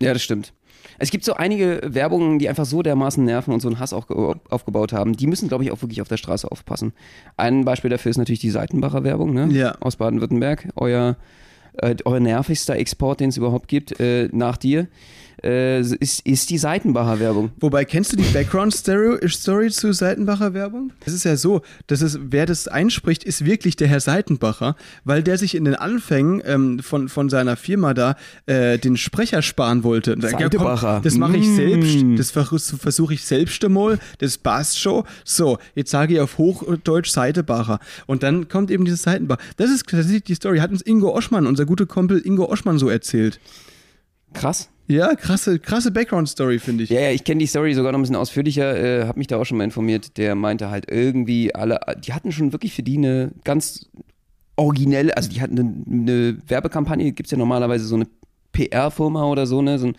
Ja, 0.00 0.12
das 0.12 0.22
stimmt. 0.22 0.52
Es 0.98 1.10
gibt 1.10 1.24
so 1.24 1.34
einige 1.34 1.80
Werbungen, 1.84 2.38
die 2.38 2.48
einfach 2.48 2.64
so 2.66 2.82
dermaßen 2.82 3.24
nerven 3.24 3.54
und 3.54 3.60
so 3.60 3.68
einen 3.68 3.78
Hass 3.78 3.92
auch 3.92 4.08
ge- 4.08 4.34
aufgebaut 4.50 4.92
haben. 4.92 5.16
Die 5.16 5.26
müssen, 5.28 5.48
glaube 5.48 5.62
ich, 5.64 5.70
auch 5.70 5.80
wirklich 5.80 6.02
auf 6.02 6.08
der 6.08 6.16
Straße 6.16 6.50
aufpassen. 6.50 6.92
Ein 7.36 7.64
Beispiel 7.64 7.88
dafür 7.90 8.10
ist 8.10 8.18
natürlich 8.18 8.40
die 8.40 8.50
Seitenbacher 8.50 9.04
Werbung, 9.04 9.32
ne? 9.32 9.46
Ja. 9.52 9.76
Aus 9.80 9.96
Baden-Württemberg. 9.96 10.68
Euer, 10.74 11.16
äh, 11.74 11.94
euer 12.04 12.20
nervigster 12.20 12.74
Export, 12.76 13.20
den 13.20 13.28
es 13.28 13.36
überhaupt 13.36 13.68
gibt, 13.68 14.00
äh, 14.00 14.28
nach 14.32 14.56
dir, 14.56 14.88
äh, 15.42 15.80
ist, 15.80 16.26
ist 16.26 16.50
die 16.50 16.58
Seitenbacher 16.58 17.20
Werbung. 17.20 17.50
Wobei, 17.60 17.84
kennst 17.84 18.12
du 18.12 18.16
die 18.16 18.22
Background-Story 18.32 19.70
zu 19.70 19.92
Seitenbacher 19.92 20.54
Werbung? 20.54 20.92
Es 21.04 21.12
ist 21.12 21.24
ja 21.24 21.36
so, 21.36 21.62
dass 21.86 22.00
es, 22.00 22.18
wer 22.22 22.46
das 22.46 22.68
einspricht, 22.68 23.24
ist 23.24 23.44
wirklich 23.44 23.76
der 23.76 23.88
Herr 23.88 24.00
Seitenbacher, 24.00 24.76
weil 25.04 25.22
der 25.22 25.38
sich 25.38 25.54
in 25.54 25.64
den 25.64 25.74
Anfängen 25.74 26.42
ähm, 26.44 26.78
von, 26.80 27.08
von 27.08 27.28
seiner 27.28 27.56
Firma 27.56 27.94
da 27.94 28.16
äh, 28.46 28.78
den 28.78 28.96
Sprecher 28.96 29.42
sparen 29.42 29.84
wollte. 29.84 30.14
Und 30.14 30.22
sagt, 30.22 30.40
ja, 30.40 30.48
komm, 30.48 30.58
Seitenbacher. 30.58 31.00
das 31.02 31.14
mache 31.16 31.36
ich 31.36 31.48
Mm. 31.48 31.56
selbst, 31.56 32.04
das 32.18 32.30
versuche 32.30 32.78
versuch 32.78 33.10
ich 33.10 33.24
selbst 33.24 33.64
einmal, 33.64 33.98
das 34.18 34.38
passt 34.38 34.78
schon. 34.80 35.04
So, 35.24 35.58
jetzt 35.74 35.90
sage 35.90 36.14
ich 36.14 36.20
auf 36.20 36.38
Hochdeutsch 36.38 37.10
Seitenbacher. 37.10 37.78
Und 38.06 38.22
dann 38.22 38.48
kommt 38.48 38.70
eben 38.70 38.84
dieses 38.84 39.02
Seitenbacher. 39.02 39.40
Das 39.56 39.70
ist 39.70 39.86
tatsächlich 39.88 40.24
die 40.24 40.34
Story, 40.34 40.58
hat 40.58 40.70
uns 40.70 40.82
Ingo 40.82 41.14
Oschmann, 41.14 41.46
unser 41.46 41.64
guter 41.66 41.86
Kumpel 41.86 42.20
Ingo 42.24 42.46
Oschmann 42.46 42.78
so 42.78 42.88
erzählt. 42.88 43.40
Krass. 44.34 44.68
Ja, 44.88 45.14
krasse, 45.14 45.58
krasse 45.58 45.90
Background-Story, 45.90 46.58
finde 46.58 46.84
ich. 46.84 46.90
Ja, 46.90 47.00
ja, 47.00 47.10
ich 47.10 47.22
kenne 47.22 47.40
die 47.40 47.46
Story 47.46 47.74
sogar 47.74 47.92
noch 47.92 47.98
ein 47.98 48.02
bisschen 48.02 48.16
ausführlicher, 48.16 48.76
äh, 48.76 49.06
habe 49.06 49.18
mich 49.18 49.26
da 49.26 49.36
auch 49.36 49.44
schon 49.44 49.58
mal 49.58 49.64
informiert. 49.64 50.16
Der 50.16 50.34
meinte 50.34 50.70
halt 50.70 50.90
irgendwie 50.90 51.54
alle, 51.54 51.78
die 52.02 52.14
hatten 52.14 52.32
schon 52.32 52.52
wirklich 52.52 52.72
für 52.72 52.82
die 52.82 52.96
eine 52.96 53.30
ganz 53.44 53.86
originelle, 54.56 55.14
also 55.14 55.28
die 55.28 55.42
hatten 55.42 55.58
eine, 55.58 55.74
eine 55.90 56.38
Werbekampagne, 56.48 57.12
gibt 57.12 57.26
es 57.26 57.30
ja 57.30 57.38
normalerweise 57.38 57.84
so 57.84 57.96
eine 57.96 58.06
PR-Firma 58.52 59.24
oder 59.26 59.46
so, 59.46 59.60
ne, 59.60 59.78
so 59.78 59.88
ein, 59.88 59.96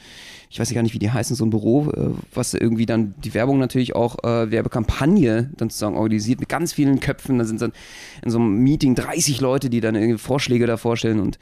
ich 0.49 0.59
weiß 0.59 0.73
gar 0.73 0.81
nicht, 0.81 0.95
wie 0.95 0.99
die 0.99 1.11
heißen, 1.11 1.35
so 1.35 1.45
ein 1.45 1.51
Büro, 1.51 1.91
äh, 1.91 2.09
was 2.33 2.55
irgendwie 2.55 2.87
dann 2.87 3.13
die 3.23 3.35
Werbung 3.35 3.59
natürlich 3.59 3.95
auch, 3.95 4.17
äh, 4.23 4.49
Werbekampagne 4.49 5.51
dann 5.55 5.69
sozusagen 5.69 5.95
organisiert 5.95 6.39
mit 6.39 6.49
ganz 6.49 6.73
vielen 6.73 6.99
Köpfen. 6.99 7.37
Da 7.37 7.45
sind 7.45 7.61
dann 7.61 7.73
in 8.23 8.31
so 8.31 8.39
einem 8.39 8.55
Meeting 8.63 8.95
30 8.95 9.39
Leute, 9.39 9.69
die 9.69 9.81
dann 9.81 9.95
irgendwie 9.95 10.17
Vorschläge 10.17 10.65
da 10.65 10.77
vorstellen 10.77 11.19
und 11.19 11.37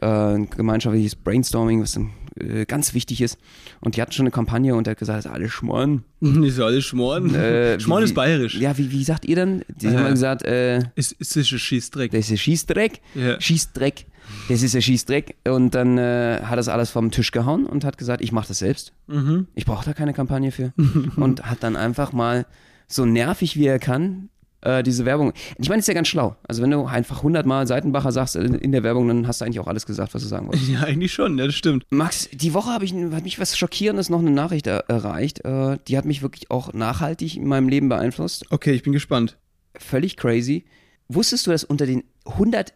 ein 0.00 0.48
gemeinschaftliches 0.50 1.16
Brainstorming, 1.16 1.82
was 1.82 1.92
dann 1.92 2.10
äh, 2.38 2.64
ganz 2.66 2.94
wichtig 2.94 3.20
ist. 3.20 3.38
Und 3.80 3.96
die 3.96 4.02
hatten 4.02 4.12
schon 4.12 4.24
eine 4.24 4.30
Kampagne 4.30 4.74
und 4.74 4.86
er 4.86 4.92
hat 4.92 4.98
gesagt, 4.98 5.18
das 5.18 5.26
ist 5.26 5.30
alles 5.32 5.50
Schmoren. 5.52 6.04
Nicht 6.20 6.54
so 6.54 6.64
alles 6.64 6.84
Schmoren. 6.84 7.34
Äh, 7.34 7.78
Schmoren 7.80 8.04
ist 8.04 8.14
bayerisch. 8.14 8.56
Ja, 8.58 8.76
wie, 8.78 8.90
wie 8.90 9.04
sagt 9.04 9.24
ihr 9.24 9.36
dann? 9.36 9.62
Die 9.80 9.86
Äh. 9.86 9.96
haben 9.96 10.10
gesagt, 10.10 10.42
äh, 10.44 10.78
Es 10.96 11.12
ist 11.12 11.32
sicher 11.32 11.58
Schießdreck. 11.58 12.10
das 12.12 12.26
ist 12.26 12.30
ein 12.30 12.38
Schießdreck. 12.38 13.00
Ja. 13.14 13.40
Schießdreck. 13.40 14.06
Das 14.48 14.62
ist 14.62 14.74
ein 14.74 14.82
Schießdreck. 14.82 15.36
Und 15.48 15.74
dann 15.74 15.96
äh, 15.98 16.40
hat 16.44 16.58
das 16.58 16.68
alles 16.68 16.90
vom 16.90 17.10
Tisch 17.10 17.30
gehauen 17.32 17.64
und 17.66 17.84
hat 17.84 17.96
gesagt, 17.98 18.22
ich 18.22 18.30
mache 18.32 18.48
das 18.48 18.58
selbst. 18.58 18.92
Mhm. 19.06 19.46
Ich 19.54 19.64
brauche 19.64 19.84
da 19.84 19.94
keine 19.94 20.12
Kampagne 20.12 20.52
für. 20.52 20.72
und 21.16 21.44
hat 21.46 21.62
dann 21.62 21.76
einfach 21.76 22.12
mal 22.12 22.46
so 22.86 23.04
nervig 23.04 23.56
wie 23.56 23.66
er 23.66 23.78
kann 23.78 24.28
äh, 24.62 24.82
diese 24.82 25.04
Werbung. 25.04 25.32
Ich 25.58 25.68
meine, 25.68 25.80
ist 25.80 25.88
ja 25.88 25.94
ganz 25.94 26.08
schlau. 26.08 26.36
Also 26.46 26.62
wenn 26.62 26.70
du 26.70 26.84
einfach 26.84 27.22
hundertmal 27.22 27.66
Seitenbacher 27.66 28.12
sagst 28.12 28.36
in 28.36 28.72
der 28.72 28.82
Werbung, 28.82 29.08
dann 29.08 29.26
hast 29.26 29.40
du 29.40 29.44
eigentlich 29.44 29.60
auch 29.60 29.66
alles 29.66 29.86
gesagt, 29.86 30.14
was 30.14 30.22
du 30.22 30.28
sagen 30.28 30.46
wolltest. 30.46 30.68
Ja, 30.68 30.80
eigentlich 30.80 31.12
schon, 31.12 31.38
ja, 31.38 31.46
das 31.46 31.54
stimmt. 31.54 31.84
Max, 31.90 32.28
die 32.32 32.52
Woche 32.52 32.70
habe 32.70 32.84
ich, 32.84 32.92
hat 32.92 33.24
mich 33.24 33.38
was 33.38 33.56
Schockierendes 33.56 34.10
noch 34.10 34.18
eine 34.18 34.30
Nachricht 34.30 34.66
er 34.66 34.88
erreicht. 34.88 35.44
Äh, 35.44 35.78
die 35.88 35.96
hat 35.96 36.04
mich 36.04 36.22
wirklich 36.22 36.50
auch 36.50 36.72
nachhaltig 36.72 37.36
in 37.36 37.46
meinem 37.46 37.68
Leben 37.68 37.88
beeinflusst. 37.88 38.50
Okay, 38.50 38.72
ich 38.72 38.82
bin 38.82 38.92
gespannt. 38.92 39.38
Völlig 39.76 40.16
crazy. 40.16 40.64
Wusstest 41.08 41.46
du, 41.46 41.52
dass 41.52 41.64
unter 41.64 41.86
den 41.86 42.04
100 42.26 42.74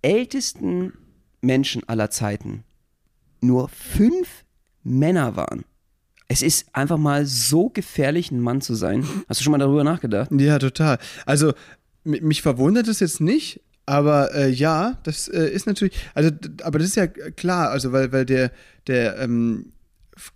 ältesten 0.00 0.94
Menschen 1.40 1.86
aller 1.88 2.10
Zeiten 2.10 2.64
nur 3.40 3.68
fünf 3.68 4.44
Männer 4.82 5.36
waren. 5.36 5.64
Es 6.32 6.40
ist 6.40 6.64
einfach 6.72 6.96
mal 6.96 7.26
so 7.26 7.68
gefährlich, 7.68 8.30
ein 8.30 8.40
Mann 8.40 8.62
zu 8.62 8.74
sein. 8.74 9.06
Hast 9.28 9.40
du 9.40 9.44
schon 9.44 9.50
mal 9.50 9.58
darüber 9.58 9.84
nachgedacht? 9.84 10.30
Ja, 10.32 10.58
total. 10.58 10.96
Also 11.26 11.52
mich 12.04 12.40
verwundert 12.40 12.88
es 12.88 13.00
jetzt 13.00 13.20
nicht, 13.20 13.60
aber 13.84 14.34
äh, 14.34 14.48
ja, 14.48 14.96
das 15.02 15.28
äh, 15.28 15.46
ist 15.50 15.66
natürlich, 15.66 15.94
also 16.14 16.30
aber 16.62 16.78
das 16.78 16.88
ist 16.88 16.96
ja 16.96 17.06
klar, 17.06 17.68
also 17.68 17.92
weil, 17.92 18.12
weil 18.12 18.24
der, 18.24 18.50
der 18.86 19.18
ähm, 19.18 19.72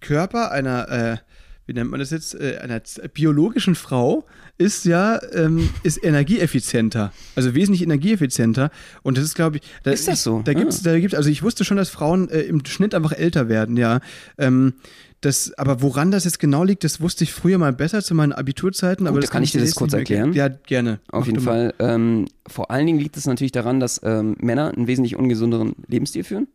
Körper 0.00 0.50
einer, 0.50 0.90
äh, 0.90 1.16
wie 1.66 1.72
nennt 1.72 1.90
man 1.90 2.00
das 2.00 2.10
jetzt, 2.10 2.34
äh, 2.34 2.58
einer 2.58 2.80
biologischen 3.12 3.74
Frau 3.74 4.24
ist 4.58 4.84
ja, 4.84 5.20
ähm, 5.32 5.68
ist 5.82 6.02
energieeffizienter, 6.02 7.12
also 7.34 7.54
wesentlich 7.54 7.82
energieeffizienter 7.82 8.70
und 9.02 9.18
das 9.18 9.24
ist, 9.24 9.34
glaube 9.34 9.56
ich, 9.56 9.62
da, 9.82 9.90
Ist 9.90 10.08
das 10.08 10.22
so? 10.22 10.42
Da 10.44 10.54
gibt's, 10.54 10.82
da 10.82 10.98
gibt's, 10.98 11.14
also 11.14 11.28
ich 11.28 11.42
wusste 11.42 11.64
schon, 11.64 11.76
dass 11.76 11.90
Frauen 11.90 12.28
äh, 12.30 12.42
im 12.42 12.64
Schnitt 12.64 12.94
einfach 12.94 13.12
älter 13.12 13.48
werden, 13.48 13.76
ja. 13.76 14.00
Ähm, 14.38 14.74
das, 15.22 15.52
aber 15.58 15.82
woran 15.82 16.10
das 16.10 16.24
jetzt 16.24 16.38
genau 16.38 16.62
liegt, 16.62 16.84
das 16.84 17.00
wusste 17.00 17.24
ich 17.24 17.32
früher 17.32 17.58
mal 17.58 17.72
besser 17.72 18.02
zu 18.02 18.14
meinen 18.14 18.32
Abiturzeiten. 18.32 19.06
aber 19.06 19.16
da 19.16 19.22
das 19.22 19.30
kann 19.30 19.42
ich 19.42 19.50
dir 19.50 19.60
das 19.60 19.74
kurz 19.74 19.92
erklären. 19.92 20.34
Ja, 20.34 20.48
gerne. 20.48 21.00
Auf 21.08 21.20
Mach 21.20 21.26
jeden. 21.26 21.40
Fall. 21.40 21.74
Ähm, 21.78 22.26
vor 22.46 22.70
allen 22.70 22.86
Dingen 22.86 23.00
liegt 23.00 23.16
es 23.16 23.26
natürlich 23.26 23.50
daran, 23.50 23.80
dass 23.80 24.00
ähm, 24.04 24.36
Männer 24.38 24.72
einen 24.76 24.86
wesentlich 24.86 25.16
ungesünderen 25.16 25.74
Lebensstil 25.88 26.22
führen 26.22 26.48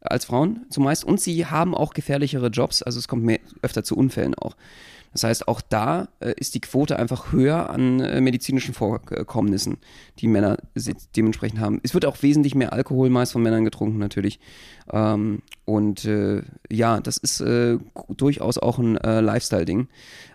als 0.00 0.24
Frauen 0.24 0.66
zumeist 0.70 1.04
und 1.04 1.20
sie 1.20 1.46
haben 1.46 1.74
auch 1.74 1.92
gefährlichere 1.94 2.48
Jobs, 2.48 2.82
also 2.82 2.98
es 2.98 3.08
kommt 3.08 3.24
mehr, 3.24 3.40
öfter 3.62 3.84
zu 3.84 3.96
Unfällen 3.96 4.34
auch. 4.34 4.56
Das 5.12 5.24
heißt, 5.24 5.48
auch 5.48 5.60
da 5.60 6.08
äh, 6.20 6.34
ist 6.36 6.54
die 6.54 6.60
Quote 6.60 6.98
einfach 6.98 7.32
höher 7.32 7.70
an 7.70 8.00
äh, 8.00 8.20
medizinischen 8.20 8.74
Vorkommnissen, 8.74 9.78
die 10.18 10.28
Männer 10.28 10.58
dementsprechend 11.16 11.60
haben. 11.60 11.80
Es 11.82 11.94
wird 11.94 12.04
auch 12.04 12.22
wesentlich 12.22 12.54
mehr 12.54 12.72
Alkohol 12.72 13.10
meist 13.10 13.32
von 13.32 13.42
Männern 13.42 13.64
getrunken 13.64 13.98
natürlich. 13.98 14.38
Ähm, 14.92 15.42
und 15.64 16.04
äh, 16.04 16.42
ja, 16.70 17.00
das 17.00 17.16
ist 17.16 17.40
äh, 17.40 17.78
durchaus 18.08 18.58
auch 18.58 18.78
ein 18.78 18.96
äh, 18.98 19.20
Lifestyle-Ding, 19.20 19.88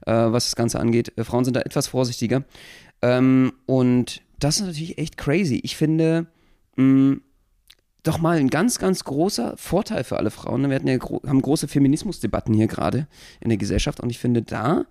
äh, 0.05 0.11
was 0.11 0.45
das 0.45 0.55
Ganze 0.55 0.79
angeht. 0.79 1.13
Frauen 1.23 1.45
sind 1.45 1.55
da 1.55 1.61
etwas 1.61 1.87
vorsichtiger. 1.87 2.43
Ähm, 3.01 3.53
und 3.65 4.21
das 4.39 4.57
ist 4.59 4.65
natürlich 4.65 4.97
echt 4.97 5.17
crazy. 5.17 5.59
Ich 5.63 5.77
finde, 5.77 6.25
mh, 6.77 7.17
doch 8.03 8.19
mal 8.19 8.37
ein 8.37 8.49
ganz, 8.49 8.79
ganz 8.79 9.03
großer 9.03 9.55
Vorteil 9.57 10.03
für 10.03 10.17
alle 10.17 10.29
Frauen. 10.29 10.69
Wir 10.69 10.75
hatten 10.75 10.87
ja 10.87 10.97
gro 10.97 11.21
haben 11.25 11.41
große 11.41 11.67
Feminismusdebatten 11.67 12.53
hier 12.53 12.67
gerade 12.67 13.07
in 13.39 13.49
der 13.49 13.57
Gesellschaft 13.57 14.01
und 14.01 14.09
ich 14.09 14.19
finde, 14.19 14.41
da 14.41 14.85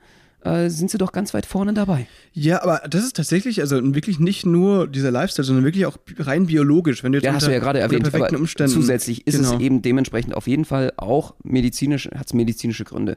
äh, 0.45 0.71
sind 0.71 0.91
sie 0.91 0.99
doch 0.99 1.13
ganz 1.13 1.35
weit 1.35 1.47
vorne 1.47 1.73
dabei. 1.75 2.07
Ja, 2.33 2.63
aber 2.63 2.83
das 2.89 3.05
ist 3.05 3.17
tatsächlich, 3.17 3.61
also 3.61 3.95
wirklich 3.95 4.19
nicht 4.19 4.45
nur 4.45 4.89
dieser 4.89 5.11
Lifestyle, 5.11 5.45
sondern 5.45 5.65
wirklich 5.65 5.87
auch 5.87 5.99
rein 6.19 6.47
biologisch. 6.47 7.05
Wenn 7.05 7.13
du 7.13 7.19
jetzt 7.19 7.25
Ja, 7.25 7.35
hast 7.35 7.47
du 7.47 7.53
ja 7.53 7.61
gerade 7.61 7.79
erwähnt, 7.79 8.13
aber 8.13 8.33
Umständen, 8.33 8.73
zusätzlich 8.73 9.27
ist 9.27 9.37
genau. 9.37 9.55
es 9.55 9.61
eben 9.61 9.83
dementsprechend 9.83 10.35
auf 10.35 10.49
jeden 10.49 10.65
Fall 10.65 10.93
auch 10.97 11.35
medizinisch, 11.45 12.09
hat 12.17 12.27
es 12.27 12.35
medizinische 12.35 12.85
Gründe. 12.85 13.17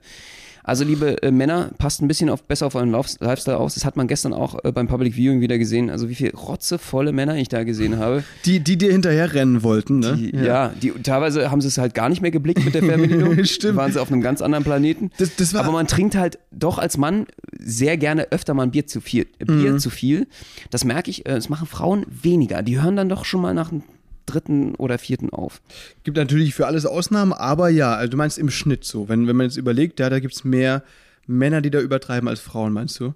Also 0.68 0.84
liebe 0.84 1.22
äh, 1.22 1.30
Männer, 1.30 1.70
passt 1.78 2.02
ein 2.02 2.08
bisschen 2.08 2.28
auf, 2.30 2.44
besser 2.44 2.66
auf 2.66 2.74
euren 2.74 2.90
Lauf 2.90 3.08
Lifestyle 3.20 3.58
auf. 3.58 3.74
Das 3.76 3.86
hat 3.86 3.96
man 3.98 4.08
gestern 4.08 4.34
auch 4.34 4.58
äh, 4.64 4.72
beim 4.72 4.88
Public 4.88 5.14
Viewing 5.16 5.40
wieder 5.40 5.60
gesehen. 5.60 5.92
Also 5.92 6.10
wie 6.10 6.16
viele 6.16 6.34
rotzevolle 6.34 7.12
Männer 7.12 7.36
ich 7.38 7.50
da 7.50 7.64
gesehen 7.64 8.00
habe. 8.00 8.24
Die, 8.46 8.60
die 8.60 8.76
dir 8.76 8.92
hinterher 8.92 9.34
rennen 9.36 9.62
wollten, 9.62 10.00
ne? 10.00 10.16
Die, 10.18 10.36
ja. 10.36 10.70
die 10.82 10.90
teilweise 11.04 11.52
haben 11.52 11.62
sie 11.62 11.68
es 11.68 11.78
halt 11.78 11.94
gar 11.94 12.10
nicht 12.10 12.22
mehr 12.24 12.32
geblickt 12.32 12.66
mit 12.66 12.74
der 12.74 12.84
Fernbedienung. 12.84 13.44
Stimmt. 13.46 13.76
Waren 13.78 13.92
sie 13.92 14.02
auf 14.02 14.12
einem 14.12 14.22
ganz 14.22 14.42
anderen 14.42 14.64
Planeten. 14.64 15.12
Das- 15.20 15.36
das 15.36 15.54
war- 15.54 15.62
Aber 15.64 15.72
man 15.72 15.86
trinkt 15.88 16.16
halt 16.16 16.40
doch 16.52 16.80
als 16.80 16.98
Mann 16.98 17.28
sehr 17.60 17.96
gerne 17.98 18.32
öfter 18.32 18.56
mal 18.56 18.64
ein 18.64 18.72
Bier 18.72 18.88
zu 18.88 19.02
viel. 19.02 19.28
Äh, 19.38 19.46
Bier 19.46 19.74
Mhm. 19.74 19.80
zu 19.80 19.92
viel. 19.92 20.28
Das 20.72 20.84
merke 20.84 21.12
ich, 21.12 21.28
äh, 21.28 21.36
das 21.36 21.48
machen 21.48 21.68
Frauen 21.68 22.06
weniger. 22.10 22.64
Die 22.64 22.82
hören 22.82 22.96
dann 22.96 23.08
doch 23.10 23.24
schon 23.26 23.42
mal 23.42 23.54
nach 23.54 23.70
dem 23.70 23.84
dritten 24.26 24.76
oder 24.76 24.98
vierten 24.98 25.30
auf. 25.30 25.62
Gibt 26.04 26.18
natürlich 26.18 26.54
für 26.56 26.68
alles 26.68 26.86
Ausnahmen, 26.86 27.34
aber 27.34 27.70
ja, 27.70 27.96
also 27.96 28.12
du 28.12 28.18
meinst 28.18 28.38
im 28.38 28.50
Schnitt 28.50 28.84
so. 28.84 29.08
Wenn, 29.10 29.28
wenn 29.28 29.36
man 29.36 29.46
jetzt 29.48 29.58
überlegt, 29.58 30.00
ja, 30.00 30.10
da 30.10 30.20
gibt 30.20 30.34
es 30.36 30.44
mehr 30.44 30.84
Männer, 31.28 31.62
die 31.62 31.72
da 31.72 31.80
übertreiben 31.80 32.28
als 32.30 32.40
Frauen, 32.40 32.74
meinst 32.74 33.00
du? 33.00 33.14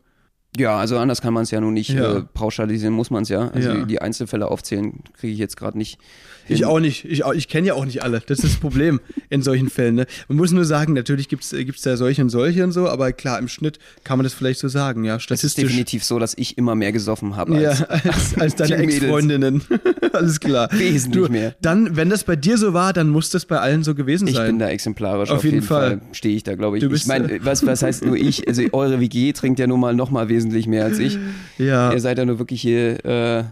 Ja, 0.57 0.77
also 0.77 0.97
anders 0.97 1.21
kann 1.21 1.33
man 1.33 1.43
es 1.43 1.51
ja 1.51 1.61
nun 1.61 1.75
nicht 1.75 1.91
Ja. 1.91 2.17
äh, 2.17 2.23
pauschalisieren, 2.23 2.93
muss 2.93 3.11
man 3.11 3.21
es 3.23 3.29
ja. 3.29 3.49
Also 3.49 3.69
Ja. 3.69 3.85
die 3.85 4.01
Einzelfälle 4.01 4.49
aufzählen 4.49 5.03
kriege 5.13 5.31
ich 5.33 5.39
jetzt 5.39 5.57
gerade 5.57 5.77
nicht. 5.77 5.99
Ich 6.49 6.65
auch 6.65 6.79
nicht. 6.79 7.05
Ich, 7.05 7.23
ich 7.25 7.47
kenne 7.47 7.67
ja 7.67 7.73
auch 7.73 7.85
nicht 7.85 8.03
alle. 8.03 8.21
Das 8.25 8.39
ist 8.39 8.53
das 8.53 8.59
Problem 8.59 8.99
in 9.29 9.41
solchen 9.41 9.69
Fällen. 9.69 9.95
Ne? 9.95 10.05
Man 10.27 10.37
muss 10.37 10.51
nur 10.51 10.65
sagen, 10.65 10.93
natürlich 10.93 11.29
gibt 11.29 11.43
es 11.43 11.81
da 11.81 11.97
solche 11.97 12.21
und 12.21 12.29
solche 12.29 12.63
und 12.63 12.71
so, 12.71 12.87
aber 12.89 13.11
klar, 13.11 13.39
im 13.39 13.47
Schnitt 13.47 13.79
kann 14.03 14.17
man 14.17 14.23
das 14.23 14.33
vielleicht 14.33 14.59
so 14.59 14.67
sagen, 14.67 15.03
ja. 15.03 15.15
Es 15.15 15.19
ist 15.19 15.23
Statistisch. 15.23 15.63
definitiv 15.65 16.03
so, 16.03 16.19
dass 16.19 16.33
ich 16.37 16.57
immer 16.57 16.75
mehr 16.75 16.91
gesoffen 16.91 17.35
habe 17.35 17.59
Ja, 17.61 17.69
als 17.71 17.89
als, 17.89 18.37
als 18.37 18.55
deine. 18.55 18.77
Ex-Freundinnen. 18.77 19.63
Alles 20.13 20.39
klar. 20.39 20.69
Wesentlich 20.71 21.25
du, 21.25 21.31
mehr. 21.31 21.55
Dann, 21.61 21.95
wenn 21.95 22.09
das 22.09 22.23
bei 22.23 22.35
dir 22.35 22.57
so 22.57 22.73
war, 22.73 22.93
dann 22.93 23.09
muss 23.09 23.29
das 23.29 23.45
bei 23.45 23.59
allen 23.59 23.83
so 23.83 23.95
gewesen 23.95 24.27
Ich 24.27 24.35
sein. 24.35 24.47
bin 24.47 24.59
da 24.59 24.69
exemplarisch. 24.69 25.29
Auf 25.29 25.37
Auf, 25.37 25.43
jeden 25.43 25.55
jeden, 25.57 25.67
Fall. 25.67 25.99
Fall, 25.99 26.01
stehe 26.13 26.35
ich 26.35 26.43
da, 26.43 26.55
glaube 26.55 26.77
ich. 26.77 26.83
Du 26.83 26.91
Ich 26.91 27.05
meine, 27.05 27.31
äh, 27.31 27.39
was, 27.43 27.65
was 27.65 27.83
heißt 27.83 28.05
nur 28.05 28.15
ich? 28.15 28.47
Also 28.47 28.63
eure 28.71 28.99
WG 28.99 29.33
trinkt 29.33 29.59
ja 29.59 29.67
nun 29.67 29.79
mal 29.79 29.93
noch 29.93 30.11
mal 30.11 30.29
wesentlich 30.29 30.67
mehr 30.67 30.85
als 30.85 30.99
ich. 30.99 31.17
ja. 31.57 31.91
Ihr 31.93 31.99
seid 31.99 32.17
ja 32.17 32.25
nur 32.25 32.39
wirklich 32.39 32.61
hier 32.61 33.05
äh, 33.05 33.43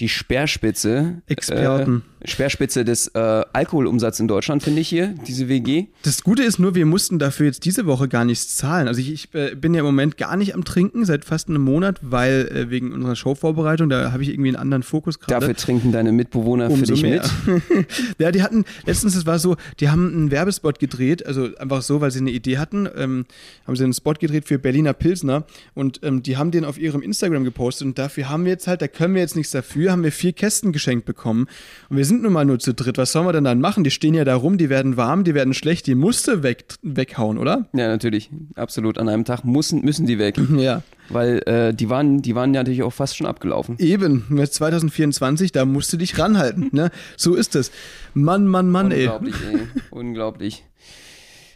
die 0.00 0.08
Speerspitze. 0.08 1.22
Experten. 1.26 2.02
Äh, 2.04 2.18
Speerspitze 2.24 2.84
des 2.84 3.08
äh, 3.08 3.18
Alkoholumsatzes 3.52 4.20
in 4.20 4.28
Deutschland, 4.28 4.62
finde 4.62 4.80
ich 4.80 4.88
hier, 4.88 5.14
diese 5.26 5.48
WG. 5.48 5.86
Das 6.02 6.24
Gute 6.24 6.42
ist 6.42 6.58
nur, 6.58 6.74
wir 6.74 6.84
mussten 6.84 7.18
dafür 7.18 7.46
jetzt 7.46 7.64
diese 7.64 7.86
Woche 7.86 8.08
gar 8.08 8.24
nichts 8.24 8.56
zahlen. 8.56 8.88
Also 8.88 9.00
ich, 9.00 9.12
ich 9.12 9.34
äh, 9.34 9.54
bin 9.54 9.74
ja 9.74 9.80
im 9.80 9.86
Moment 9.86 10.16
gar 10.16 10.36
nicht 10.36 10.54
am 10.54 10.64
Trinken, 10.64 11.04
seit 11.04 11.24
fast 11.24 11.48
einem 11.48 11.62
Monat, 11.62 12.00
weil 12.02 12.48
äh, 12.48 12.70
wegen 12.70 12.92
unserer 12.92 13.14
Showvorbereitung, 13.14 13.88
da 13.88 14.10
habe 14.10 14.22
ich 14.22 14.30
irgendwie 14.30 14.48
einen 14.48 14.56
anderen 14.56 14.82
Fokus 14.82 15.20
gerade. 15.20 15.40
Dafür 15.40 15.54
trinken 15.54 15.92
deine 15.92 16.10
Mitbewohner 16.10 16.66
für 16.66 16.74
Umso 16.74 16.94
dich 16.94 17.02
mehr. 17.02 17.24
mit. 17.46 17.62
ja, 18.18 18.32
die 18.32 18.42
hatten, 18.42 18.64
letztens, 18.84 19.14
es 19.14 19.24
war 19.24 19.38
so, 19.38 19.56
die 19.78 19.88
haben 19.88 20.12
einen 20.12 20.30
Werbespot 20.32 20.80
gedreht, 20.80 21.24
also 21.24 21.54
einfach 21.56 21.82
so, 21.82 22.00
weil 22.00 22.10
sie 22.10 22.18
eine 22.18 22.30
Idee 22.30 22.58
hatten, 22.58 22.88
ähm, 22.96 23.26
haben 23.66 23.76
sie 23.76 23.84
einen 23.84 23.94
Spot 23.94 24.14
gedreht 24.14 24.46
für 24.46 24.58
Berliner 24.58 24.92
Pilsner 24.92 25.44
und 25.74 26.00
ähm, 26.02 26.24
die 26.24 26.36
haben 26.36 26.50
den 26.50 26.64
auf 26.64 26.78
ihrem 26.78 27.02
Instagram 27.02 27.44
gepostet 27.44 27.86
und 27.86 27.98
dafür 27.98 28.28
haben 28.28 28.44
wir 28.44 28.52
jetzt 28.52 28.66
halt, 28.66 28.82
da 28.82 28.88
können 28.88 29.14
wir 29.14 29.22
jetzt 29.22 29.36
nichts 29.36 29.52
dafür, 29.52 29.87
haben 29.90 30.02
wir 30.02 30.12
vier 30.12 30.32
Kästen 30.32 30.72
geschenkt 30.72 31.04
bekommen 31.04 31.46
und 31.88 31.96
wir 31.96 32.04
sind 32.04 32.22
nun 32.22 32.32
mal 32.32 32.44
nur 32.44 32.58
zu 32.58 32.74
dritt, 32.74 32.98
was 32.98 33.12
sollen 33.12 33.26
wir 33.26 33.32
denn 33.32 33.44
dann 33.44 33.60
machen? 33.60 33.84
Die 33.84 33.90
stehen 33.90 34.14
ja 34.14 34.24
da 34.24 34.36
rum, 34.36 34.58
die 34.58 34.68
werden 34.68 34.96
warm, 34.96 35.24
die 35.24 35.34
werden 35.34 35.54
schlecht, 35.54 35.86
die 35.86 35.94
musste 35.94 36.42
weg, 36.42 36.64
weghauen, 36.82 37.38
oder? 37.38 37.68
Ja, 37.72 37.88
natürlich. 37.88 38.30
Absolut. 38.54 38.98
An 38.98 39.08
einem 39.08 39.24
Tag 39.24 39.44
müssen, 39.44 39.84
müssen 39.84 40.06
die 40.06 40.18
weg. 40.18 40.36
Ja. 40.58 40.82
Weil 41.08 41.38
äh, 41.46 41.72
die, 41.72 41.88
waren, 41.88 42.20
die 42.20 42.34
waren 42.34 42.52
ja 42.52 42.60
natürlich 42.60 42.82
auch 42.82 42.92
fast 42.92 43.16
schon 43.16 43.26
abgelaufen. 43.26 43.76
Eben, 43.78 44.26
jetzt 44.36 44.54
2024, 44.54 45.52
da 45.52 45.64
musst 45.64 45.92
du 45.92 45.96
dich 45.96 46.18
ranhalten, 46.18 46.68
ne? 46.72 46.90
So 47.16 47.34
ist 47.34 47.54
es. 47.54 47.70
Mann, 48.12 48.46
Mann, 48.46 48.70
Mann, 48.70 48.90
ey. 48.90 49.06
Unglaublich, 49.06 49.34
ey. 49.50 49.60
Unglaublich. 49.90 50.64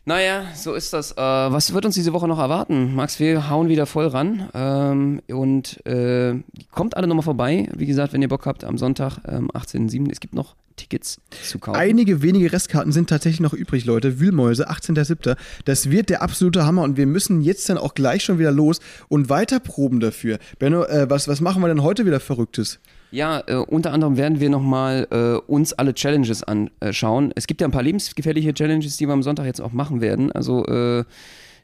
Naja, 0.04 0.46
so 0.56 0.74
ist 0.74 0.92
das. 0.92 1.12
Äh, 1.12 1.16
was 1.16 1.72
wird 1.72 1.84
uns 1.84 1.94
diese 1.94 2.12
Woche 2.12 2.26
noch 2.26 2.38
erwarten? 2.38 2.94
Max, 2.94 3.20
wir 3.20 3.48
hauen 3.48 3.68
wieder 3.68 3.86
voll 3.86 4.08
ran. 4.08 4.48
Ähm, 4.52 5.22
und 5.28 5.84
äh, 5.86 6.34
kommt 6.72 6.96
alle 6.96 7.06
nochmal 7.06 7.22
vorbei. 7.22 7.68
Wie 7.76 7.86
gesagt, 7.86 8.12
wenn 8.12 8.20
ihr 8.20 8.28
Bock 8.28 8.46
habt, 8.46 8.64
am 8.64 8.78
Sonntag, 8.78 9.18
ähm, 9.28 9.48
18.07. 9.52 10.10
Es 10.10 10.18
gibt 10.18 10.34
noch 10.34 10.56
Tickets 10.74 11.20
zu 11.44 11.60
kaufen. 11.60 11.78
Einige 11.78 12.20
wenige 12.22 12.52
Restkarten 12.52 12.90
sind 12.90 13.10
tatsächlich 13.10 13.40
noch 13.40 13.52
übrig, 13.52 13.84
Leute. 13.84 14.18
Wühlmäuse, 14.18 14.68
18.07. 14.68 15.36
Das 15.66 15.90
wird 15.90 16.10
der 16.10 16.22
absolute 16.22 16.66
Hammer 16.66 16.82
und 16.82 16.96
wir 16.96 17.06
müssen 17.06 17.40
jetzt 17.40 17.68
dann 17.68 17.78
auch 17.78 17.94
gleich 17.94 18.24
schon 18.24 18.40
wieder 18.40 18.50
los 18.50 18.80
und 19.08 19.28
weiter 19.28 19.60
proben 19.60 20.00
dafür. 20.00 20.38
Benno, 20.58 20.84
äh, 20.84 21.08
was, 21.08 21.28
was 21.28 21.40
machen 21.40 21.62
wir 21.62 21.68
denn 21.68 21.82
heute 21.82 22.06
wieder 22.06 22.18
Verrücktes? 22.18 22.80
Ja, 23.12 23.42
äh, 23.46 23.56
unter 23.56 23.92
anderem 23.92 24.16
werden 24.16 24.40
wir 24.40 24.48
nochmal 24.48 25.06
äh, 25.10 25.50
uns 25.50 25.74
alle 25.74 25.92
Challenges 25.92 26.42
anschauen. 26.42 27.30
Es 27.36 27.46
gibt 27.46 27.60
ja 27.60 27.68
ein 27.68 27.70
paar 27.70 27.82
lebensgefährliche 27.82 28.54
Challenges, 28.54 28.96
die 28.96 29.06
wir 29.06 29.12
am 29.12 29.22
Sonntag 29.22 29.44
jetzt 29.44 29.60
auch 29.60 29.72
machen 29.72 30.00
werden. 30.00 30.32
Also 30.32 30.64
äh, 30.64 31.04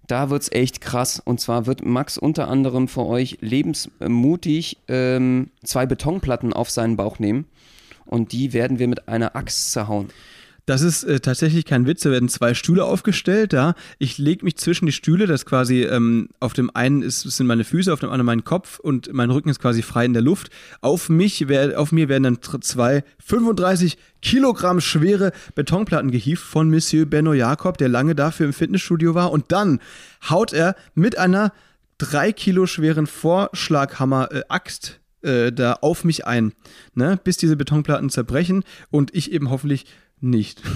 da 0.07 0.29
wird's 0.29 0.53
echt 0.53 0.83
krass. 0.83 1.23
Und 1.25 1.41
zwar 1.41 1.67
wird 1.67 1.87
Max 1.87 2.19
unter 2.19 2.49
anderem 2.49 2.87
für 2.87 3.07
euch 3.07 3.39
lebensmutig 3.41 4.77
ähm, 4.89 5.49
zwei 5.65 5.87
Betonplatten 5.87 6.53
auf 6.53 6.69
seinen 6.69 6.97
Bauch 6.97 7.19
nehmen. 7.19 7.47
Und 8.05 8.33
die 8.33 8.53
werden 8.53 8.79
wir 8.79 8.89
mit 8.89 9.09
einer 9.09 9.35
Axt 9.35 9.73
zerhauen. 9.73 10.09
Das 10.69 10.83
ist 10.83 11.03
äh, 11.05 11.19
tatsächlich 11.19 11.65
kein 11.65 11.87
Witz. 11.87 12.03
Da 12.03 12.11
werden 12.11 12.29
zwei 12.29 12.53
Stühle 12.53 12.85
aufgestellt. 12.85 13.55
Da 13.55 13.75
ich 13.99 14.19
lege 14.19 14.45
mich 14.45 14.59
zwischen 14.59 14.85
die 14.85 14.93
Stühle. 14.93 15.27
Das 15.27 15.47
quasi 15.47 15.85
ähm, 15.85 16.29
auf 16.41 16.53
dem 16.53 16.71
einen 16.75 17.01
ist, 17.01 17.23
sind 17.23 17.47
meine 17.47 17.65
Füße, 17.65 17.91
auf 17.91 18.01
dem 18.01 18.11
anderen 18.11 18.27
mein 18.27 18.45
Kopf 18.45 18.79
und 18.79 19.11
mein 19.15 19.31
Rücken 19.31 19.49
ist 19.49 19.61
quasi 19.61 19.81
frei 19.81 20.05
in 20.05 20.13
der 20.13 20.21
Luft. 20.21 20.51
Auf 20.83 21.09
mich, 21.09 21.49
wer, 21.49 21.81
auf 21.81 21.91
mir 21.91 22.11
werden 22.11 22.25
dann 22.25 22.61
zwei 22.61 23.03
35 23.25 23.97
Kilogramm 24.21 24.83
schwere 24.83 25.33
Betonplatten 25.55 26.11
gehievt 26.11 26.43
von 26.43 26.69
Monsieur 26.69 27.07
Benno 27.07 27.33
Jakob, 27.33 27.79
der 27.79 27.89
lange 27.89 28.15
dafür 28.15 28.45
im 28.45 28.53
Fitnessstudio 28.53 29.15
war. 29.15 29.33
Und 29.33 29.51
dann 29.53 29.81
haut 30.29 30.53
er 30.53 30.77
mit 30.95 31.17
einer 31.17 31.55
drei 31.97 32.31
Kilo 32.31 32.67
schweren 32.67 33.07
Vorschlaghammer 33.07 34.33
äh, 34.33 34.43
Axt 34.51 35.01
äh, 35.23 35.51
da 35.51 35.73
auf 35.81 36.05
mich 36.05 36.27
ein, 36.27 36.53
ne? 36.95 37.19
bis 37.25 37.39
diese 37.39 37.57
Betonplatten 37.57 38.11
zerbrechen 38.11 38.65
und 38.91 39.15
ich 39.15 39.33
eben 39.33 39.49
hoffentlich 39.49 39.87
nicht. 40.21 40.61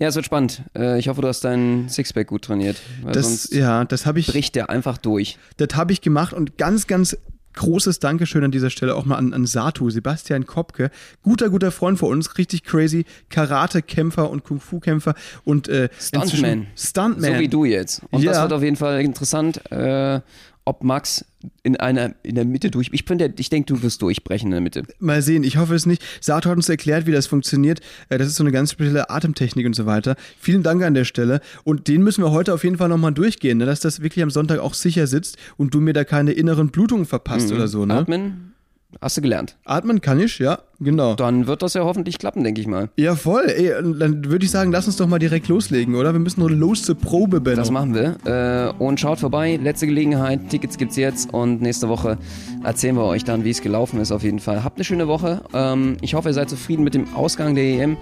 Ja, 0.00 0.06
es 0.06 0.14
wird 0.14 0.24
spannend. 0.26 0.62
Äh, 0.76 1.00
ich 1.00 1.08
hoffe, 1.08 1.20
du 1.22 1.26
hast 1.28 1.40
deinen 1.44 1.88
Sixpack 1.88 2.28
gut 2.28 2.42
trainiert. 2.42 2.76
Das, 3.04 3.50
ja, 3.50 3.84
das 3.84 4.06
habe 4.06 4.20
ich, 4.20 4.28
bricht 4.28 4.54
der 4.54 4.70
einfach 4.70 4.96
durch. 4.96 5.38
das 5.56 5.70
habe 5.74 5.92
ich 5.92 6.00
gemacht 6.00 6.32
und 6.32 6.56
ganz, 6.56 6.86
ganz 6.86 7.16
großes 7.54 7.98
Dankeschön 7.98 8.44
an 8.44 8.52
dieser 8.52 8.70
Stelle 8.70 8.94
auch 8.94 9.04
mal 9.04 9.16
an, 9.16 9.32
an 9.34 9.44
Satu, 9.44 9.90
Sebastian 9.90 10.46
Kopke. 10.46 10.90
Guter, 11.24 11.50
guter 11.50 11.72
Freund 11.72 11.98
von 11.98 12.10
uns, 12.12 12.38
richtig 12.38 12.62
crazy 12.62 13.04
Karate-Kämpfer 13.30 14.30
und 14.30 14.44
Kung-Fu-Kämpfer 14.44 15.14
und 15.44 15.68
äh, 15.68 15.88
Stuntman. 15.98 16.68
Stuntman. 16.76 17.34
So 17.34 17.40
wie 17.40 17.48
du 17.48 17.64
jetzt. 17.64 18.02
Und 18.10 18.22
Ja. 18.22 18.32
das 18.32 18.42
wird 18.42 18.52
auf 18.52 18.62
jeden 18.62 18.76
Fall 18.76 19.00
interessant, 19.00 19.60
äh, 19.72 20.20
ob 20.68 20.84
Max 20.84 21.24
in 21.62 21.76
einer 21.76 22.14
in 22.22 22.34
der 22.34 22.44
Mitte 22.44 22.70
durch. 22.70 22.90
Ich, 22.92 23.04
bin 23.04 23.16
der- 23.18 23.32
ich 23.38 23.48
denke, 23.48 23.72
du 23.72 23.82
wirst 23.82 24.02
durchbrechen 24.02 24.48
in 24.48 24.52
der 24.52 24.60
Mitte. 24.60 24.82
Mal 24.98 25.22
sehen, 25.22 25.44
ich 25.44 25.56
hoffe 25.56 25.74
es 25.74 25.86
nicht. 25.86 26.02
Sato 26.20 26.50
hat 26.50 26.56
uns 26.56 26.68
erklärt, 26.68 27.06
wie 27.06 27.12
das 27.12 27.26
funktioniert. 27.26 27.80
Äh, 28.08 28.18
Das 28.18 28.26
ist 28.28 28.36
so 28.36 28.42
eine 28.44 28.52
ganz 28.52 28.72
spezielle 28.72 29.08
Atemtechnik 29.08 29.64
und 29.66 29.74
so 29.74 29.86
weiter. 29.86 30.16
Vielen 30.38 30.62
Dank 30.62 30.82
an 30.82 30.94
der 30.94 31.04
Stelle. 31.04 31.40
Und 31.64 31.88
den 31.88 32.02
müssen 32.02 32.22
wir 32.22 32.32
heute 32.32 32.52
auf 32.52 32.64
jeden 32.64 32.76
Fall 32.76 32.88
nochmal 32.88 33.12
durchgehen, 33.12 33.58
ne? 33.58 33.66
dass 33.66 33.80
das 33.80 34.02
wirklich 34.02 34.22
am 34.22 34.30
Sonntag 34.30 34.58
auch 34.58 34.74
sicher 34.74 35.06
sitzt 35.06 35.36
und 35.56 35.72
du 35.74 35.80
mir 35.80 35.92
da 35.94 36.04
keine 36.04 36.32
inneren 36.32 36.68
Blutungen 36.70 37.06
verpasst 37.06 37.50
oder 37.52 37.68
so. 37.68 37.86
Ne? 37.86 37.94
Atmen, 37.94 38.52
hast 39.00 39.16
du 39.16 39.20
gelernt. 39.20 39.56
Atmen 39.64 40.00
kann 40.00 40.18
ich, 40.18 40.38
ja, 40.38 40.60
genau. 40.80 41.14
Dann 41.14 41.46
wird 41.46 41.62
das 41.62 41.74
ja 41.74 41.84
hoffentlich 41.84 42.18
klappen, 42.18 42.42
denke 42.42 42.60
ich 42.60 42.66
mal. 42.66 42.88
Ja, 42.96 43.14
voll. 43.14 43.44
Ey, 43.46 43.70
dann 43.98 44.24
würde 44.24 44.44
ich 44.44 44.50
sagen, 44.50 44.72
lass 44.72 44.86
uns 44.86 44.96
doch 44.96 45.06
mal 45.06 45.18
direkt 45.18 45.48
loslegen, 45.48 45.94
oder? 45.94 46.12
Wir 46.12 46.20
müssen 46.20 46.40
nur 46.40 46.50
los 46.50 46.82
zur 46.82 46.96
Probe, 46.96 47.40
Benno. 47.40 47.56
Das 47.56 47.70
machen 47.70 47.94
wir. 47.94 48.16
Äh, 48.24 48.82
und 48.82 48.98
schaut 48.98 49.18
vorbei. 49.18 49.58
Letzte 49.62 49.86
Gelegenheit. 49.86 50.48
Tickets 50.48 50.78
gibt's 50.78 50.96
jetzt. 50.96 51.32
Und 51.32 51.60
nächste 51.60 51.88
Woche 51.88 52.18
erzählen 52.64 52.96
wir 52.96 53.04
euch 53.04 53.24
dann, 53.24 53.44
wie 53.44 53.50
es 53.50 53.60
gelaufen 53.60 54.00
ist, 54.00 54.10
auf 54.10 54.22
jeden 54.22 54.38
Fall. 54.38 54.64
Habt 54.64 54.78
eine 54.78 54.84
schöne 54.84 55.06
Woche. 55.06 55.42
Ähm, 55.52 55.98
ich 56.00 56.14
hoffe, 56.14 56.30
ihr 56.30 56.34
seid 56.34 56.48
zufrieden 56.48 56.82
mit 56.82 56.94
dem 56.94 57.14
Ausgang 57.14 57.54
der 57.54 57.64
EM. 57.64 57.96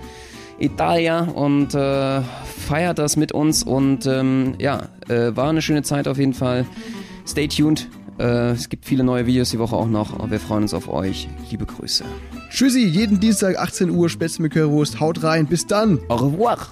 Italia 0.59 1.21
und 1.21 1.75
äh, 1.75 2.23
feiert 2.23 2.99
das 2.99 3.17
mit 3.17 3.33
uns. 3.33 3.63
Und 3.63 4.07
ähm, 4.07 4.55
ja, 4.59 4.89
äh, 5.09 5.37
war 5.37 5.51
eine 5.51 5.61
schöne 5.63 5.83
Zeit 5.83 6.09
auf 6.09 6.19
jeden 6.19 6.33
Fall. 6.33 6.65
Stay 7.27 7.49
tuned. 7.49 7.89
Äh, 8.19 8.53
es 8.53 8.69
gibt 8.69 8.85
viele 8.85 9.05
neue 9.05 9.27
Videos 9.27 9.51
die 9.51 9.59
Woche 9.59 9.77
auch 9.77 9.89
noch. 9.89 10.19
Und 10.19 10.31
wir 10.31 10.41
freuen 10.41 10.63
uns 10.63 10.75
auf 10.75 10.89
euch. 10.89 11.29
Liebe 11.51 11.67
Grüße. 11.67 12.05
Tschüssi, 12.51 12.87
jeden 12.87 13.21
Dienstag 13.21 13.59
18 13.59 13.91
Uhr 13.91 14.09
Spätzle 14.09 14.43
mit 14.45 14.53
Currywurst. 14.53 15.01
Haut 15.01 15.23
rein, 15.23 15.47
bis 15.47 15.67
dann. 15.67 15.99
Au 16.09 16.17
revoir. 16.17 16.69